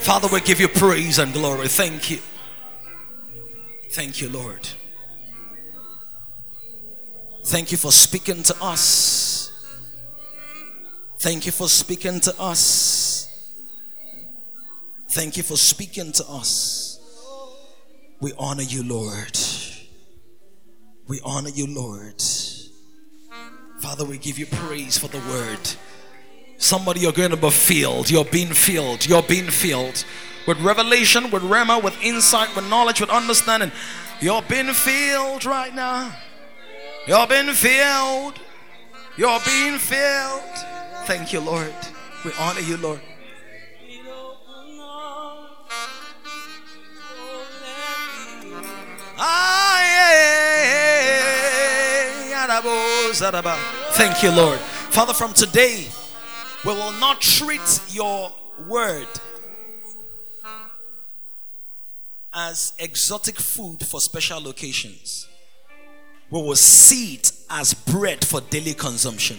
Father, 0.00 0.28
we 0.32 0.40
give 0.40 0.60
you 0.60 0.68
praise 0.68 1.18
and 1.18 1.32
glory. 1.32 1.68
Thank 1.68 2.10
you. 2.10 2.18
Thank 3.90 4.20
you, 4.20 4.28
Lord. 4.30 4.68
Thank 7.44 7.72
you 7.72 7.78
for 7.78 7.92
speaking 7.92 8.42
to 8.44 8.56
us. 8.62 9.47
Thank 11.20 11.46
you 11.46 11.52
for 11.52 11.68
speaking 11.68 12.20
to 12.20 12.40
us. 12.40 13.28
Thank 15.10 15.36
you 15.36 15.42
for 15.42 15.56
speaking 15.56 16.12
to 16.12 16.24
us. 16.28 17.00
We 18.20 18.32
honor 18.38 18.62
you, 18.62 18.82
Lord. 18.84 19.36
We 21.08 21.20
honor 21.24 21.50
you, 21.50 21.66
Lord. 21.66 22.22
Father, 23.80 24.04
we 24.04 24.18
give 24.18 24.38
you 24.38 24.46
praise 24.46 24.98
for 24.98 25.08
the 25.08 25.18
word. 25.30 25.58
Somebody, 26.58 27.00
you're 27.00 27.12
going 27.12 27.30
to 27.30 27.36
be 27.36 27.50
filled. 27.50 28.10
You're 28.10 28.24
being 28.24 28.52
filled. 28.52 29.06
You're 29.06 29.22
being 29.22 29.48
filled 29.48 30.04
with 30.46 30.60
revelation, 30.60 31.30
with 31.30 31.42
rhema, 31.42 31.82
with 31.82 32.00
insight, 32.02 32.54
with 32.54 32.68
knowledge, 32.68 33.00
with 33.00 33.10
understanding. 33.10 33.72
You're 34.20 34.42
being 34.42 34.72
filled 34.72 35.44
right 35.44 35.74
now. 35.74 36.14
You're 37.06 37.26
being 37.26 37.52
filled. 37.52 38.38
You're 39.16 39.40
being 39.46 39.78
filled. 39.78 40.77
Thank 41.08 41.32
you, 41.32 41.40
Lord. 41.40 41.72
We 42.22 42.32
honor 42.38 42.60
you, 42.60 42.76
Lord. 42.76 43.00
Thank 53.92 54.22
you, 54.22 54.30
Lord. 54.32 54.58
Father, 54.58 55.14
from 55.14 55.32
today, 55.32 55.86
we 56.66 56.74
will 56.74 56.92
not 57.00 57.22
treat 57.22 57.80
your 57.88 58.30
word 58.66 59.08
as 62.34 62.74
exotic 62.78 63.36
food 63.40 63.82
for 63.86 64.02
special 64.02 64.46
occasions. 64.48 65.26
We 66.30 66.42
will 66.42 66.54
see 66.54 67.14
it 67.14 67.32
as 67.48 67.72
bread 67.72 68.26
for 68.26 68.42
daily 68.42 68.74
consumption. 68.74 69.38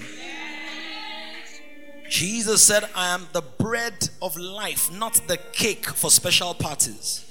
Jesus 2.10 2.64
said, 2.64 2.89
I 2.95 3.14
am 3.14 3.28
the 3.34 3.41
bread 3.41 4.10
of 4.22 4.36
life, 4.36 4.91
not 4.91 5.14
the 5.28 5.38
cake 5.38 5.86
for 5.86 6.10
special 6.10 6.53
parties. 6.53 7.26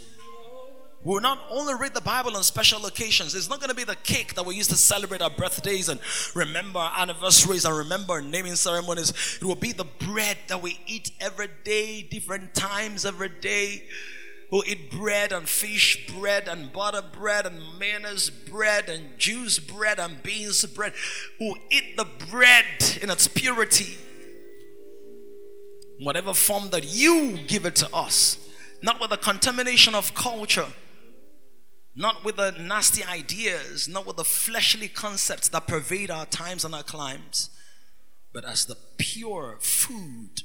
We 1.05 1.14
will 1.14 1.20
not 1.20 1.41
only 1.51 1.74
read 1.74 1.95
the 1.95 2.01
Bible 2.01 2.37
on 2.37 2.43
special 2.43 2.85
occasions. 2.87 3.35
It's 3.35 3.49
not 3.49 3.61
going 3.61 3.70
to 3.70 3.74
be 3.74 3.85
the 3.85 3.97
cake 3.97 4.35
that 4.35 4.45
we 4.45 4.57
use 4.57 4.66
to 4.68 4.76
celebrate 4.76 5.22
our 5.22 5.31
birthdays 5.31 5.89
and 5.89 6.01
remember 6.35 6.81
our 6.81 6.93
anniversaries 6.99 7.64
and 7.64 7.76
remember 7.76 8.20
naming 8.20 8.57
ceremonies. 8.57 9.39
It 9.41 9.45
will 9.45 9.55
be 9.55 9.72
the 9.72 9.85
bread 9.85 10.37
that 10.49 10.61
we 10.61 10.79
eat 10.87 11.12
every 11.20 11.49
day, 11.64 12.03
different 12.03 12.55
times 12.55 13.05
every 13.05 13.31
day. 13.31 13.85
We'll 14.51 14.64
eat 14.66 14.91
bread 14.91 15.33
and 15.33 15.49
fish 15.49 16.11
bread 16.12 16.49
and 16.49 16.72
butter 16.72 17.03
bread 17.03 17.47
and 17.47 17.61
mayonnaise 17.79 18.31
bread 18.31 18.89
and 18.89 19.18
juice 19.18 19.59
bread 19.59 19.99
and 19.99 20.22
beans 20.22 20.64
bread. 20.66 20.95
We'll 21.39 21.59
eat 21.70 21.97
the 21.97 22.07
bread 22.31 22.64
in 23.03 23.11
its 23.11 23.29
purity 23.29 23.99
whatever 26.01 26.32
form 26.34 26.70
that 26.70 26.84
you 26.84 27.38
give 27.46 27.66
it 27.66 27.76
to 27.76 27.94
us, 27.94 28.38
not 28.82 29.01
with 29.01 29.11
the 29.11 29.16
contamination 29.16 29.94
of 29.94 30.14
culture, 30.14 30.68
not 31.94 32.24
with 32.24 32.36
the 32.36 32.53
nasty 32.53 33.03
ideas, 33.05 33.88
not 33.88 34.07
with 34.07 34.16
the 34.16 34.24
fleshly 34.24 34.88
concepts 34.88 35.49
that 35.49 35.66
pervade 35.66 36.11
our 36.11 36.26
times 36.26 36.64
and 36.64 36.74
our 36.74 36.84
climes, 36.84 37.51
but 38.32 38.44
as 38.44 38.66
the 38.66 38.76
pure 38.99 39.57
food 39.61 40.42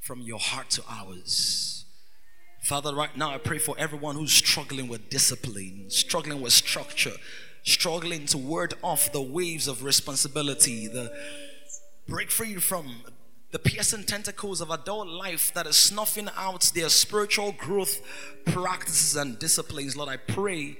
from 0.00 0.20
your 0.20 0.38
heart 0.40 0.70
to 0.70 0.82
ours. 0.88 1.84
Father, 2.62 2.94
right 2.94 3.16
now 3.16 3.30
I 3.30 3.38
pray 3.38 3.58
for 3.58 3.76
everyone 3.78 4.16
who's 4.16 4.32
struggling 4.32 4.88
with 4.88 5.08
discipline, 5.08 5.86
struggling 5.88 6.40
with 6.40 6.52
structure, 6.52 7.12
struggling 7.62 8.26
to 8.26 8.38
ward 8.38 8.74
off 8.82 9.12
the 9.12 9.22
waves 9.22 9.68
of 9.68 9.84
responsibility, 9.84 10.88
the 10.88 11.12
break 12.08 12.30
free 12.30 12.56
from 12.56 13.04
the 13.50 13.58
piercing 13.58 14.04
tentacles 14.04 14.60
of 14.60 14.70
adult 14.70 15.08
life 15.08 15.52
that 15.54 15.66
is 15.66 15.76
snuffing 15.76 16.28
out 16.36 16.70
their 16.74 16.90
spiritual 16.90 17.52
growth 17.52 18.00
practices 18.44 19.16
and 19.16 19.38
disciplines. 19.38 19.96
Lord, 19.96 20.10
I 20.10 20.18
pray 20.18 20.76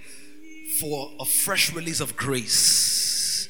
for 0.79 1.11
a 1.19 1.25
fresh 1.25 1.73
release 1.73 2.01
of 2.01 2.16
grace, 2.16 3.49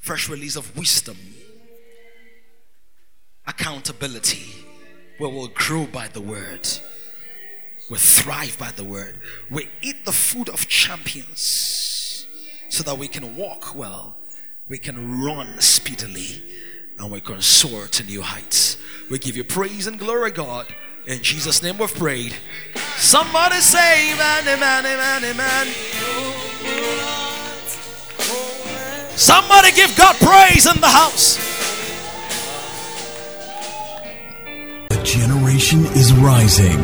fresh 0.00 0.28
release 0.28 0.56
of 0.56 0.76
wisdom, 0.76 1.16
accountability, 3.46 4.66
where 5.18 5.30
we'll 5.30 5.48
grow 5.48 5.86
by 5.86 6.08
the 6.08 6.20
word, 6.20 6.68
we'll 7.88 8.00
thrive 8.00 8.58
by 8.58 8.72
the 8.72 8.84
word, 8.84 9.20
we 9.48 9.68
eat 9.80 10.04
the 10.04 10.12
food 10.12 10.48
of 10.48 10.66
champions 10.66 12.26
so 12.68 12.82
that 12.82 12.98
we 12.98 13.06
can 13.06 13.36
walk 13.36 13.76
well, 13.76 14.16
we 14.68 14.78
can 14.78 15.22
run 15.22 15.60
speedily 15.60 16.42
and 16.98 17.10
we 17.10 17.20
can 17.20 17.40
soar 17.40 17.86
to 17.88 18.04
new 18.04 18.22
heights. 18.22 18.76
We 19.10 19.18
give 19.18 19.36
you 19.36 19.44
praise 19.44 19.86
and 19.86 19.98
glory, 19.98 20.30
God. 20.30 20.66
In 21.06 21.22
Jesus' 21.22 21.62
name 21.62 21.76
we've 21.78 21.94
prayed. 21.94 22.34
Somebody 22.96 23.56
say 23.56 24.14
amen, 24.14 24.48
amen, 24.48 24.86
amen, 24.86 25.24
amen. 25.24 25.66
Somebody 29.16 29.70
give 29.72 29.94
God 29.96 30.16
praise 30.16 30.66
in 30.66 30.80
the 30.80 30.88
house. 30.88 31.38
A 34.90 35.02
generation 35.04 35.84
is 35.94 36.12
rising 36.14 36.78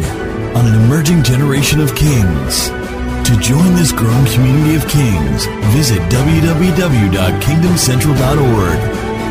on 0.55 0.67
an 0.67 0.75
emerging 0.85 1.23
generation 1.23 1.81
of 1.81 1.95
kings. 1.95 2.69
To 2.69 3.37
join 3.41 3.75
this 3.75 3.93
growing 3.93 4.27
community 4.27 4.75
of 4.75 4.87
kings, 4.89 5.47
visit 5.73 6.01
www.kingdomcentral.org 6.11 9.00